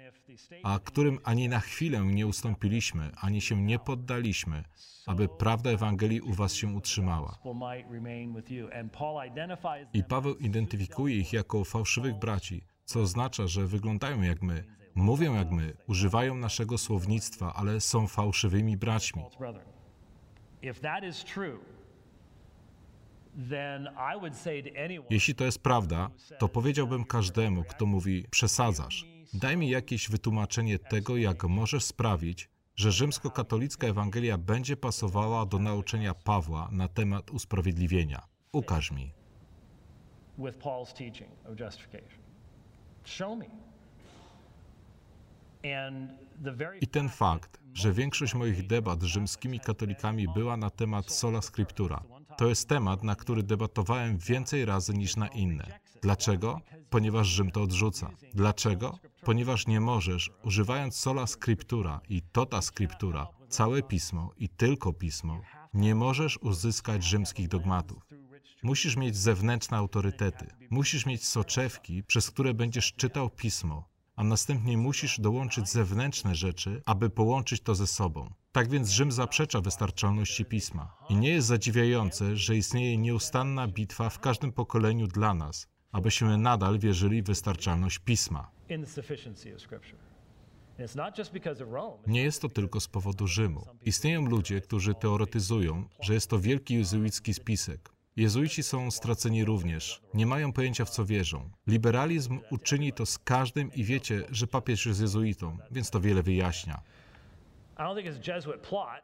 a 0.63 0.79
którym 0.85 1.19
ani 1.25 1.49
na 1.49 1.61
chwilę 1.61 2.01
nie 2.05 2.27
ustąpiliśmy, 2.27 3.11
ani 3.21 3.41
się 3.41 3.63
nie 3.63 3.79
poddaliśmy, 3.79 4.65
aby 5.07 5.29
prawda 5.29 5.71
Ewangelii 5.71 6.21
u 6.21 6.33
was 6.33 6.55
się 6.55 6.69
utrzymała. 6.69 7.39
I 9.93 10.05
Paweł 10.05 10.37
identyfikuje 10.37 11.17
ich 11.17 11.33
jako 11.33 11.65
fałszywych 11.65 12.19
braci, 12.19 12.65
co 12.85 13.01
oznacza, 13.01 13.47
że 13.47 13.67
wyglądają 13.67 14.23
jak 14.23 14.43
my, 14.43 14.65
mówią 14.95 15.35
jak 15.35 15.51
my, 15.51 15.77
używają 15.87 16.35
naszego 16.35 16.79
słownictwa, 16.79 17.55
ale 17.55 17.81
są 17.81 18.07
fałszywymi 18.07 18.77
braćmi. 18.77 19.23
Jeśli 25.11 25.35
to 25.35 25.45
jest 25.45 25.63
prawda, 25.63 26.11
to 26.39 26.49
powiedziałbym 26.49 27.05
każdemu, 27.05 27.65
kto 27.65 27.87
mówi 27.87 28.25
przesadzasz. 28.31 29.07
Daj 29.35 29.57
mi 29.57 29.69
jakieś 29.69 30.11
wytłumaczenie 30.11 30.79
tego, 30.79 31.17
jak 31.17 31.45
możesz 31.45 31.85
sprawić, 31.85 32.51
że 32.77 32.93
rzymskokatolicka 32.93 33.87
Ewangelia 33.87 34.39
będzie 34.39 34.77
pasowała 34.77 35.47
do 35.47 35.59
nauczenia 35.59 36.15
Pawła 36.15 36.69
na 36.73 36.89
temat 36.89 37.31
usprawiedliwienia. 37.31 38.23
Ukaż 38.53 38.91
mi. 38.91 39.13
With 40.39 40.59
Paul's 40.59 40.93
teaching 40.93 41.31
of 41.45 41.61
justification. 41.61 42.23
Show 43.05 43.39
me. 43.39 43.47
I 46.81 46.87
ten 46.87 47.09
fakt, 47.09 47.61
że 47.75 47.93
większość 47.93 48.35
moich 48.35 48.67
debat 48.67 49.03
z 49.03 49.05
rzymskimi 49.05 49.61
katolikami 49.61 50.29
była 50.29 50.57
na 50.57 50.71
temat 50.71 51.11
sola 51.11 51.43
scriptura, 51.43 52.03
to 52.37 52.49
jest 52.49 52.69
temat, 52.69 53.03
na 53.03 53.15
który 53.15 53.43
debatowałem 53.43 54.19
więcej 54.19 54.65
razy 54.65 54.95
niż 54.95 55.17
na 55.17 55.29
inne. 55.29 55.81
Dlaczego? 56.03 56.61
Ponieważ 56.91 57.29
Rzym 57.29 57.51
to 57.51 57.63
odrzuca. 57.63 58.11
Dlaczego? 58.35 58.99
Ponieważ 59.25 59.67
nie 59.67 59.81
możesz, 59.81 60.31
używając 60.45 60.97
sola 60.97 61.27
scriptura 61.27 62.01
i 62.09 62.23
tota 62.33 62.63
scriptura, 62.63 63.27
całe 63.49 63.83
pismo 63.83 64.31
i 64.37 64.49
tylko 64.49 64.93
pismo, 64.93 65.41
nie 65.75 65.95
możesz 65.95 66.39
uzyskać 66.39 67.05
rzymskich 67.05 67.49
dogmatów. 67.49 68.03
Musisz 68.63 68.97
mieć 68.97 69.17
zewnętrzne 69.17 69.77
autorytety. 69.77 70.47
Musisz 70.71 71.07
mieć 71.07 71.27
soczewki, 71.27 72.03
przez 72.05 72.31
które 72.31 72.55
będziesz 72.55 72.93
czytał 72.93 73.31
pismo, 73.31 73.89
a 74.17 74.25
następnie 74.25 74.79
musisz 74.79 75.21
dołączyć 75.21 75.69
zewnętrzne 75.69 76.35
rzeczy, 76.35 76.83
aby 76.87 77.11
połączyć 77.11 77.61
to 77.63 77.75
ze 77.75 77.87
sobą. 77.87 78.33
Tak 78.53 78.69
więc 78.69 78.91
Rzym 78.91 79.13
zaprzecza 79.13 79.61
wystarczalności 79.61 80.45
pisma. 80.45 80.97
I 81.09 81.17
nie 81.17 81.29
jest 81.29 81.47
zadziwiające, 81.47 82.37
że 82.37 82.57
istnieje 82.57 82.99
nieustanna 82.99 83.69
bitwa 83.69 84.11
w 84.11 84.19
każdym 84.19 84.53
pokoleniu 84.53 85.07
dla 85.07 85.35
nas, 85.35 85.69
abyśmy 85.93 86.39
nadal 86.39 86.79
wierzyli 86.79 87.23
w 87.23 87.27
wystarczalność 87.27 87.99
pisma. 87.99 88.51
Nie 92.07 92.23
jest 92.23 92.43
to 92.43 92.49
tylko 92.49 92.81
z 92.81 92.89
powodu 92.89 93.27
Rzymu. 93.27 93.67
Istnieją 93.83 94.27
ludzie, 94.27 94.61
którzy 94.61 94.95
teoretyzują, 94.95 95.85
że 96.01 96.15
jest 96.15 96.31
to 96.31 96.39
wielki 96.39 96.75
jezuicki 96.75 97.35
spisek, 97.35 97.93
Jezuici 98.17 98.63
są 98.63 98.91
straceni 98.91 99.45
również. 99.45 100.03
Nie 100.15 100.27
mają 100.27 100.53
pojęcia, 100.53 100.85
w 100.85 100.91
co 100.91 101.05
wierzą. 101.05 101.51
Liberalizm 101.67 102.41
uczyni 102.51 102.93
to 102.93 103.07
z 103.07 103.19
każdym 103.19 103.73
i 103.73 103.85
wiecie, 103.85 104.25
że 104.31 104.47
papież 104.47 104.87
jest 104.87 105.01
jezuitą, 105.01 105.59
więc 105.71 105.91
to 105.91 106.01
wiele 106.01 106.23
wyjaśnia. 106.23 106.83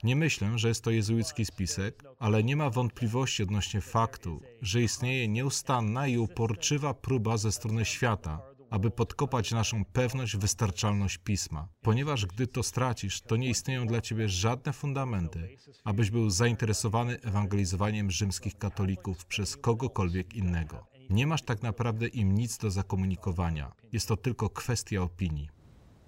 Nie 0.03 0.17
myślę, 0.17 0.59
że 0.59 0.69
jest 0.69 0.85
to 0.85 0.91
jezuicki 0.91 1.45
spisek, 1.45 2.05
ale 2.19 2.45
nie 2.45 2.57
ma 2.57 2.71
wątpliwości 2.71 3.43
odnośnie 3.43 3.81
faktu, 3.81 4.43
że 4.63 4.83
istnieje 4.83 5.29
nieustanna 5.29 6.07
i 6.07 6.19
uporczywa 6.19 6.95
próba 6.95 7.37
ze 7.37 7.53
strony 7.53 7.85
świata, 7.85 8.41
aby 8.71 8.91
podkopać 8.91 9.53
naszą 9.53 9.85
pewność, 9.85 10.37
wystarczalność 10.37 11.19
pisma. 11.19 11.69
Ponieważ 11.83 12.27
gdy 12.27 12.47
to 12.47 12.63
stracisz, 12.63 13.21
to 13.21 13.37
nie 13.37 13.49
istnieją 13.49 13.87
dla 13.87 14.01
ciebie 14.01 14.29
żadne 14.29 14.73
fundamenty, 14.73 15.57
abyś 15.85 16.11
był 16.11 16.31
zainteresowany 16.31 17.21
ewangelizowaniem 17.21 18.11
rzymskich 18.11 18.59
katolików 18.59 19.27
przez 19.27 19.57
kogokolwiek 19.57 20.35
innego. 20.35 20.87
Nie 21.11 21.27
masz 21.27 21.43
tak 21.43 21.63
naprawdę 21.63 22.07
im 22.07 22.35
nic 22.35 22.59
do 22.59 22.71
zakomunikowania. 22.71 23.73
Jest 23.93 24.09
to 24.09 24.17
tylko 24.17 24.51
kwestia 24.51 25.03
opinii. 25.03 25.58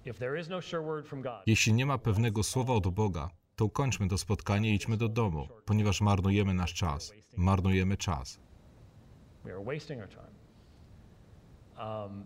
No 0.05 1.41
Jeśli 1.45 1.73
nie 1.73 1.85
ma 1.85 1.97
pewnego 1.97 2.43
słowa 2.43 2.73
od 2.73 2.87
Boga, 2.87 3.29
to 3.55 3.65
ukończmy 3.65 4.07
to 4.07 4.17
spotkanie 4.17 4.71
i 4.71 4.75
idźmy 4.75 4.97
do 4.97 5.09
domu, 5.09 5.47
ponieważ 5.65 6.01
marnujemy 6.01 6.53
nasz 6.53 6.73
czas. 6.73 7.13
Marnujemy 7.37 7.97
czas. 7.97 8.39
Um, 11.77 12.25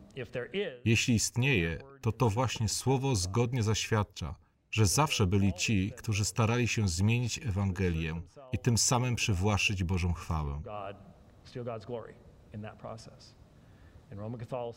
Jeśli 0.85 1.15
istnieje, 1.15 1.79
to 2.01 2.11
to 2.11 2.29
właśnie 2.29 2.69
słowo 2.69 3.15
zgodnie 3.15 3.63
zaświadcza, 3.63 4.35
że 4.71 4.85
zawsze 4.85 5.27
byli 5.27 5.53
ci, 5.53 5.91
którzy 5.97 6.25
starali 6.25 6.67
się 6.67 6.87
zmienić 6.87 7.39
Ewangelię 7.45 8.21
i 8.51 8.59
tym 8.59 8.77
samym 8.77 9.15
przywłaszczyć 9.15 9.83
Bożą 9.83 10.13
chwałę. 10.13 10.61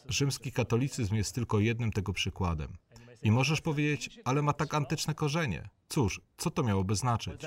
Rzymski 0.08 0.52
katolicyzm 0.52 1.14
jest 1.14 1.34
tylko 1.34 1.58
jednym 1.58 1.92
tego 1.92 2.12
przykładem. 2.12 2.76
I 3.22 3.30
możesz 3.30 3.60
powiedzieć, 3.60 4.20
ale 4.24 4.42
ma 4.42 4.52
tak 4.52 4.74
antyczne 4.74 5.14
korzenie. 5.14 5.68
Cóż, 5.88 6.20
co 6.36 6.50
to 6.50 6.62
miałoby 6.62 6.96
znaczyć? 6.96 7.40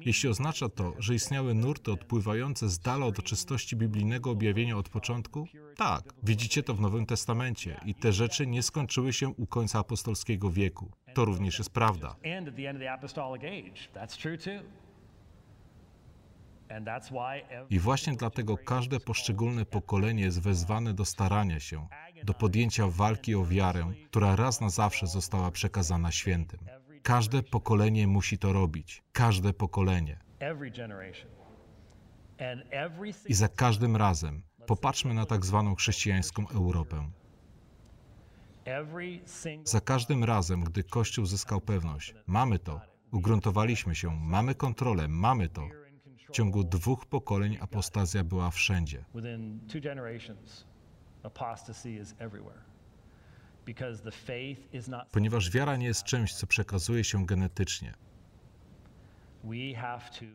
Jeśli 0.00 0.28
oznacza 0.28 0.68
to, 0.68 0.92
że 0.98 1.14
istniały 1.14 1.54
nurty 1.54 1.92
odpływające 1.92 2.68
z 2.68 2.78
dala 2.78 3.06
od 3.06 3.22
czystości 3.22 3.76
biblijnego 3.76 4.30
objawienia 4.30 4.76
od 4.76 4.88
początku? 4.88 5.48
Tak, 5.76 6.14
widzicie 6.22 6.62
to 6.62 6.74
w 6.74 6.80
Nowym 6.80 7.06
Testamencie 7.06 7.80
i 7.84 7.94
te 7.94 8.12
rzeczy 8.12 8.46
nie 8.46 8.62
skończyły 8.62 9.12
się 9.12 9.28
u 9.28 9.46
końca 9.46 9.78
apostolskiego 9.78 10.50
wieku. 10.50 10.90
To 11.14 11.24
również 11.24 11.58
jest 11.58 11.70
prawda. 11.70 12.16
I 17.70 17.78
właśnie 17.78 18.12
dlatego 18.16 18.56
każde 18.56 19.00
poszczególne 19.00 19.64
pokolenie 19.64 20.22
jest 20.22 20.42
wezwane 20.42 20.94
do 20.94 21.04
starania 21.04 21.60
się, 21.60 21.88
do 22.24 22.34
podjęcia 22.34 22.86
walki 22.88 23.34
o 23.34 23.44
wiarę, 23.44 23.92
która 24.06 24.36
raz 24.36 24.60
na 24.60 24.68
zawsze 24.68 25.06
została 25.06 25.50
przekazana 25.50 26.12
świętym. 26.12 26.60
Każde 27.02 27.42
pokolenie 27.42 28.06
musi 28.06 28.38
to 28.38 28.52
robić. 28.52 29.02
Każde 29.12 29.52
pokolenie. 29.52 30.18
I 33.28 33.34
za 33.34 33.48
każdym 33.48 33.96
razem 33.96 34.42
popatrzmy 34.66 35.14
na 35.14 35.26
tak 35.26 35.46
zwaną 35.46 35.74
chrześcijańską 35.74 36.48
Europę. 36.48 37.10
Za 39.64 39.80
każdym 39.80 40.24
razem, 40.24 40.64
gdy 40.64 40.82
Kościół 40.84 41.26
zyskał 41.26 41.60
pewność, 41.60 42.14
mamy 42.26 42.58
to, 42.58 42.80
ugruntowaliśmy 43.12 43.94
się, 43.94 44.10
mamy 44.20 44.54
kontrolę, 44.54 45.08
mamy 45.08 45.48
to. 45.48 45.68
W 46.28 46.30
ciągu 46.32 46.64
dwóch 46.64 47.06
pokoleń 47.06 47.58
apostazja 47.60 48.24
była 48.24 48.50
wszędzie. 48.50 49.04
Ponieważ 55.12 55.50
wiara 55.50 55.76
nie 55.76 55.86
jest 55.86 56.04
czymś, 56.04 56.34
co 56.34 56.46
przekazuje 56.46 57.04
się 57.04 57.26
genetycznie. 57.26 57.94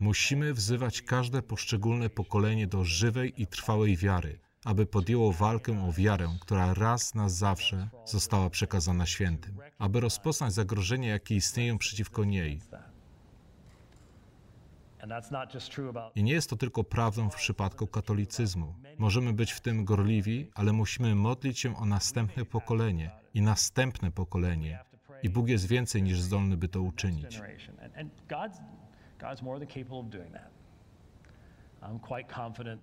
Musimy 0.00 0.54
wzywać 0.54 1.02
każde 1.02 1.42
poszczególne 1.42 2.10
pokolenie 2.10 2.66
do 2.66 2.84
żywej 2.84 3.42
i 3.42 3.46
trwałej 3.46 3.96
wiary, 3.96 4.38
aby 4.64 4.86
podjęło 4.86 5.32
walkę 5.32 5.84
o 5.88 5.92
wiarę, 5.92 6.28
która 6.40 6.74
raz 6.74 7.14
na 7.14 7.28
zawsze 7.28 7.88
została 8.04 8.50
przekazana 8.50 9.06
świętym, 9.06 9.58
aby 9.78 10.00
rozpoznać 10.00 10.52
zagrożenia, 10.52 11.08
jakie 11.10 11.36
istnieją 11.36 11.78
przeciwko 11.78 12.24
niej, 12.24 12.60
i 16.14 16.22
nie 16.22 16.32
jest 16.32 16.50
to 16.50 16.56
tylko 16.56 16.84
prawdą 16.84 17.30
w 17.30 17.36
przypadku 17.36 17.86
katolicyzmu. 17.86 18.74
Możemy 18.98 19.32
być 19.32 19.52
w 19.52 19.60
tym 19.60 19.84
gorliwi, 19.84 20.50
ale 20.54 20.72
musimy 20.72 21.14
modlić 21.14 21.58
się 21.58 21.76
o 21.76 21.84
następne 21.84 22.44
pokolenie 22.44 23.10
i 23.34 23.42
następne 23.42 24.10
pokolenie. 24.10 24.78
I 25.22 25.30
Bóg 25.30 25.48
jest 25.48 25.68
więcej 25.68 26.02
niż 26.02 26.20
zdolny, 26.20 26.56
by 26.56 26.68
to 26.68 26.82
uczynić. 26.82 27.40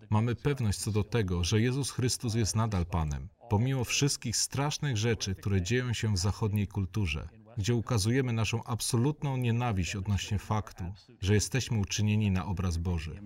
Mamy 0.10 0.36
pewność 0.36 0.80
co 0.80 0.92
do 0.92 1.04
tego, 1.04 1.44
że 1.44 1.62
Jezus 1.62 1.92
Chrystus 1.92 2.36
jest 2.36 2.56
nadal 2.56 2.86
Panem, 2.86 3.30
pomimo 3.50 3.84
wszystkich 3.84 4.38
strasznych 4.38 4.98
rzeczy, 4.98 5.36
które 5.36 5.62
dzieją 5.62 5.94
się 5.94 6.14
w 6.14 6.18
zachodniej 6.18 6.68
kulturze 6.68 7.39
gdzie 7.60 7.76
ukazujemy 7.76 8.34
naszą 8.34 8.64
absolutną 8.64 9.38
nienawiść 9.38 9.96
odnośnie 9.96 10.40
faktu, 10.40 10.84
że 11.22 11.34
jesteśmy 11.34 11.80
uczynieni 11.80 12.32
na 12.32 12.46
obraz 12.46 12.78
Boży. 12.78 13.22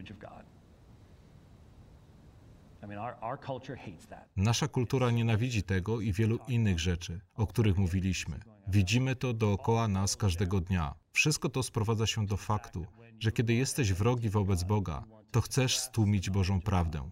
Nasza 4.35 4.67
kultura 4.67 5.11
nienawidzi 5.11 5.63
tego 5.63 6.01
i 6.01 6.13
wielu 6.13 6.39
innych 6.47 6.79
rzeczy, 6.79 7.21
o 7.35 7.47
których 7.47 7.77
mówiliśmy. 7.77 8.39
Widzimy 8.67 9.15
to 9.15 9.33
dookoła 9.33 9.87
nas 9.87 10.17
każdego 10.17 10.61
dnia. 10.61 10.93
Wszystko 11.11 11.49
to 11.49 11.63
sprowadza 11.63 12.07
się 12.07 12.25
do 12.25 12.37
faktu, 12.37 12.85
że 13.19 13.31
kiedy 13.31 13.53
jesteś 13.53 13.93
wrogi 13.93 14.29
wobec 14.29 14.63
Boga, 14.63 15.03
to 15.31 15.41
chcesz 15.41 15.77
stłumić 15.77 16.29
Bożą 16.29 16.61
prawdę. 16.61 17.09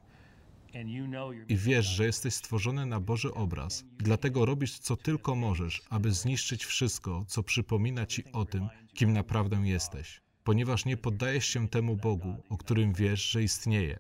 I 1.48 1.56
wiesz, 1.58 1.86
że 1.86 2.06
jesteś 2.06 2.34
stworzony 2.34 2.86
na 2.86 3.00
Boży 3.00 3.34
obraz, 3.34 3.86
dlatego 3.98 4.46
robisz 4.46 4.80
co 4.80 4.98
tylko 4.98 5.36
możesz, 5.36 5.82
aby 5.90 6.12
zniszczyć 6.12 6.66
wszystko, 6.66 7.26
co 7.28 7.44
przypomina 7.44 8.06
ci 8.06 8.24
o 8.32 8.46
tym, 8.46 8.70
kim 8.94 9.14
naprawdę 9.14 9.58
jesteś, 9.58 10.22
ponieważ 10.44 10.86
nie 10.86 10.98
poddajesz 10.98 11.46
się 11.46 11.68
temu 11.68 11.96
Bogu, 11.96 12.36
o 12.50 12.58
którym 12.58 12.94
wiesz, 12.94 13.32
że 13.32 13.44
istnieje. 13.44 14.00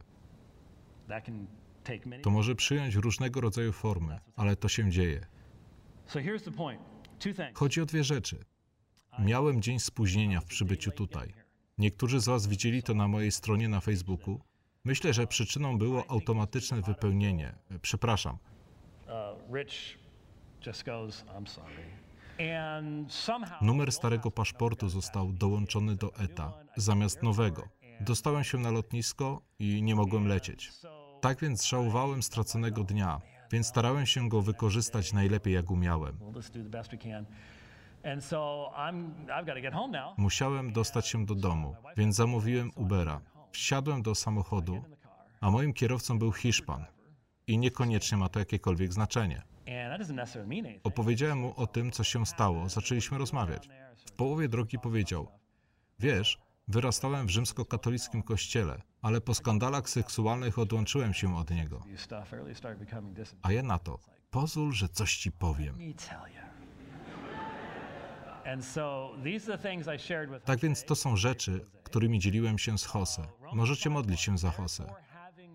To 2.23 2.29
może 2.29 2.55
przyjąć 2.55 2.95
różnego 2.95 3.41
rodzaju 3.41 3.71
formy, 3.71 4.19
ale 4.35 4.55
to 4.55 4.67
się 4.69 4.91
dzieje. 4.91 5.25
Chodzi 7.53 7.81
o 7.81 7.85
dwie 7.85 8.03
rzeczy. 8.03 8.45
Miałem 9.19 9.61
dzień 9.61 9.79
spóźnienia 9.79 10.41
w 10.41 10.45
przybyciu 10.45 10.91
tutaj. 10.91 11.33
Niektórzy 11.77 12.19
z 12.19 12.25
Was 12.25 12.47
widzieli 12.47 12.83
to 12.83 12.93
na 12.93 13.07
mojej 13.07 13.31
stronie 13.31 13.69
na 13.69 13.79
Facebooku. 13.81 14.41
Myślę, 14.85 15.13
że 15.13 15.27
przyczyną 15.27 15.77
było 15.77 16.11
automatyczne 16.11 16.81
wypełnienie. 16.81 17.53
Przepraszam. 17.81 18.37
Uh, 19.07 19.13
Numer 23.61 23.91
starego 23.91 24.31
paszportu 24.31 24.89
został 24.89 25.33
dołączony 25.33 25.95
do 25.95 26.15
ETA 26.15 26.53
zamiast 26.75 27.23
nowego. 27.23 27.67
Dostałem 27.99 28.43
się 28.43 28.57
na 28.57 28.71
lotnisko 28.71 29.41
i 29.59 29.83
nie 29.83 29.95
mogłem 29.95 30.27
lecieć. 30.27 30.71
Tak 31.21 31.39
więc 31.39 31.65
żałowałem 31.65 32.23
straconego 32.23 32.83
dnia, 32.83 33.21
więc 33.51 33.67
starałem 33.67 34.05
się 34.05 34.29
go 34.29 34.41
wykorzystać 34.41 35.13
najlepiej 35.13 35.53
jak 35.53 35.71
umiałem. 35.71 36.17
Musiałem 40.17 40.71
dostać 40.71 41.07
się 41.07 41.25
do 41.25 41.35
domu, 41.35 41.75
więc 41.97 42.15
zamówiłem 42.15 42.71
Ubera. 42.75 43.21
Wsiadłem 43.51 44.01
do 44.01 44.15
samochodu, 44.15 44.83
a 45.41 45.51
moim 45.51 45.73
kierowcą 45.73 46.19
był 46.19 46.31
Hiszpan. 46.31 46.85
I 47.47 47.57
niekoniecznie 47.57 48.17
ma 48.17 48.29
to 48.29 48.39
jakiekolwiek 48.39 48.93
znaczenie. 48.93 49.41
Opowiedziałem 50.83 51.39
mu 51.39 51.53
o 51.55 51.67
tym, 51.67 51.91
co 51.91 52.03
się 52.03 52.25
stało, 52.25 52.69
zaczęliśmy 52.69 53.17
rozmawiać. 53.17 53.69
W 54.05 54.11
połowie 54.11 54.49
drogi 54.49 54.79
powiedział: 54.79 55.27
Wiesz, 55.99 56.39
wyrastałem 56.67 57.27
w 57.27 57.29
rzymskokatolickim 57.29 58.23
kościele, 58.23 58.81
ale 59.01 59.21
po 59.21 59.33
skandalach 59.33 59.89
seksualnych 59.89 60.59
odłączyłem 60.59 61.13
się 61.13 61.37
od 61.37 61.51
niego. 61.51 61.83
A 63.41 63.51
ja 63.51 63.63
na 63.63 63.79
to: 63.79 63.99
Pozwól, 64.31 64.71
że 64.71 64.89
coś 64.89 65.17
ci 65.17 65.31
powiem. 65.31 65.77
Tak 70.45 70.59
więc 70.59 70.85
to 70.85 70.95
są 70.95 71.15
rzeczy, 71.15 71.65
którymi 71.91 72.19
dzieliłem 72.19 72.57
się 72.57 72.77
z 72.77 72.93
Jose. 72.93 73.27
Możecie 73.53 73.89
modlić 73.89 74.21
się 74.21 74.37
za 74.37 74.53
Jose. 74.59 74.93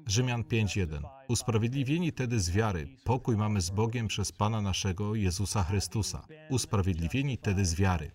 Rzymian 0.06 0.42
5:1. 0.42 1.02
Usprawiedliwieni 1.28 2.12
tedy 2.12 2.40
z 2.40 2.50
wiary, 2.50 2.88
pokój 3.04 3.36
mamy 3.36 3.60
z 3.60 3.70
Bogiem 3.70 4.08
przez 4.08 4.32
Pana 4.32 4.62
naszego 4.62 5.14
Jezusa 5.14 5.64
Chrystusa. 5.64 6.26
Usprawiedliwieni 6.50 7.38
tedy 7.38 7.66
z 7.66 7.74
wiary. 7.74 8.10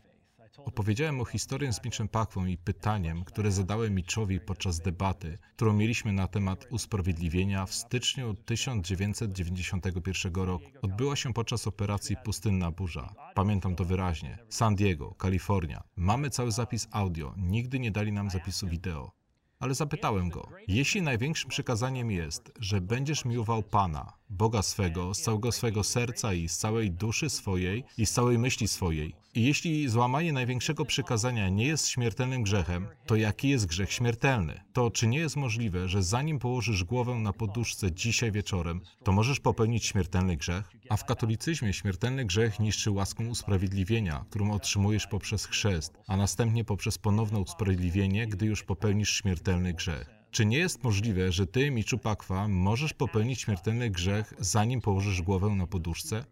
Opowiedziałem 0.65 1.21
o 1.21 1.25
historię 1.25 1.73
z 1.73 1.83
Mitchem 1.83 2.07
Pakwą 2.07 2.45
i 2.45 2.57
pytaniem, 2.57 3.23
które 3.23 3.51
zadałem 3.51 3.95
Mitchowi 3.95 4.39
podczas 4.39 4.79
debaty, 4.79 5.37
którą 5.55 5.73
mieliśmy 5.73 6.13
na 6.13 6.27
temat 6.27 6.67
usprawiedliwienia 6.69 7.65
w 7.65 7.73
styczniu 7.73 8.33
1991 8.33 10.33
roku. 10.33 10.65
Odbyła 10.81 11.15
się 11.15 11.33
podczas 11.33 11.67
operacji 11.67 12.15
Pustynna 12.23 12.71
Burza. 12.71 13.13
Pamiętam 13.35 13.75
to 13.75 13.85
wyraźnie. 13.85 14.37
San 14.49 14.75
Diego, 14.75 15.15
Kalifornia. 15.15 15.83
Mamy 15.95 16.29
cały 16.29 16.51
zapis 16.51 16.87
audio, 16.91 17.33
nigdy 17.37 17.79
nie 17.79 17.91
dali 17.91 18.11
nam 18.11 18.29
zapisu 18.29 18.67
wideo. 18.67 19.11
Ale 19.59 19.75
zapytałem 19.75 20.29
go, 20.29 20.47
jeśli 20.67 21.01
największym 21.01 21.49
przykazaniem 21.49 22.11
jest, 22.11 22.51
że 22.59 22.81
będziesz 22.81 23.25
miłował 23.25 23.63
Pana, 23.63 24.13
Boga 24.31 24.61
swego, 24.61 25.13
z 25.13 25.21
całego 25.21 25.51
swego 25.51 25.83
serca 25.83 26.33
i 26.33 26.49
z 26.49 26.57
całej 26.57 26.91
duszy 26.91 27.29
swojej 27.29 27.83
i 27.97 28.05
z 28.05 28.11
całej 28.11 28.37
myśli 28.37 28.67
swojej, 28.67 29.15
i 29.35 29.43
jeśli 29.43 29.89
złamanie 29.89 30.33
największego 30.33 30.85
przykazania 30.85 31.49
nie 31.49 31.65
jest 31.65 31.87
śmiertelnym 31.87 32.43
grzechem, 32.43 32.87
to 33.05 33.15
jaki 33.15 33.49
jest 33.49 33.65
grzech 33.65 33.91
śmiertelny? 33.91 34.61
To 34.73 34.91
czy 34.91 35.07
nie 35.07 35.17
jest 35.17 35.35
możliwe, 35.35 35.87
że 35.87 36.03
zanim 36.03 36.39
położysz 36.39 36.83
głowę 36.83 37.15
na 37.15 37.33
poduszce 37.33 37.91
dzisiaj 37.91 38.31
wieczorem, 38.31 38.81
to 39.03 39.11
możesz 39.11 39.39
popełnić 39.39 39.85
śmiertelny 39.85 40.37
grzech? 40.37 40.71
A 40.89 40.97
w 40.97 41.05
katolicyzmie 41.05 41.73
śmiertelny 41.73 42.25
grzech 42.25 42.59
niszczy 42.59 42.91
łaskę 42.91 43.27
usprawiedliwienia, 43.27 44.25
którą 44.29 44.51
otrzymujesz 44.51 45.07
poprzez 45.07 45.45
chrzest, 45.45 45.97
a 46.07 46.17
następnie 46.17 46.63
poprzez 46.63 46.97
ponowne 46.97 47.39
usprawiedliwienie, 47.39 48.27
gdy 48.27 48.45
już 48.45 48.63
popełnisz 48.63 49.15
śmiertelny 49.15 49.73
grzech. 49.73 50.20
Czy 50.31 50.45
nie 50.45 50.57
jest 50.57 50.83
możliwe, 50.83 51.31
że 51.31 51.47
ty, 51.47 51.71
Miczu 51.71 51.97
Pakwa, 51.97 52.47
możesz 52.47 52.93
popełnić 52.93 53.41
śmiertelny 53.41 53.89
grzech, 53.89 54.33
zanim 54.39 54.81
położysz 54.81 55.21
głowę 55.21 55.49
na 55.49 55.67
poduszce? 55.67 56.25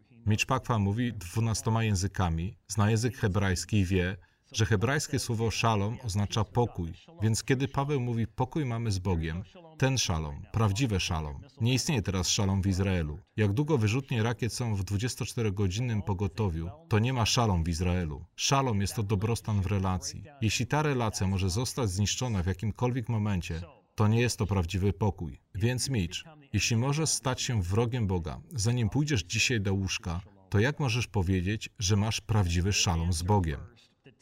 Pakwa 0.47 0.79
mówi 0.79 1.13
dwunastoma 1.13 1.83
językami, 1.83 2.57
zna 2.67 2.89
język 2.89 3.17
hebrajski 3.17 3.77
i 3.77 3.85
wie, 3.85 4.17
że 4.51 4.65
hebrajskie 4.65 5.19
słowo 5.19 5.51
szalom 5.51 5.97
oznacza 6.03 6.43
pokój. 6.43 6.93
Więc 7.21 7.43
kiedy 7.43 7.67
Paweł 7.67 7.99
mówi 7.99 8.27
pokój 8.27 8.65
mamy 8.65 8.91
z 8.91 8.99
Bogiem, 8.99 9.43
ten 9.77 9.97
szalom, 9.97 10.41
prawdziwe 10.51 10.99
szalom, 10.99 11.41
nie 11.61 11.73
istnieje 11.73 12.01
teraz 12.01 12.29
szalom 12.29 12.61
w 12.61 12.67
Izraelu. 12.67 13.19
Jak 13.37 13.53
długo 13.53 13.77
wyrzutnie 13.77 14.23
rakiet 14.23 14.53
są 14.53 14.75
w 14.75 14.83
24-godzinnym 14.83 16.01
pogotowiu, 16.01 16.69
to 16.89 16.99
nie 16.99 17.13
ma 17.13 17.25
szalom 17.25 17.63
w 17.63 17.69
Izraelu. 17.69 18.25
Szalom 18.35 18.81
jest 18.81 18.95
to 18.95 19.03
dobrostan 19.03 19.61
w 19.61 19.65
relacji. 19.65 20.23
Jeśli 20.41 20.67
ta 20.67 20.81
relacja 20.81 21.27
może 21.27 21.49
zostać 21.49 21.89
zniszczona 21.89 22.43
w 22.43 22.47
jakimkolwiek 22.47 23.09
momencie, 23.09 23.61
to 23.99 24.07
nie 24.07 24.21
jest 24.21 24.37
to 24.37 24.45
prawdziwy 24.45 24.93
pokój. 24.93 25.39
Więc 25.55 25.89
Mitch, 25.89 26.17
jeśli 26.53 26.77
możesz 26.77 27.09
stać 27.09 27.41
się 27.41 27.61
wrogiem 27.61 28.07
Boga, 28.07 28.41
zanim 28.51 28.89
pójdziesz 28.89 29.23
dzisiaj 29.23 29.61
do 29.61 29.73
łóżka, 29.73 30.21
to 30.49 30.59
jak 30.59 30.79
możesz 30.79 31.07
powiedzieć, 31.07 31.69
że 31.79 31.95
masz 31.95 32.21
prawdziwy 32.21 32.73
szalom 32.73 33.13
z 33.13 33.23
Bogiem? 33.23 33.59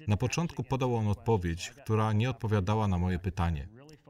Na 0.07 0.17
początku 0.17 0.63
podał 0.63 0.95
on 0.95 1.07
odpowiedź, 1.07 1.69
która 1.69 2.13
nie 2.13 2.30
odpowiadała 2.30 2.88
na 2.88 2.97
moje 2.97 3.19
pytanie. 3.19 3.67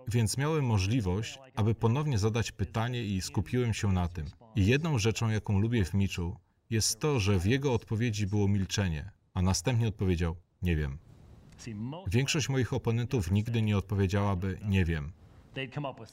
Więc 0.07 0.38
miałem 0.38 0.65
możliwość, 0.65 1.39
aby 1.55 1.76
ponownie 1.76 2.18
zadać 2.18 2.51
pytanie 2.51 3.03
i 3.03 3.22
skupiłem 3.22 3.74
się 3.74 3.91
na 3.91 4.07
tym. 4.07 4.26
I 4.55 4.65
jedną 4.65 4.99
rzeczą, 4.99 5.30
jaką 5.30 5.59
lubię 5.59 5.86
w 5.86 5.93
Miczu, 5.93 6.36
jest 6.70 6.99
to, 6.99 7.20
że 7.20 7.39
w 7.39 7.45
jego 7.45 7.74
odpowiedzi 7.74 8.28
było 8.28 8.47
milczenie, 8.47 9.11
a 9.34 9.41
następnie 9.41 9.88
odpowiedział: 9.88 10.36
Nie 10.61 10.76
wiem. 10.76 10.97
Większość 12.07 12.49
moich 12.49 12.74
oponentów 12.74 13.32
nigdy 13.32 13.61
nie 13.61 13.78
odpowiedziałaby: 13.78 14.59
Nie 14.65 14.86
wiem. 14.86 15.11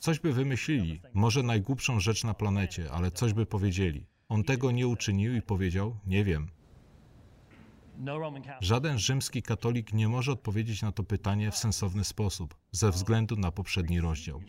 Coś 0.00 0.18
by 0.18 0.32
wymyślili, 0.32 1.00
może 1.14 1.42
najgłupszą 1.42 2.00
rzecz 2.00 2.24
na 2.24 2.34
planecie, 2.34 2.90
ale 2.92 3.10
coś 3.10 3.32
by 3.32 3.46
powiedzieli. 3.46 4.06
On 4.28 4.44
tego 4.44 4.70
nie 4.70 4.88
uczynił 4.88 5.34
i 5.34 5.42
powiedział: 5.42 5.96
Nie 6.06 6.24
wiem. 6.24 6.48
no 7.98 8.32
Żaden 8.60 8.98
rzymski 8.98 9.42
katolik 9.42 9.92
nie 9.92 10.08
może 10.08 10.32
odpowiedzieć 10.32 10.82
na 10.82 10.92
to 10.92 11.02
pytanie 11.04 11.50
w 11.50 11.56
sensowny 11.56 12.04
sposób, 12.04 12.54
ze 12.72 12.90
względu 12.90 13.36
na 13.36 13.50
poprzedni 13.50 14.00
rozdział. 14.00 14.40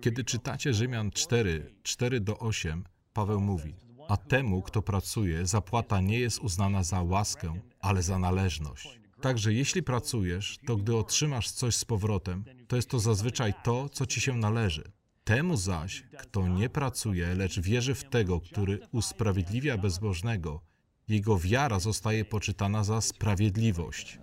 Kiedy 0.00 0.24
czytacie 0.24 0.74
Rzymian 0.74 1.10
4, 1.10 1.74
4 1.82 2.20
do 2.20 2.38
8, 2.38 2.84
Paweł 3.12 3.40
mówi: 3.40 3.74
A 4.08 4.16
temu, 4.16 4.62
kto 4.62 4.82
pracuje, 4.82 5.46
zapłata 5.46 6.00
nie 6.00 6.18
jest 6.20 6.38
uznana 6.38 6.82
za 6.82 7.02
łaskę, 7.02 7.54
ale 7.80 8.02
za 8.02 8.18
należność. 8.18 9.01
Także 9.22 9.52
jeśli 9.52 9.82
pracujesz, 9.82 10.58
to 10.66 10.76
gdy 10.76 10.96
otrzymasz 10.96 11.50
coś 11.50 11.76
z 11.76 11.84
powrotem, 11.84 12.44
to 12.68 12.76
jest 12.76 12.90
to 12.90 12.98
zazwyczaj 12.98 13.54
to, 13.64 13.88
co 13.88 14.06
ci 14.06 14.20
się 14.20 14.36
należy. 14.36 14.92
Temu 15.24 15.56
zaś, 15.56 16.02
kto 16.18 16.48
nie 16.48 16.68
pracuje, 16.68 17.34
lecz 17.34 17.60
wierzy 17.60 17.94
w 17.94 18.04
tego, 18.04 18.40
który 18.40 18.78
usprawiedliwia 18.92 19.78
bezbożnego, 19.78 20.60
jego 21.08 21.38
wiara 21.38 21.80
zostaje 21.80 22.24
poczytana 22.24 22.84
za 22.84 23.00
sprawiedliwość. 23.00 24.18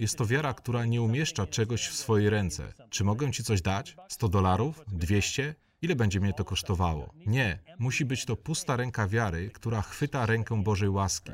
Jest 0.00 0.18
to 0.18 0.26
wiara, 0.26 0.54
która 0.54 0.84
nie 0.84 1.02
umieszcza 1.02 1.46
czegoś 1.46 1.88
w 1.88 1.94
swojej 1.94 2.30
ręce. 2.30 2.72
Czy 2.90 3.04
mogę 3.04 3.32
ci 3.32 3.44
coś 3.44 3.62
dać? 3.62 3.96
100 4.08 4.28
dolarów? 4.28 4.84
200? 4.92 5.54
Ile 5.82 5.96
będzie 5.96 6.20
mnie 6.20 6.32
to 6.32 6.44
kosztowało? 6.44 7.14
Nie. 7.26 7.58
Musi 7.78 8.04
być 8.04 8.24
to 8.24 8.36
pusta 8.36 8.76
ręka 8.76 9.08
wiary, 9.08 9.50
która 9.50 9.82
chwyta 9.82 10.26
rękę 10.26 10.62
Bożej 10.62 10.88
łaski. 10.88 11.32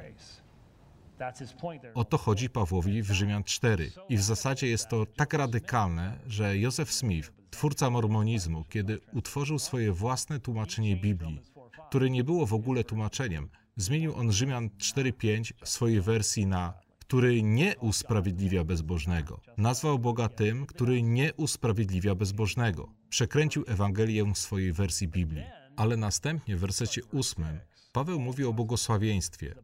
O 1.95 2.05
to 2.05 2.19
chodzi 2.19 2.51
Pawłowi 2.51 3.03
w 3.03 3.11
Rzymian 3.11 3.45
4. 3.45 3.91
I 4.09 4.17
w 4.17 4.23
zasadzie 4.23 4.67
jest 4.67 4.89
to 4.89 5.07
tak 5.07 5.35
radykalne, 5.35 6.19
że 6.27 6.59
Joseph 6.59 6.93
Smith, 6.93 7.33
twórca 7.51 7.91
mormonizmu, 7.91 8.65
kiedy 8.69 9.01
utworzył 9.13 9.59
swoje 9.59 9.93
własne 9.93 10.41
tłumaczenie 10.41 10.97
Biblii, 10.97 11.41
które 11.89 12.11
nie 12.11 12.25
było 12.25 12.47
w 12.47 12.55
ogóle 12.55 12.85
tłumaczeniem, 12.85 13.49
zmienił 13.77 14.15
on 14.17 14.33
Rzymian 14.33 14.69
4:5 14.69 15.53
w 15.65 15.69
swojej 15.69 16.01
wersji 16.01 16.47
na 16.47 16.75
który 17.09 17.43
nie 17.43 17.77
usprawiedliwia 17.77 18.65
bezbożnego. 18.65 19.41
Nazwał 19.57 19.99
Boga 19.99 20.29
tym, 20.29 20.67
który 20.67 21.03
nie 21.03 21.35
usprawiedliwia 21.35 22.15
bezbożnego. 22.15 22.89
Przekręcił 23.09 23.65
Ewangelię 23.67 24.25
w 24.25 24.39
swojej 24.39 24.73
wersji 24.73 25.09
Biblii. 25.09 25.45
Ale 25.77 25.97
następnie 25.97 26.57
w 26.57 26.61
wersecie 26.61 27.01
ósmym 27.13 27.59
Paweł 27.93 28.21
mówi 28.21 28.45
o 28.45 28.53
błogosławieństwie. 28.53 29.55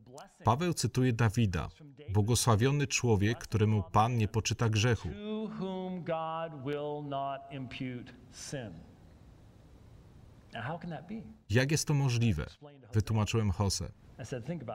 Paweł 0.45 0.75
cytuje 0.75 1.13
Dawida. 1.13 1.69
Błogosławiony 2.11 2.87
człowiek, 2.87 3.39
któremu 3.39 3.83
Pan 3.93 4.17
nie 4.17 4.29
poczyta 4.29 4.69
grzechu. 4.69 5.09
Jak 11.51 11.71
jest 11.71 11.89
to 11.89 11.95
możliwe? 11.95 12.47
Wytłumaczyłem 12.93 13.53
Jose. 13.59 13.93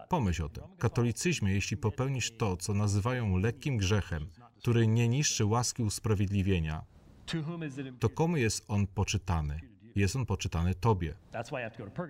Pomyśl 0.09 0.43
o 0.43 0.49
tym. 0.49 0.63
W 0.63 0.77
katolicyzmie, 0.77 1.53
jeśli 1.53 1.77
popełnisz 1.77 2.37
to, 2.37 2.57
co 2.57 2.73
nazywają 2.73 3.37
lekkim 3.37 3.77
grzechem, 3.77 4.27
który 4.59 4.87
nie 4.87 5.07
niszczy 5.09 5.45
łaski 5.45 5.83
usprawiedliwienia, 5.83 6.83
to 7.99 8.09
komu 8.09 8.37
jest 8.37 8.65
on 8.67 8.87
poczytany? 8.87 9.59
Jest 9.95 10.15
on 10.15 10.25
poczytany 10.25 10.75
tobie. 10.75 11.13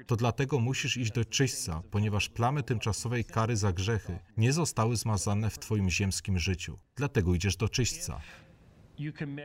To 0.08 0.16
dlatego 0.16 0.60
musisz 0.60 0.98
iść 0.98 1.12
do 1.12 1.26
czyśćca, 1.26 1.82
ponieważ 1.92 2.30
plamy 2.30 2.64
tymczasowej 2.64 3.26
kary 3.26 3.56
za 3.56 3.74
grzechy 3.74 4.20
nie 4.38 4.54
zostały 4.54 4.96
zmazane 4.96 5.50
w 5.50 5.60
twoim 5.60 5.90
ziemskim 5.90 6.40
życiu. 6.40 6.78
Dlatego 6.96 7.36
idziesz 7.36 7.56
do 7.56 7.70
czyśćca. 7.70 8.22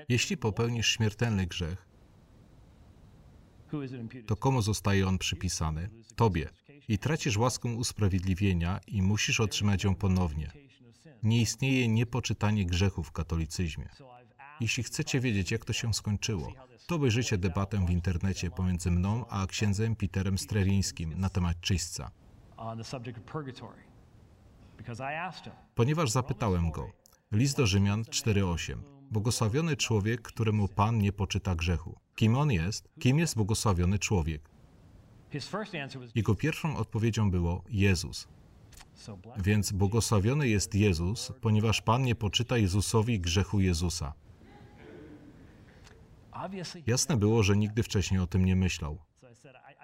Jeśli 0.08 0.36
popełnisz 0.36 0.88
śmiertelny 0.88 1.46
grzech, 1.46 1.86
to 4.26 4.36
komu 4.36 4.62
zostaje 4.62 5.06
on 5.06 5.18
przypisany? 5.18 5.90
Tobie. 6.16 6.48
I 6.88 6.98
tracisz 6.98 7.36
łaskę 7.36 7.68
usprawiedliwienia 7.68 8.80
i 8.86 9.02
musisz 9.02 9.40
otrzymać 9.40 9.84
ją 9.84 9.94
ponownie. 9.94 10.52
Nie 11.22 11.40
istnieje 11.40 11.88
niepoczytanie 11.88 12.66
grzechu 12.66 13.02
w 13.02 13.12
katolicyzmie. 13.12 13.88
Jeśli 14.60 14.82
chcecie 14.82 15.20
wiedzieć, 15.20 15.50
jak 15.50 15.64
to 15.64 15.72
się 15.72 15.94
skończyło, 15.94 16.52
to 16.86 16.94
obejrzyjcie 16.94 17.38
debatę 17.38 17.86
w 17.86 17.90
internecie 17.90 18.50
pomiędzy 18.50 18.90
mną 18.90 19.26
a 19.28 19.46
księdzem 19.46 19.96
Peterem 19.96 20.38
Strelińskim 20.38 21.20
na 21.20 21.28
temat 21.28 21.60
czyśćca. 21.60 22.10
Ponieważ 25.74 26.10
zapytałem 26.10 26.70
go, 26.70 26.90
list 27.32 27.56
do 27.56 27.66
Rzymian 27.66 28.02
4:8. 28.02 28.78
Błogosławiony 29.10 29.76
człowiek, 29.76 30.22
któremu 30.22 30.68
Pan 30.68 30.98
nie 30.98 31.12
poczyta 31.12 31.54
grzechu. 31.54 31.98
Kim 32.14 32.36
on 32.36 32.50
jest? 32.50 32.88
Kim 33.00 33.18
jest 33.18 33.36
błogosławiony 33.36 33.98
człowiek? 33.98 34.50
Jego 36.14 36.34
pierwszą 36.34 36.76
odpowiedzią 36.76 37.30
było 37.30 37.64
Jezus. 37.68 38.28
Więc 39.36 39.72
błogosławiony 39.72 40.48
jest 40.48 40.74
Jezus, 40.74 41.32
ponieważ 41.40 41.82
Pan 41.82 42.02
nie 42.02 42.14
poczyta 42.14 42.58
Jezusowi 42.58 43.20
grzechu 43.20 43.60
Jezusa. 43.60 44.14
Jasne 46.86 47.16
było, 47.16 47.42
że 47.42 47.56
nigdy 47.56 47.82
wcześniej 47.82 48.20
o 48.20 48.26
tym 48.26 48.44
nie 48.44 48.56
myślał. 48.56 48.98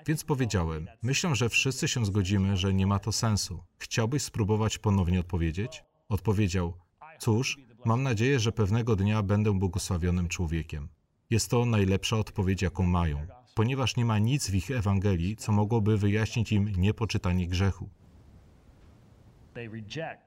Więc 0.07 0.25
powiedziałem, 0.25 0.87
myślę, 1.03 1.35
że 1.35 1.49
wszyscy 1.49 1.89
się 1.89 2.07
zgodzimy, 2.07 2.57
że 2.57 2.75
nie 2.75 2.87
ma 2.87 2.99
to 2.99 3.13
sensu. 3.13 3.65
Chciałbyś 3.79 4.23
spróbować 4.23 4.79
ponownie 4.79 5.21
odpowiedzieć? 5.21 5.85
Odpowiedział, 6.09 6.75
cóż, 7.19 7.59
mam 7.85 8.03
nadzieję, 8.03 8.41
że 8.41 8.53
pewnego 8.53 8.97
dnia 8.97 9.23
będę 9.23 9.59
błogosławionym 9.59 10.29
człowiekiem. 10.29 10.89
Jest 11.31 11.51
to 11.51 11.65
najlepsza 11.65 12.17
odpowiedź, 12.17 12.63
jaką 12.63 12.83
mają, 12.83 13.27
ponieważ 13.55 13.97
nie 13.97 14.05
ma 14.05 14.19
nic 14.19 14.51
w 14.51 14.55
ich 14.55 14.71
Ewangelii, 14.71 15.37
co 15.37 15.53
mogłoby 15.53 15.99
wyjaśnić 15.99 16.53
im 16.53 16.73
niepoczytanie 16.77 17.49
grzechu. 17.49 17.91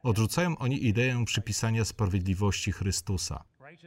Odrzucają 0.04 0.58
oni 0.58 0.86
ideę 0.86 1.26
przypisania 1.26 1.86
sprawiedliwości 1.86 2.72
Chrystusa. 2.72 3.44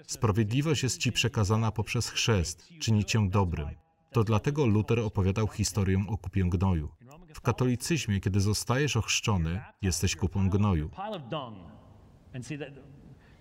Sprawiedliwość 0.07 0.83
jest 0.83 0.99
ci 0.99 1.13
przekazana 1.13 1.73
poprzez 1.73 2.09
chrzest, 2.09 2.69
czyni 2.81 3.05
cię 3.05 3.29
dobrym. 3.31 3.69
To 4.13 4.25
dlatego 4.25 4.67
Luter 4.67 5.01
opowiadał 5.01 5.49
historię 5.49 6.05
o 6.09 6.19
kupie 6.19 6.45
gnoju. 6.45 6.89
W 7.35 7.41
katolicyzmie, 7.41 8.21
kiedy 8.21 8.41
zostajesz 8.41 8.97
ochrzczony, 8.97 9.61
jesteś 9.83 10.17
kupą 10.17 10.49
gnoju. 10.49 10.91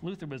Luther. 0.02 0.32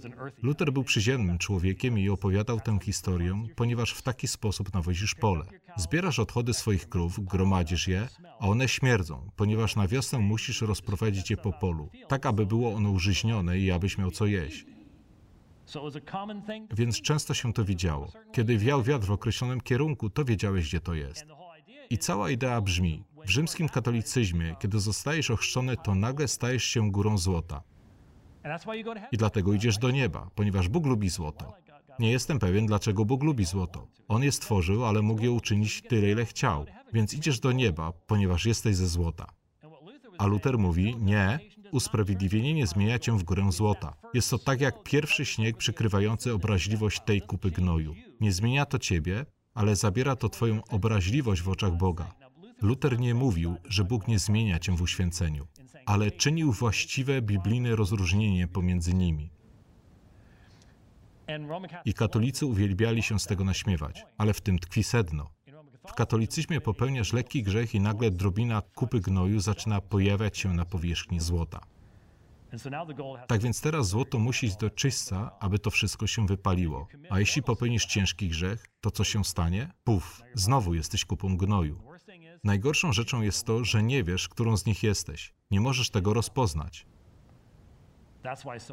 Luther 0.42 0.72
był 0.72 0.84
przyziemnym 0.84 1.38
człowiekiem 1.38 1.98
i 1.98 2.08
opowiadał 2.08 2.60
tę 2.60 2.78
historię, 2.82 3.42
ponieważ 3.56 3.92
w 3.92 4.02
taki 4.02 4.28
sposób 4.28 4.74
nawozisz 4.74 5.14
pole. 5.14 5.44
Zbierasz 5.76 6.18
odchody 6.18 6.54
swoich 6.54 6.88
krów, 6.88 7.24
gromadzisz 7.24 7.88
je, 7.88 8.08
a 8.40 8.48
one 8.48 8.68
śmierdzą, 8.68 9.30
ponieważ 9.36 9.76
na 9.76 9.88
wiosnę 9.88 10.18
musisz 10.18 10.62
rozprowadzić 10.62 11.30
je 11.30 11.36
po 11.36 11.52
polu, 11.52 11.90
tak 12.08 12.26
aby 12.26 12.46
było 12.46 12.74
ono 12.74 12.90
użyźnione 12.90 13.58
i 13.58 13.70
abyś 13.70 13.98
miał 13.98 14.10
co 14.10 14.26
jeść. 14.26 14.64
So 14.64 14.64
it 14.64 14.74
was 14.74 14.74
a 14.74 14.74
common 14.74 14.74
thing. 14.74 15.55
Więc 16.76 17.00
często 17.00 17.34
się 17.34 17.52
to 17.52 17.64
widziało. 17.64 18.08
Kiedy 18.32 18.58
wiał 18.58 18.82
wiatr 18.82 19.06
w 19.06 19.10
określonym 19.10 19.60
kierunku, 19.60 20.10
to 20.10 20.24
wiedziałeś, 20.24 20.68
gdzie 20.68 20.80
to 20.80 20.94
jest. 20.94 21.26
I 21.90 21.98
cała 21.98 22.30
idea 22.30 22.60
brzmi: 22.60 23.04
w 23.26 23.30
rzymskim 23.30 23.68
katolicyzmie, 23.68 24.56
kiedy 24.58 24.80
zostajesz 24.80 25.30
ochrzczony, 25.30 25.76
to 25.76 25.94
nagle 25.94 26.28
stajesz 26.28 26.64
się 26.64 26.90
górą 26.90 27.18
złota. 27.18 27.62
I 29.12 29.16
dlatego 29.16 29.52
idziesz 29.52 29.78
do 29.78 29.90
nieba, 29.90 30.30
ponieważ 30.34 30.68
Bóg 30.68 30.86
lubi 30.86 31.08
złoto. 31.08 31.52
Nie 31.98 32.10
jestem 32.10 32.38
pewien, 32.38 32.66
dlaczego 32.66 33.04
Bóg 33.04 33.22
lubi 33.22 33.44
złoto. 33.44 33.86
On 34.08 34.22
je 34.22 34.32
stworzył, 34.32 34.84
ale 34.84 35.02
mógł 35.02 35.22
je 35.22 35.30
uczynić 35.30 35.82
tyle, 35.82 36.10
ile 36.10 36.24
chciał. 36.24 36.66
Więc 36.92 37.14
idziesz 37.14 37.40
do 37.40 37.52
nieba, 37.52 37.92
ponieważ 38.06 38.46
jesteś 38.46 38.76
ze 38.76 38.86
złota. 38.86 39.26
A 40.18 40.26
Luther 40.26 40.58
mówi: 40.58 40.96
Nie, 40.96 41.38
usprawiedliwienie 41.76 42.54
nie 42.54 42.66
zmienia 42.66 42.98
cię 42.98 43.12
w 43.12 43.22
górę 43.22 43.52
złota. 43.52 43.96
Jest 44.14 44.30
to 44.30 44.38
tak 44.38 44.60
jak 44.60 44.82
pierwszy 44.82 45.24
śnieg 45.24 45.56
przykrywający 45.56 46.32
obraźliwość 46.32 47.00
tej 47.00 47.20
kupy 47.20 47.50
gnoju. 47.50 47.94
Nie 48.20 48.32
zmienia 48.32 48.66
to 48.66 48.78
ciebie, 48.78 49.26
ale 49.54 49.76
zabiera 49.76 50.16
to 50.16 50.28
twoją 50.28 50.64
obraźliwość 50.64 51.42
w 51.42 51.48
oczach 51.48 51.76
Boga. 51.76 52.14
Luther 52.62 53.00
nie 53.00 53.14
mówił, 53.14 53.56
że 53.64 53.84
Bóg 53.84 54.08
nie 54.08 54.18
zmienia 54.18 54.58
cię 54.58 54.72
w 54.72 54.82
uświęceniu, 54.82 55.46
ale 55.86 56.10
czynił 56.10 56.52
właściwe 56.52 57.22
biblijne 57.22 57.76
rozróżnienie 57.76 58.48
pomiędzy 58.48 58.94
nimi. 58.94 59.30
I 61.84 61.94
katolicy 61.94 62.46
uwielbiali 62.46 63.02
się 63.02 63.18
z 63.18 63.26
tego 63.26 63.44
naśmiewać, 63.44 64.04
ale 64.18 64.34
w 64.34 64.40
tym 64.40 64.58
tkwi 64.58 64.84
sedno. 64.84 65.35
W 65.88 65.94
katolicyzmie 65.94 66.60
popełniasz 66.60 67.12
lekki 67.12 67.42
grzech 67.42 67.74
i 67.74 67.80
nagle 67.80 68.10
drobina 68.10 68.62
kupy 68.74 69.00
gnoju 69.00 69.40
zaczyna 69.40 69.80
pojawiać 69.80 70.38
się 70.38 70.54
na 70.54 70.64
powierzchni 70.64 71.20
złota. 71.20 71.60
Tak 73.26 73.42
więc 73.42 73.60
teraz 73.60 73.88
złoto 73.88 74.18
musi 74.18 74.46
iść 74.46 74.56
do 74.56 74.70
czyśćca, 74.70 75.30
aby 75.40 75.58
to 75.58 75.70
wszystko 75.70 76.06
się 76.06 76.26
wypaliło. 76.26 76.88
A 77.10 77.18
jeśli 77.18 77.42
popełnisz 77.42 77.86
ciężki 77.86 78.28
grzech, 78.28 78.66
to 78.80 78.90
co 78.90 79.04
się 79.04 79.24
stanie? 79.24 79.72
Puf, 79.84 80.22
znowu 80.34 80.74
jesteś 80.74 81.04
kupą 81.04 81.36
gnoju. 81.36 81.80
Najgorszą 82.44 82.92
rzeczą 82.92 83.22
jest 83.22 83.46
to, 83.46 83.64
że 83.64 83.82
nie 83.82 84.04
wiesz, 84.04 84.28
którą 84.28 84.56
z 84.56 84.66
nich 84.66 84.82
jesteś. 84.82 85.34
Nie 85.50 85.60
możesz 85.60 85.90
tego 85.90 86.14
rozpoznać. 86.14 86.86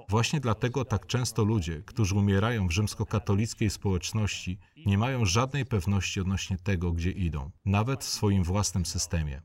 Właśnie 0.09 0.39
dlatego 0.39 0.85
tak 0.85 1.07
często 1.07 1.43
ludzie, 1.43 1.81
którzy 1.85 2.15
umierają 2.15 2.67
w 2.67 2.71
rzymskokatolickiej 2.71 3.69
społeczności, 3.69 4.59
nie 4.85 4.97
mają 4.97 5.25
żadnej 5.25 5.65
pewności 5.65 6.21
odnośnie 6.21 6.57
tego, 6.57 6.91
gdzie 6.91 7.11
idą, 7.11 7.51
nawet 7.65 8.03
w 8.03 8.09
swoim 8.09 8.43
własnym 8.43 8.85
systemie. 8.85 9.41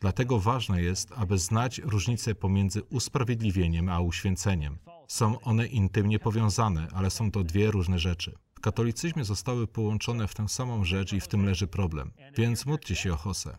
Dlatego 0.00 0.38
ważne 0.38 0.82
jest, 0.82 1.12
aby 1.16 1.38
znać 1.38 1.78
różnicę 1.78 2.34
pomiędzy 2.34 2.82
usprawiedliwieniem 2.82 3.88
a 3.88 4.00
uświęceniem. 4.00 4.78
Są 5.08 5.40
one 5.40 5.66
intymnie 5.66 6.18
powiązane, 6.18 6.88
ale 6.94 7.10
są 7.10 7.30
to 7.30 7.44
dwie 7.44 7.70
różne 7.70 7.98
rzeczy. 7.98 8.34
W 8.54 8.60
katolicyzmie 8.60 9.24
zostały 9.24 9.66
połączone 9.66 10.28
w 10.28 10.34
tę 10.34 10.48
samą 10.48 10.84
rzecz 10.84 11.12
i 11.12 11.20
w 11.20 11.28
tym 11.28 11.44
leży 11.44 11.66
problem. 11.66 12.12
Więc 12.36 12.66
módlcie 12.66 12.96
się 12.96 13.12
o 13.12 13.18
Jose. 13.26 13.58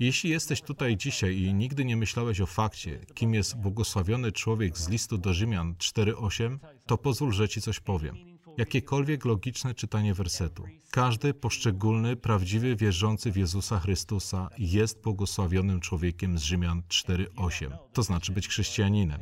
Jeśli 0.00 0.30
jesteś 0.30 0.62
tutaj 0.62 0.96
dzisiaj 0.96 1.36
i 1.36 1.54
nigdy 1.54 1.84
nie 1.84 1.96
myślałeś 1.96 2.40
o 2.40 2.46
fakcie, 2.46 2.98
kim 3.14 3.34
jest 3.34 3.56
błogosławiony 3.56 4.32
człowiek 4.32 4.78
z 4.78 4.88
listu 4.88 5.18
do 5.18 5.34
Rzymian 5.34 5.74
4:8, 5.74 6.58
to 6.86 6.98
pozwól, 6.98 7.32
że 7.32 7.48
ci 7.48 7.60
coś 7.60 7.80
powiem. 7.80 8.16
Jakiekolwiek 8.58 9.24
logiczne 9.24 9.74
czytanie 9.74 10.14
wersetu. 10.14 10.64
Każdy 10.90 11.34
poszczególny, 11.34 12.16
prawdziwy 12.16 12.76
wierzący 12.76 13.32
w 13.32 13.36
Jezusa 13.36 13.80
Chrystusa 13.80 14.48
jest 14.58 15.02
błogosławionym 15.02 15.80
człowiekiem 15.80 16.38
z 16.38 16.42
Rzymian 16.42 16.82
4:8. 16.88 17.78
To 17.92 18.02
znaczy 18.02 18.32
być 18.32 18.48
chrześcijaninem. 18.48 19.20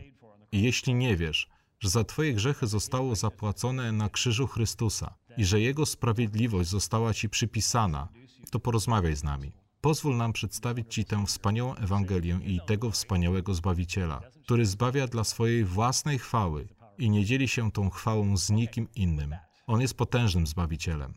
I 0.52 0.62
jeśli 0.62 0.94
nie 0.94 1.16
wiesz, 1.16 1.48
że 1.80 1.88
za 1.88 2.04
Twoje 2.04 2.34
grzechy 2.34 2.66
zostało 2.66 3.14
zapłacone 3.14 3.92
na 3.92 4.08
krzyżu 4.08 4.46
Chrystusa 4.46 5.14
i 5.36 5.44
że 5.44 5.60
Jego 5.60 5.86
sprawiedliwość 5.86 6.70
została 6.70 7.14
Ci 7.14 7.28
przypisana, 7.28 8.08
to 8.50 8.60
porozmawiaj 8.60 9.16
z 9.16 9.24
nami. 9.24 9.52
Pozwól 9.80 10.16
nam 10.16 10.32
przedstawić 10.32 10.94
Ci 10.94 11.04
tę 11.04 11.26
wspaniałą 11.26 11.74
Ewangelię 11.74 12.38
i 12.44 12.60
tego 12.66 12.90
wspaniałego 12.90 13.54
Zbawiciela, 13.54 14.20
który 14.44 14.66
zbawia 14.66 15.06
dla 15.06 15.24
swojej 15.24 15.64
własnej 15.64 16.18
chwały 16.18 16.68
i 16.98 17.10
nie 17.10 17.24
dzieli 17.24 17.48
się 17.48 17.72
tą 17.72 17.90
chwałą 17.90 18.36
z 18.36 18.50
nikim 18.50 18.88
innym. 18.94 19.36
On 19.66 19.80
jest 19.80 19.94
potężnym 19.94 20.46
Zbawicielem. 20.46 21.14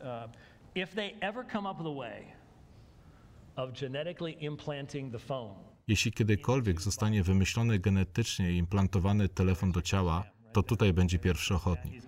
uh, 0.00 0.30
Jeśli 5.88 6.12
kiedykolwiek 6.12 6.80
zostanie 6.80 7.22
wymyślony 7.22 7.78
genetycznie 7.78 8.52
i 8.52 8.56
implantowany 8.56 9.28
telefon 9.28 9.72
do 9.72 9.82
ciała, 9.82 10.24
to 10.52 10.62
tutaj 10.62 10.92
będzie 10.92 11.18
pierwszy 11.18 11.54
ochotnik. 11.54 12.02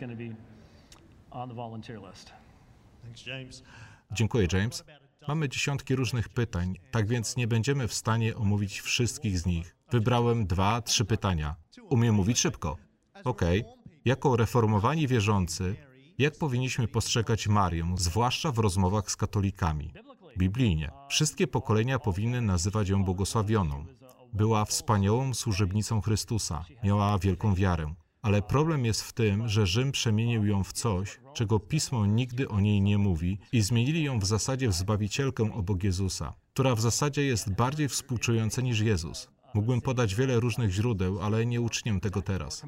Dziękuję, 4.13 4.49
James. 4.53 4.85
Mamy 5.29 5.49
dziesiątki 5.49 5.97
różnych 5.97 6.29
pytań, 6.29 6.75
tak 6.91 7.07
więc 7.07 7.37
nie 7.37 7.47
będziemy 7.47 7.89
w 7.89 7.95
stanie 7.95 8.37
omówić 8.37 8.81
wszystkich 8.81 9.39
z 9.39 9.47
nich. 9.47 9.77
Wybrałem 9.91 10.47
dwa, 10.47 10.83
trzy 10.83 11.05
pytania. 11.05 11.57
Umiem 11.91 12.15
mówić 12.15 12.39
szybko. 12.39 12.77
Okej. 13.25 13.65
Jako 14.05 14.37
reformowani 14.37 15.09
wierzący, 15.09 15.77
jak 16.19 16.39
powinniśmy 16.39 16.89
postrzegać 16.89 17.49
Marię, 17.49 17.95
zwłaszcza 17.97 18.53
w 18.53 18.59
rozmowach 18.59 19.11
z 19.11 19.17
katolikami? 19.17 19.93
Biblijnie, 20.39 20.91
wszystkie 21.09 21.47
pokolenia 21.47 21.99
powinny 21.99 22.41
nazywać 22.41 22.89
ją 22.89 23.05
błogosławioną. 23.05 23.87
Była 24.33 24.65
wspaniałą 24.65 25.35
służebnicą 25.35 26.01
Chrystusa, 26.01 26.65
miała 26.83 27.19
wielką 27.19 27.55
wiarę. 27.55 27.95
Ale 28.25 28.43
problem 28.43 28.85
jest 28.85 29.03
w 29.03 29.13
tym, 29.13 29.49
że 29.49 29.67
Rzym 29.67 29.93
przemienił 29.93 30.47
ją 30.47 30.65
w 30.65 30.73
coś, 30.73 31.21
czego 31.35 31.61
pismo 31.61 32.07
nigdy 32.07 32.49
o 32.49 32.61
niej 32.61 32.81
nie 32.81 32.99
mówi, 32.99 33.39
i 33.53 33.61
zmienili 33.61 34.05
ją 34.05 34.19
w 34.19 34.25
zasadzie 34.25 34.69
w 34.69 34.73
zbawicielkę 34.73 35.53
obok 35.53 35.85
Jezusa, 35.85 36.35
która 36.53 36.75
w 36.75 36.81
zasadzie 36.81 37.25
jest 37.25 37.55
bardziej 37.55 37.89
współczująca 37.89 38.63
niż 38.63 38.81
Jezus. 38.81 39.29
Mógłbym 39.55 39.81
podać 39.81 40.15
wiele 40.15 40.41
różnych 40.41 40.71
źródeł, 40.71 41.23
ale 41.23 41.47
nie 41.47 41.61
uczynię 41.61 42.01
tego 42.01 42.23
teraz. 42.23 42.65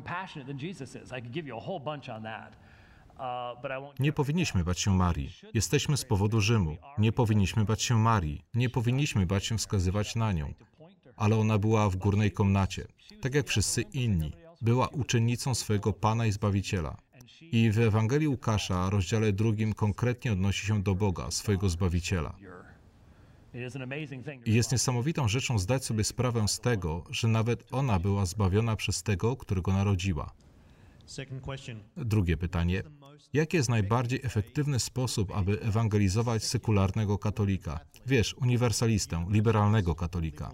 Uh. 3.19 3.99
Nie 3.99 4.13
powinniśmy 4.13 4.65
bać 4.65 4.81
się 4.81 4.91
Marii. 4.91 5.31
Jesteśmy 5.55 5.97
z 5.97 6.05
powodu 6.05 6.41
Rzymu. 6.41 6.77
Nie 6.99 7.13
powinniśmy 7.13 7.65
bać 7.65 7.83
się 7.83 7.99
Marii. 7.99 8.45
Nie 8.55 8.71
powinniśmy 8.71 9.27
bać 9.27 9.47
się 9.47 9.59
wskazywać 9.59 10.17
na 10.17 10.33
nią. 10.33 10.55
Ale 11.17 11.37
ona 11.37 11.59
była 11.59 11.91
w 11.91 11.97
górnej 11.97 12.33
komnacie, 12.33 12.87
tak 13.23 13.35
jak 13.35 13.47
wszyscy 13.47 13.83
inni. 13.83 14.33
Była 14.61 14.89
uczennicą 14.89 15.55
swojego 15.55 15.93
Pana 15.93 16.27
i 16.27 16.33
Zbawiciela. 16.33 16.97
I 17.41 17.71
w 17.71 17.79
Ewangelii 17.79 18.29
Łukasza, 18.29 18.91
rozdziale 18.91 19.33
drugim, 19.33 19.73
konkretnie 19.73 20.33
odnosi 20.33 20.67
się 20.67 20.83
do 20.83 20.95
Boga, 20.95 21.31
swojego 21.31 21.69
Zbawiciela. 21.69 22.37
I 24.45 24.55
jest 24.55 24.73
niesamowitą 24.73 25.29
rzeczą 25.29 25.59
zdać 25.59 25.85
sobie 25.85 26.05
sprawę 26.05 26.49
z 26.49 26.61
tego, 26.61 27.05
że 27.11 27.29
nawet 27.29 27.73
ona 27.73 27.99
była 27.99 28.27
zbawiona 28.27 28.77
przez 28.77 29.03
tego, 29.03 29.37
którego 29.37 29.73
narodziła. 29.73 30.33
Drugie 31.97 32.37
pytanie. 32.37 32.83
Jaki 33.33 33.57
jest 33.57 33.69
najbardziej 33.69 34.21
efektywny 34.23 34.81
sposób, 34.81 35.33
aby 35.37 35.61
ewangelizować 35.61 36.45
sekularnego 36.45 37.19
katolika? 37.19 37.81
Wiesz, 38.07 38.35
uniwersalistę, 38.35 39.27
liberalnego 39.31 39.95
katolika. 39.95 40.53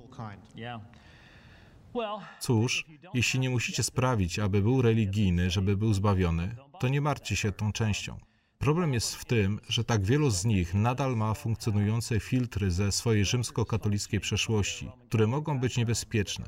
Cóż, 2.40 2.84
jeśli 3.14 3.40
nie 3.40 3.50
musicie 3.50 3.82
sprawić, 3.82 4.38
aby 4.38 4.62
był 4.62 4.82
religijny, 4.82 5.50
żeby 5.50 5.76
był 5.76 5.94
zbawiony, 5.94 6.56
to 6.80 6.88
nie 6.88 7.00
martwcie 7.00 7.36
się 7.36 7.52
tą 7.52 7.72
częścią. 7.72 8.18
Problem 8.58 8.94
jest 8.94 9.14
w 9.14 9.24
tym, 9.24 9.60
że 9.68 9.84
tak 9.84 10.04
wielu 10.04 10.30
z 10.30 10.44
nich 10.44 10.74
nadal 10.74 11.16
ma 11.16 11.34
funkcjonujące 11.34 12.20
filtry 12.20 12.70
ze 12.70 12.92
swojej 12.92 13.24
rzymskokatolickiej 13.24 14.20
przeszłości, 14.20 14.90
które 15.08 15.26
mogą 15.26 15.58
być 15.60 15.76
niebezpieczne. 15.76 16.44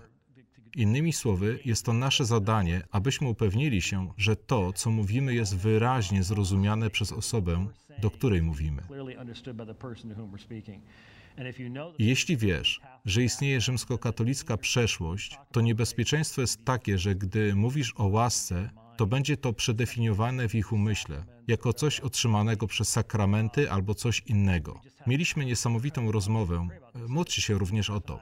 Innymi 0.77 1.13
słowy, 1.13 1.59
jest 1.65 1.85
to 1.87 1.93
nasze 1.93 2.25
zadanie, 2.25 2.83
abyśmy 2.91 3.29
upewnili 3.29 3.83
się, 3.83 4.13
że 4.17 4.37
to, 4.37 4.73
co 4.73 4.91
mówimy, 4.91 5.35
jest 5.35 5.57
wyraźnie 5.57 6.23
zrozumiane 6.23 6.91
przez 6.91 7.13
osobę, 7.13 7.67
do 7.99 8.11
której 8.11 8.43
mówimy. 8.43 8.83
Jeśli 11.99 12.37
wiesz, 12.37 12.81
że 13.05 13.23
istnieje 13.23 13.61
rzymskokatolicka 13.61 14.57
przeszłość, 14.57 15.39
to 15.53 15.61
niebezpieczeństwo 15.61 16.41
jest 16.41 16.65
takie, 16.65 16.99
że 16.99 17.15
gdy 17.15 17.55
mówisz 17.55 17.93
o 17.97 18.07
łasce, 18.07 18.71
to 18.97 19.07
będzie 19.07 19.37
to 19.37 19.53
przedefiniowane 19.53 20.49
w 20.49 20.55
ich 20.55 20.73
umyśle 20.73 21.25
jako 21.49 21.73
coś 21.73 22.01
otrzymanego 22.01 22.67
przez 22.67 22.89
sakramenty 22.89 23.71
albo 23.71 23.95
coś 23.95 24.21
innego. 24.21 24.81
Mieliśmy 25.07 25.45
niesamowitą 25.45 26.13
rozmowę. 26.13 26.69
Módlcie 27.09 27.43
się 27.43 27.59
również 27.59 27.91
o 27.91 28.01
to. 28.01 28.21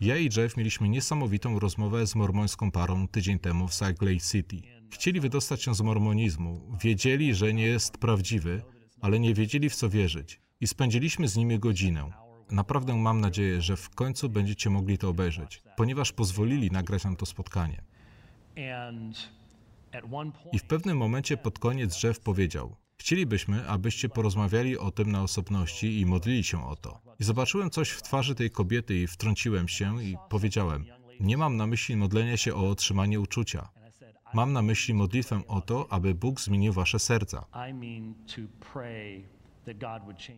Ja 0.00 0.16
i 0.16 0.30
Jeff 0.36 0.56
mieliśmy 0.56 0.88
niesamowitą 0.88 1.58
rozmowę 1.58 2.06
z 2.06 2.14
mormońską 2.14 2.70
parą 2.70 3.08
tydzień 3.08 3.38
temu 3.38 3.68
w 3.68 3.74
Salt 3.74 4.02
Lake 4.02 4.20
City. 4.32 4.56
Chcieli 4.90 5.20
wydostać 5.20 5.62
się 5.62 5.74
z 5.74 5.80
mormonizmu. 5.80 6.76
Wiedzieli, 6.82 7.34
że 7.34 7.54
nie 7.54 7.66
jest 7.66 7.98
prawdziwy, 7.98 8.62
ale 9.00 9.20
nie 9.20 9.34
wiedzieli 9.34 9.70
w 9.70 9.74
co 9.74 9.88
wierzyć. 9.88 10.40
I 10.60 10.66
spędziliśmy 10.66 11.28
z 11.28 11.36
nimi 11.36 11.58
godzinę. 11.58 12.23
Naprawdę 12.50 12.94
mam 12.96 13.20
nadzieję, 13.20 13.62
że 13.62 13.76
w 13.76 13.90
końcu 13.90 14.28
będziecie 14.28 14.70
mogli 14.70 14.98
to 14.98 15.08
obejrzeć, 15.08 15.62
ponieważ 15.76 16.12
pozwolili 16.12 16.70
nagrać 16.70 17.04
nam 17.04 17.16
to 17.16 17.26
spotkanie. 17.26 17.82
I 20.52 20.58
w 20.58 20.64
pewnym 20.64 20.96
momencie 20.96 21.36
pod 21.36 21.58
koniec 21.58 22.02
Jeff 22.02 22.20
powiedział: 22.20 22.76
Chcielibyśmy, 22.96 23.68
abyście 23.68 24.08
porozmawiali 24.08 24.78
o 24.78 24.90
tym 24.90 25.12
na 25.12 25.22
osobności 25.22 26.00
i 26.00 26.06
modlili 26.06 26.44
się 26.44 26.66
o 26.66 26.76
to. 26.76 27.00
I 27.20 27.24
zobaczyłem 27.24 27.70
coś 27.70 27.90
w 27.90 28.02
twarzy 28.02 28.34
tej 28.34 28.50
kobiety 28.50 29.02
i 29.02 29.06
wtrąciłem 29.06 29.68
się 29.68 30.02
i 30.02 30.16
powiedziałem: 30.28 30.84
Nie 31.20 31.36
mam 31.36 31.56
na 31.56 31.66
myśli 31.66 31.96
modlenia 31.96 32.36
się 32.36 32.54
o 32.54 32.68
otrzymanie 32.68 33.20
uczucia. 33.20 33.68
Mam 34.34 34.52
na 34.52 34.62
myśli 34.62 34.94
modlitwę 34.94 35.40
o 35.48 35.60
to, 35.60 35.92
aby 35.92 36.14
Bóg 36.14 36.40
zmienił 36.40 36.72
wasze 36.72 36.98
serca. 36.98 37.46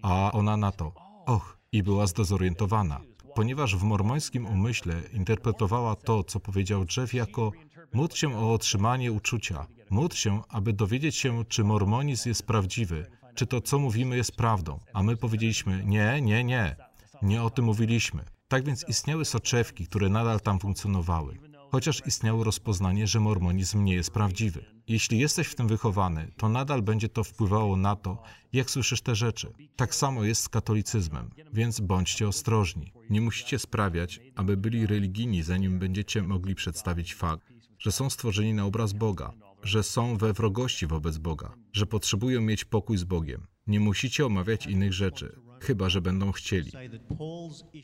A 0.02 0.32
ona 0.32 0.56
na 0.56 0.72
to: 0.72 0.92
Och, 1.26 1.58
i 1.72 1.82
była 1.82 2.06
zdezorientowana, 2.06 3.00
ponieważ 3.34 3.76
w 3.76 3.82
mormońskim 3.82 4.46
umyśle 4.46 4.94
interpretowała 5.12 5.96
to, 5.96 6.24
co 6.24 6.40
powiedział 6.40 6.84
Jeff, 6.96 7.14
jako 7.14 7.52
módl 7.92 8.14
się 8.14 8.38
o 8.38 8.52
otrzymanie 8.52 9.12
uczucia. 9.12 9.66
Módl 9.90 10.16
się, 10.16 10.42
aby 10.48 10.72
dowiedzieć 10.72 11.16
się, 11.16 11.44
czy 11.44 11.64
mormonizm 11.64 12.28
jest 12.28 12.46
prawdziwy, 12.46 13.06
czy 13.34 13.46
to, 13.46 13.60
co 13.60 13.78
mówimy, 13.78 14.16
jest 14.16 14.36
prawdą. 14.36 14.80
A 14.92 15.02
my 15.02 15.16
powiedzieliśmy: 15.16 15.84
Nie, 15.84 16.20
nie, 16.20 16.44
nie. 16.44 16.76
Nie 17.22 17.42
o 17.42 17.50
tym 17.50 17.64
mówiliśmy. 17.64 18.24
Tak 18.48 18.64
więc 18.64 18.88
istniały 18.88 19.24
soczewki, 19.24 19.86
które 19.86 20.08
nadal 20.08 20.40
tam 20.40 20.58
funkcjonowały. 20.58 21.38
Chociaż 21.70 22.06
istniało 22.06 22.44
rozpoznanie, 22.44 23.06
że 23.06 23.20
mormonizm 23.20 23.84
nie 23.84 23.94
jest 23.94 24.10
prawdziwy. 24.10 24.64
Jeśli 24.88 25.18
jesteś 25.18 25.46
w 25.46 25.54
tym 25.54 25.68
wychowany, 25.68 26.32
to 26.36 26.48
nadal 26.48 26.82
będzie 26.82 27.08
to 27.08 27.24
wpływało 27.24 27.76
na 27.76 27.96
to, 27.96 28.22
jak 28.52 28.70
słyszysz 28.70 29.00
te 29.00 29.14
rzeczy. 29.14 29.52
Tak 29.76 29.94
samo 29.94 30.24
jest 30.24 30.42
z 30.42 30.48
katolicyzmem, 30.48 31.30
więc 31.52 31.80
bądźcie 31.80 32.28
ostrożni. 32.28 32.92
Nie 33.10 33.20
musicie 33.20 33.58
sprawiać, 33.58 34.20
aby 34.34 34.56
byli 34.56 34.86
religijni, 34.86 35.42
zanim 35.42 35.78
będziecie 35.78 36.22
mogli 36.22 36.54
przedstawić 36.54 37.14
fakt, 37.14 37.52
że 37.78 37.92
są 37.92 38.10
stworzeni 38.10 38.54
na 38.54 38.64
obraz 38.64 38.92
Boga, 38.92 39.32
że 39.62 39.82
są 39.82 40.16
we 40.16 40.32
wrogości 40.32 40.86
wobec 40.86 41.18
Boga, 41.18 41.54
że 41.72 41.86
potrzebują 41.86 42.40
mieć 42.40 42.64
pokój 42.64 42.96
z 42.96 43.04
Bogiem. 43.04 43.46
Nie 43.66 43.80
musicie 43.80 44.26
omawiać 44.26 44.66
innych 44.66 44.92
rzeczy, 44.92 45.40
chyba 45.66 45.88
że 45.88 46.00
będą 46.00 46.32
chcieli. 46.32 46.72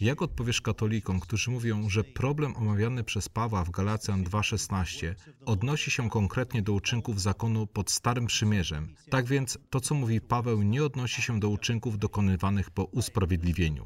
Jak 0.00 0.22
odpowiesz 0.22 0.60
katolikom, 0.60 1.20
którzy 1.20 1.50
mówią, 1.50 1.88
że 1.88 2.04
problem 2.04 2.56
omawiany 2.56 3.04
przez 3.04 3.28
Pawła 3.28 3.64
w 3.64 3.70
Galacjan 3.70 4.24
2,16 4.24 5.14
odnosi 5.46 5.90
się 5.90 6.10
konkretnie 6.10 6.62
do 6.62 6.72
uczynków 6.72 7.20
zakonu 7.20 7.66
pod 7.66 7.90
Starym 7.90 8.26
Przymierzem? 8.26 8.94
Tak 9.10 9.26
więc 9.26 9.58
to, 9.70 9.80
co 9.80 9.94
mówi 9.94 10.20
Paweł, 10.20 10.62
nie 10.62 10.84
odnosi 10.84 11.22
się 11.22 11.40
do 11.40 11.48
uczynków 11.48 11.98
dokonywanych 11.98 12.70
po 12.70 12.84
usprawiedliwieniu. 12.84 13.84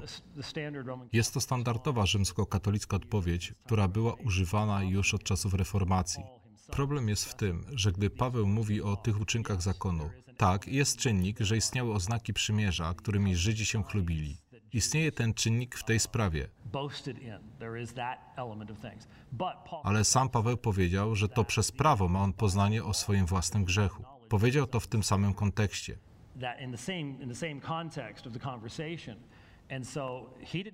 Jest 1.12 1.34
to 1.34 1.40
standardowa 1.40 2.06
rzymskokatolicka 2.06 2.96
odpowiedź, 2.96 3.54
która 3.64 3.88
była 3.88 4.14
używana 4.14 4.82
już 4.82 5.14
od 5.14 5.22
czasów 5.22 5.54
reformacji. 5.54 6.22
Problem 6.70 7.08
jest 7.08 7.24
w 7.24 7.34
tym, 7.34 7.64
że 7.72 7.92
gdy 7.92 8.10
Paweł 8.10 8.46
mówi 8.46 8.82
o 8.82 8.96
tych 8.96 9.20
uczynkach 9.20 9.62
zakonu, 9.62 10.10
tak, 10.36 10.68
jest 10.68 10.98
czynnik, 10.98 11.40
że 11.40 11.56
istniały 11.56 11.94
oznaki 11.94 12.32
przymierza, 12.32 12.94
którymi 12.94 13.36
Żydzi 13.36 13.66
się 13.66 13.84
chlubili. 13.84 14.36
Istnieje 14.72 15.12
ten 15.12 15.34
czynnik 15.34 15.74
w 15.74 15.84
tej 15.84 16.00
sprawie, 16.00 16.48
ale 19.82 20.04
sam 20.04 20.28
Paweł 20.28 20.56
powiedział, 20.56 21.14
że 21.14 21.28
to 21.28 21.44
przez 21.44 21.72
prawo 21.72 22.08
ma 22.08 22.22
on 22.22 22.32
poznanie 22.32 22.84
o 22.84 22.94
swoim 22.94 23.26
własnym 23.26 23.64
grzechu. 23.64 24.04
Powiedział 24.28 24.66
to 24.66 24.80
w 24.80 24.86
tym 24.86 25.02
samym 25.02 25.34
kontekście. 25.34 25.98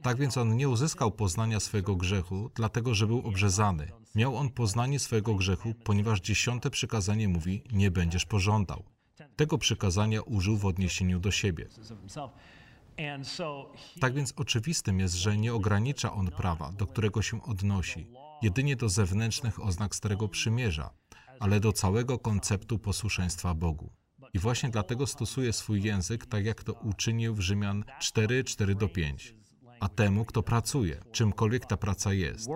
Tak 0.03 0.19
więc 0.19 0.37
on 0.37 0.57
nie 0.57 0.69
uzyskał 0.69 1.11
poznania 1.11 1.61
swojego 1.61 1.97
grzechu, 1.97 2.51
dlatego 2.55 2.95
że 2.95 3.07
był 3.07 3.19
obrzezany. 3.19 3.89
Miał 4.15 4.37
on 4.37 4.51
poznanie 4.51 4.99
swojego 4.99 5.35
grzechu, 5.35 5.75
ponieważ 5.85 6.21
dziesiąte 6.21 6.71
przykazanie 6.71 7.29
mówi: 7.29 7.63
Nie 7.73 7.91
będziesz 7.91 8.25
pożądał. 8.25 8.85
Tego 9.37 9.59
przykazania 9.59 10.23
użył 10.23 10.57
w 10.57 10.67
odniesieniu 10.67 11.21
do 11.21 11.31
siebie. 11.31 11.69
Tak 14.01 14.15
więc 14.15 14.33
oczywistym 14.37 15.01
jest, 15.01 15.15
że 15.15 15.37
nie 15.37 15.55
ogranicza 15.55 16.13
on 16.13 16.31
prawa, 16.31 16.73
do 16.73 16.87
którego 16.87 17.23
się 17.23 17.43
odnosi, 17.43 18.07
jedynie 18.43 18.77
do 18.77 18.89
zewnętrznych 18.89 19.65
oznak 19.65 19.95
Starego 19.95 20.29
Przymierza, 20.29 20.91
ale 21.41 21.61
do 21.61 21.73
całego 21.73 22.19
konceptu 22.19 22.79
posłuszeństwa 22.79 23.55
Bogu. 23.55 23.93
I 24.35 24.39
właśnie 24.39 24.71
dlatego 24.71 25.07
stosuje 25.07 25.53
swój 25.53 25.83
język, 25.83 26.27
tak 26.27 26.45
jak 26.45 26.65
to 26.65 26.73
uczynił 26.73 27.35
w 27.35 27.41
Rzymian 27.41 27.85
4, 28.01 28.45
4 28.45 28.75
do 28.75 28.89
5. 28.89 29.35
A 29.81 29.89
temu, 29.89 30.25
kto 30.25 30.43
pracuje, 30.43 31.01
czymkolwiek 31.13 31.67
ta 31.67 31.77
praca 31.77 32.13
jest. 32.13 32.49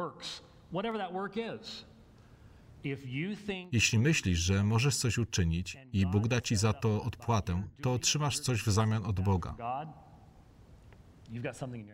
Jeśli 3.73 3.99
myślisz, 3.99 4.39
że 4.39 4.65
możesz 4.65 4.97
coś 4.97 5.19
uczynić 5.19 5.77
i 5.93 6.07
Bóg 6.07 6.29
da 6.29 6.41
ci 6.41 6.57
za 6.57 6.73
to 6.73 7.03
odpłatę, 7.03 7.63
to 7.83 7.93
otrzymasz 7.93 8.39
coś 8.39 8.63
w 8.63 8.67
zamian 8.67 9.05
od 9.05 9.21
Boga. 9.21 9.57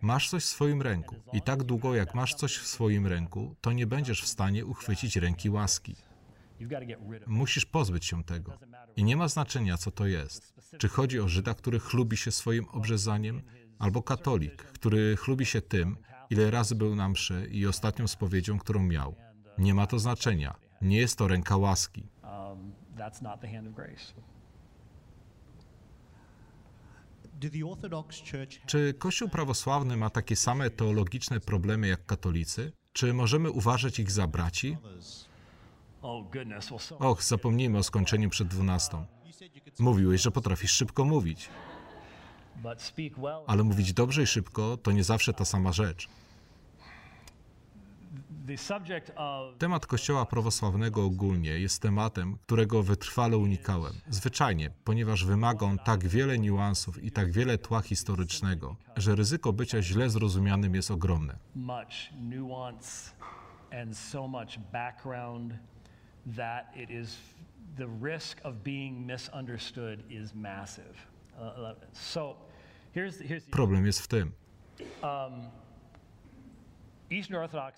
Masz 0.02 0.30
coś 0.30 0.42
w 0.42 0.46
swoim 0.46 0.82
ręku 0.82 1.16
i 1.32 1.42
tak 1.42 1.62
długo 1.62 1.94
jak 1.94 2.14
masz 2.14 2.34
coś 2.34 2.56
w 2.58 2.66
swoim 2.66 3.06
ręku, 3.06 3.56
to 3.60 3.72
nie 3.72 3.86
będziesz 3.86 4.22
w 4.22 4.26
stanie 4.26 4.66
uchwycić 4.66 5.16
ręki 5.16 5.50
łaski. 5.50 5.96
Musisz 7.26 7.66
pozbyć 7.66 8.04
się 8.04 8.24
tego. 8.24 8.58
I 8.96 9.04
nie 9.04 9.16
ma 9.16 9.28
znaczenia, 9.28 9.76
co 9.76 9.90
to 9.90 10.06
jest. 10.06 10.54
Czy 10.78 10.88
chodzi 10.88 11.20
o 11.20 11.28
Żyda, 11.28 11.54
który 11.54 11.78
chlubi 11.78 12.16
się 12.16 12.32
swoim 12.32 12.68
obrzezaniem, 12.68 13.42
albo 13.78 14.02
katolik, 14.02 14.62
który 14.62 15.16
chlubi 15.16 15.46
się 15.46 15.60
tym, 15.60 15.96
ile 16.30 16.50
razy 16.50 16.74
był 16.74 16.94
na 16.94 17.08
mszy 17.08 17.48
i 17.50 17.66
ostatnią 17.66 18.08
spowiedzią, 18.08 18.58
którą 18.58 18.82
miał. 18.82 19.14
Nie 19.58 19.74
ma 19.74 19.86
to 19.86 19.98
znaczenia. 19.98 20.54
Nie 20.82 20.96
jest 20.96 21.18
to 21.18 21.28
ręka 21.28 21.56
łaski. 21.56 22.06
Um, 22.22 22.72
Czy 28.66 28.94
Kościół 28.98 29.28
prawosławny 29.28 29.96
ma 29.96 30.10
takie 30.10 30.36
same 30.36 30.70
teologiczne 30.70 31.40
problemy 31.40 31.88
jak 31.88 32.06
katolicy? 32.06 32.72
Czy 32.92 33.14
możemy 33.14 33.50
uważać 33.50 33.98
ich 33.98 34.10
za 34.10 34.26
braci? 34.26 34.76
Oh, 36.02 36.28
Och, 36.98 37.22
zapomnijmy 37.22 37.78
o 37.78 37.82
skończeniu 37.82 38.30
przed 38.30 38.48
dwunastą. 38.48 39.06
Mówiłeś, 39.78 40.20
że 40.20 40.30
potrafisz 40.30 40.72
szybko 40.72 41.04
mówić, 41.04 41.48
ale 43.46 43.62
mówić 43.62 43.92
dobrze 43.92 44.22
i 44.22 44.26
szybko 44.26 44.76
to 44.76 44.92
nie 44.92 45.04
zawsze 45.04 45.32
ta 45.32 45.44
sama 45.44 45.72
rzecz. 45.72 46.08
Temat 49.58 49.86
Kościoła 49.86 50.26
prawosławnego 50.26 51.04
ogólnie 51.04 51.50
jest 51.50 51.82
tematem, 51.82 52.38
którego 52.42 52.82
wytrwale 52.82 53.36
unikałem. 53.36 53.92
Zwyczajnie, 54.08 54.70
ponieważ 54.84 55.24
wymaga 55.24 55.66
on 55.66 55.78
tak 55.78 56.08
wiele 56.08 56.38
niuansów 56.38 57.04
i 57.04 57.10
tak 57.10 57.32
wiele 57.32 57.58
tła 57.58 57.80
historycznego, 57.80 58.76
że 58.96 59.14
ryzyko 59.14 59.52
bycia 59.52 59.82
źle 59.82 60.10
zrozumianym 60.10 60.74
jest 60.74 60.90
ogromne. 60.90 61.36
the 67.76 67.86
risk 67.86 68.40
of 68.44 68.54
being 68.54 69.06
misunderstood 69.06 70.10
is 70.10 70.34
massive. 70.34 71.06
Uh, 71.38 71.74
the 73.18 73.50
Problem 73.50 73.86
jest 73.86 74.00
w 74.00 74.08
tym. 74.08 74.32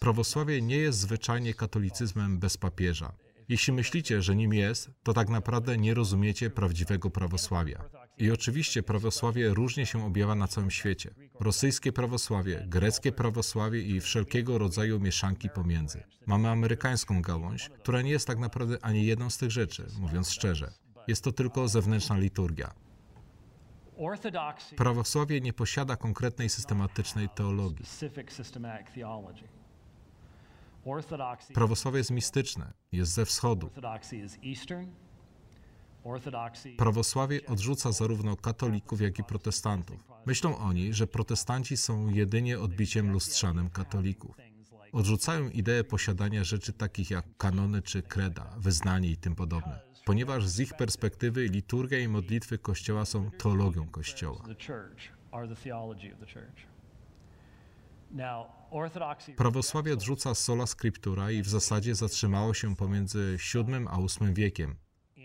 Prawosławie 0.01 0.63
nie 0.63 0.77
jest 0.77 0.99
zwyczajnie 0.99 1.55
katolicyzmem 1.55 2.39
bez 2.39 2.57
papieża. 2.57 3.13
Jeśli 3.49 3.73
myślicie, 3.73 4.23
że 4.23 4.37
nim 4.37 4.55
jest, 4.55 4.91
to 5.03 5.13
tak 5.13 5.29
naprawdę 5.29 5.79
nie 5.79 5.95
rozumiecie 5.95 6.51
prawdziwego 6.51 7.11
prawosławia. 7.11 7.85
I 8.19 8.31
oczywiście 8.31 8.83
prawosławie 8.83 9.49
różnie 9.49 9.87
się 9.87 10.07
objawia 10.07 10.35
na 10.35 10.49
całym 10.49 10.71
świecie. 10.71 11.15
Rosyjskie 11.41 11.93
prawosławie, 11.93 12.65
greckie 12.69 13.13
prawosławie 13.13 13.83
i 13.83 14.01
wszelkiego 14.01 14.59
rodzaju 14.59 15.01
mieszanki 15.01 15.51
pomiędzy. 15.51 16.03
Mamy 16.27 16.49
amerykańską 16.49 17.23
gałąź, 17.23 17.69
która 17.69 18.03
nie 18.03 18.11
jest 18.11 18.27
tak 18.27 18.39
naprawdę 18.39 18.79
ani 18.83 19.07
jedną 19.07 19.31
z 19.31 19.39
tych 19.39 19.51
rzeczy, 19.51 19.87
mówiąc 20.01 20.31
szczerze. 20.31 20.73
Jest 21.09 21.25
to 21.25 21.33
tylko 21.33 21.69
zewnętrzna 21.69 22.19
liturgia. 22.19 22.75
Prawosławie 24.77 25.41
nie 25.41 25.53
posiada 25.53 25.97
konkretnej 25.97 26.49
systematycznej 26.49 27.29
teologii. 27.29 27.87
theology. 28.95 29.49
Orthodoxy 30.85 31.53
Prawosławie 31.53 31.99
jest 31.99 32.11
mistyczne, 32.11 32.73
jest 32.93 33.13
ze 33.13 33.27
wschodu. 33.27 33.71
Prawosławie 36.77 37.47
odrzuca 37.47 37.93
zarówno 37.93 38.37
katolików, 38.37 39.01
jak 39.01 39.19
i 39.19 39.25
protestantów. 39.25 40.05
Myślą 40.27 40.59
oni, 40.59 40.95
że 40.95 41.07
protestanci 41.07 41.77
są 41.77 42.09
jedynie 42.09 42.61
odbiciem 42.61 43.11
lustrzanym 43.13 43.71
katolików. 43.71 44.37
Odrzucają 44.93 45.49
ideę 45.49 45.85
posiadania 45.85 46.45
rzeczy 46.45 46.73
takich 46.73 47.11
jak 47.11 47.37
kanony 47.37 47.83
czy 47.83 48.03
kreda, 48.03 48.55
wyznanie 48.59 49.11
i 49.11 49.17
tym 49.17 49.35
podobne, 49.35 49.81
ponieważ 50.05 50.47
z 50.47 50.61
ich 50.61 50.75
perspektywy 50.75 51.49
liturgia 51.49 51.99
i 51.99 52.09
modlitwy 52.09 52.59
Kościoła 52.59 53.05
są 53.05 53.31
teologią 53.31 53.89
Kościoła. 53.89 54.45
Prawosławie 59.37 59.93
odrzuca 59.93 60.35
sola 60.35 60.67
scriptura 60.67 61.31
i 61.31 61.43
w 61.43 61.49
zasadzie 61.49 61.95
zatrzymało 61.95 62.55
się 62.55 62.77
pomiędzy 62.77 63.37
VII 63.55 63.87
a 63.91 63.97
VIII 63.97 64.35
wiekiem, 64.35 64.77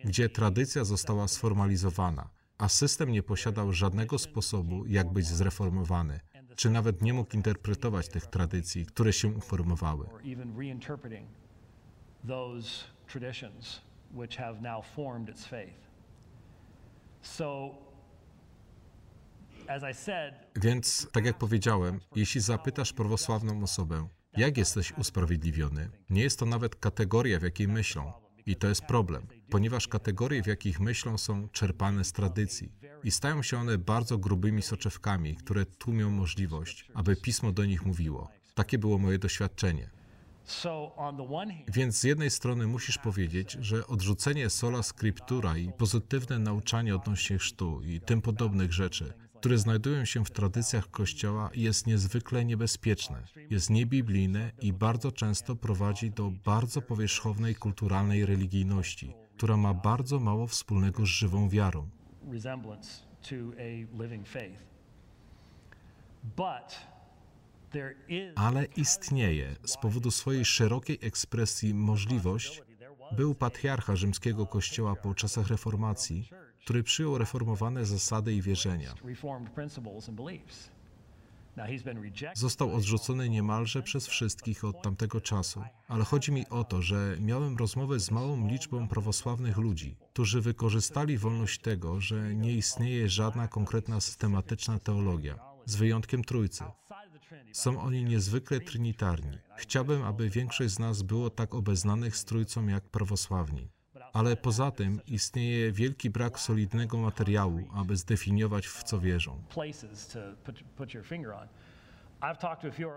gdzie 0.04 0.30
tradycja 0.30 0.84
została 0.84 1.28
sformalizowana, 1.28 2.30
a 2.58 2.70
system 2.70 3.12
nie 3.12 3.24
posiadał 3.24 3.74
żadnego 3.74 4.18
sposobu, 4.18 4.86
jak 4.86 5.14
być 5.14 5.26
zreformowany, 5.26 6.20
czy 6.56 6.70
nawet 6.70 7.02
nie 7.02 7.14
mógł 7.14 7.36
interpretować 7.36 8.10
tych 8.10 8.28
tradycji, 8.28 8.86
które 8.86 9.14
się 9.14 9.28
uformowały. 9.28 10.08
Which 14.14 14.38
have 14.38 14.62
now 14.62 14.86
formed 14.86 15.30
its 15.30 15.45
faith. 15.45 15.89
So, 17.22 17.76
Więc, 20.55 21.07
tak 21.12 21.26
jak 21.26 21.38
powiedziałem, 21.38 21.99
jeśli 22.16 22.41
zapytasz 22.41 22.93
prawosławną 22.93 23.64
osobę, 23.64 24.07
jak 24.38 24.57
jesteś 24.57 24.91
usprawiedliwiony, 24.97 25.89
nie 26.10 26.22
jest 26.22 26.39
to 26.39 26.45
nawet 26.45 26.76
kategoria, 26.76 27.39
w 27.39 27.43
jakiej 27.43 27.68
myślą. 27.68 28.12
I 28.45 28.55
to 28.55 28.68
jest 28.68 28.82
problem, 28.82 29.28
ponieważ 29.49 29.88
kategorie, 29.88 30.43
w 30.43 30.47
jakich 30.47 30.80
myślą, 30.80 31.18
są 31.18 31.49
czerpane 31.49 32.03
z 32.03 32.12
tradycji 32.12 32.72
i 33.03 33.12
stają 33.12 33.43
się 33.43 33.57
one 33.57 33.78
bardzo 33.78 34.18
grubymi 34.18 34.62
soczewkami, 34.62 35.36
które 35.36 35.66
tłumią 35.66 36.10
możliwość, 36.10 36.88
aby 36.93 37.16
pismo 37.16 37.51
do 37.51 37.66
nich 37.66 37.86
mówiło. 37.86 38.32
Takie 38.55 38.78
było 38.78 38.97
moje 38.97 39.20
doświadczenie. 39.20 39.89
Więc 41.68 42.00
z 42.00 42.04
jednej 42.04 42.30
strony 42.30 42.68
musisz 42.68 42.97
powiedzieć, 42.97 43.52
że 43.52 43.88
odrzucenie 43.88 44.50
sola 44.50 44.84
scriptura 44.84 45.58
i 45.58 45.72
pozytywne 45.72 46.39
nauczanie 46.39 46.95
odnośnie 46.95 47.38
chrztu 47.38 47.82
i 47.82 48.02
tym 48.02 48.22
podobnych 48.22 48.74
rzeczy, 48.74 49.14
które 49.39 49.58
znajdują 49.58 50.06
się 50.06 50.26
w 50.26 50.32
tradycjach 50.32 50.91
Kościoła, 50.91 51.50
jest 51.56 51.88
niezwykle 51.88 52.45
niebezpieczne, 52.45 53.24
jest 53.50 53.70
niebiblijne 53.70 54.52
i 54.62 54.74
bardzo 54.74 55.12
często 55.12 55.56
prowadzi 55.56 56.12
do 56.12 56.32
bardzo 56.45 56.82
powierzchownej 56.82 57.56
kulturalnej 57.56 58.26
religijności, 58.26 59.14
która 59.38 59.58
ma 59.58 59.74
bardzo 59.74 60.20
mało 60.20 60.47
wspólnego 60.47 61.06
z 61.06 61.10
żywą 61.10 61.50
wiarą. 61.50 61.89
But 66.24 66.99
Ale 68.36 68.66
istnieje 68.66 69.56
z 69.66 69.78
powodu 69.78 70.12
swojej 70.12 70.46
szerokiej 70.46 71.00
ekspresji 71.02 71.74
możliwość, 71.74 72.62
był 73.12 73.36
patriarcha 73.36 73.96
rzymskiego 73.96 74.46
kościoła 74.46 74.96
po 74.96 75.16
czasach 75.16 75.48
reformacji, 75.48 76.30
który 76.64 76.84
przyjął 76.84 77.18
reformowane 77.18 77.86
zasady 77.86 78.34
i 78.34 78.42
wierzenia. 78.42 78.94
Został 82.34 82.76
odrzucony 82.76 83.30
niemalże 83.30 83.84
przez 83.84 84.08
wszystkich 84.08 84.64
od 84.64 84.82
tamtego 84.82 85.22
czasu, 85.22 85.64
ale 85.88 86.04
chodzi 86.04 86.32
mi 86.32 86.50
o 86.50 86.64
to, 86.64 86.82
że 86.82 87.18
miałem 87.20 87.58
rozmowę 87.58 88.00
z 88.00 88.12
małą 88.12 88.48
liczbą 88.48 88.88
prawosławnych 88.88 89.58
ludzi, 89.58 89.96
którzy 90.14 90.42
wykorzystali 90.42 91.18
wolność 91.18 91.62
tego, 91.62 92.02
że 92.02 92.36
nie 92.36 92.54
istnieje 92.54 93.10
żadna 93.10 93.48
konkretna 93.48 94.02
systematyczna 94.02 94.80
teologia, 94.80 95.40
z 95.66 95.76
wyjątkiem 95.76 96.24
Trójcy. 96.24 96.64
Są 97.54 97.82
oni 97.82 98.04
niezwykle 98.04 98.60
trinitarni. 98.60 99.38
Chciałbym, 99.58 100.04
aby 100.04 100.30
większość 100.30 100.74
z 100.74 100.80
nas 100.80 101.02
było 101.02 101.30
tak 101.30 101.56
obeznanych 101.56 102.18
z 102.18 102.26
Trójcą 102.26 102.68
jak 102.68 102.84
prawosławni. 102.84 103.70
Ale 104.14 104.36
poza 104.36 104.72
tym 104.72 105.02
istnieje 105.08 105.72
wielki 105.72 106.10
brak 106.10 106.40
solidnego 106.40 106.98
materiału, 106.98 107.68
aby 107.74 107.96
zdefiniować 107.96 108.68
w 108.68 108.84
co 108.84 109.00
wierzą. 109.00 109.44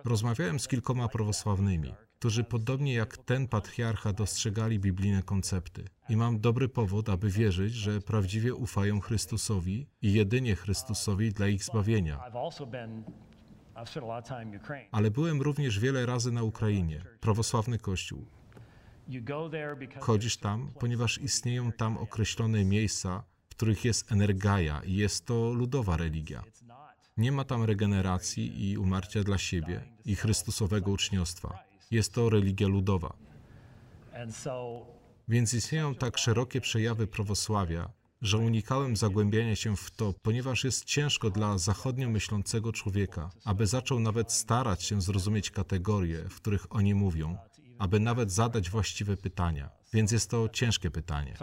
Rozmawiałem 0.04 0.60
z 0.60 0.68
kilkoma 0.68 1.08
prawosławnymi, 1.08 1.94
którzy 2.18 2.44
podobnie 2.44 2.94
jak 2.94 3.16
ten 3.16 3.48
patriarcha 3.48 4.12
dostrzegali 4.12 4.78
biblijne 4.78 5.22
koncepty. 5.22 5.84
I 6.08 6.16
mam 6.16 6.40
dobry 6.40 6.68
powód, 6.68 7.08
aby 7.08 7.30
wierzyć, 7.30 7.74
że 7.74 8.00
prawdziwie 8.00 8.54
ufają 8.54 9.00
Chrystusowi 9.00 9.86
i 10.02 10.12
jedynie 10.12 10.56
Chrystusowi 10.56 11.32
dla 11.32 11.48
ich 11.48 11.64
zbawienia. 11.64 12.20
Ale 14.92 15.10
byłem 15.10 15.42
również 15.42 15.78
wiele 15.78 16.06
razy 16.06 16.32
na 16.32 16.42
Ukrainie, 16.42 17.04
prawosławny 17.20 17.78
kościół. 17.78 18.26
Chodzisz 20.00 20.36
tam, 20.36 20.72
ponieważ 20.80 21.18
istnieją 21.18 21.72
tam 21.72 21.98
określone 21.98 22.64
miejsca, 22.64 23.24
w 23.48 23.54
których 23.54 23.84
jest 23.84 24.12
energaja 24.12 24.82
i 24.84 24.96
jest 24.96 25.26
to 25.26 25.52
ludowa 25.52 25.96
religia. 25.96 26.42
Nie 27.16 27.32
ma 27.32 27.44
tam 27.44 27.64
regeneracji 27.64 28.70
i 28.70 28.78
umarcia 28.78 29.22
dla 29.22 29.38
siebie 29.38 29.84
i 30.04 30.16
Chrystusowego 30.16 30.90
uczniostwa. 30.90 31.58
Jest 31.90 32.14
to 32.14 32.30
religia 32.30 32.68
ludowa. 32.68 33.16
Więc 35.28 35.54
istnieją 35.54 35.94
tak 35.94 36.18
szerokie 36.18 36.60
przejawy 36.60 37.06
prawosławia, 37.06 37.90
że 38.22 38.38
unikałem 38.38 38.96
zagłębiania 38.96 39.56
się 39.56 39.76
w 39.76 39.90
to, 39.90 40.12
ponieważ 40.22 40.64
jest 40.64 40.84
ciężko 40.84 41.30
dla 41.30 41.58
zachodnio 41.58 42.10
myślącego 42.10 42.72
człowieka, 42.72 43.30
aby 43.44 43.66
zaczął 43.66 44.00
nawet 44.00 44.32
starać 44.32 44.82
się 44.82 45.02
zrozumieć 45.02 45.50
kategorie, 45.50 46.28
w 46.28 46.36
których 46.36 46.76
oni 46.76 46.94
mówią, 46.94 47.36
aby 47.78 48.00
nawet 48.00 48.32
zadać 48.32 48.70
właściwe 48.70 49.16
pytania. 49.16 49.70
Więc 49.92 50.12
jest 50.12 50.30
to 50.30 50.48
ciężkie 50.48 50.90
pytanie. 50.90 51.34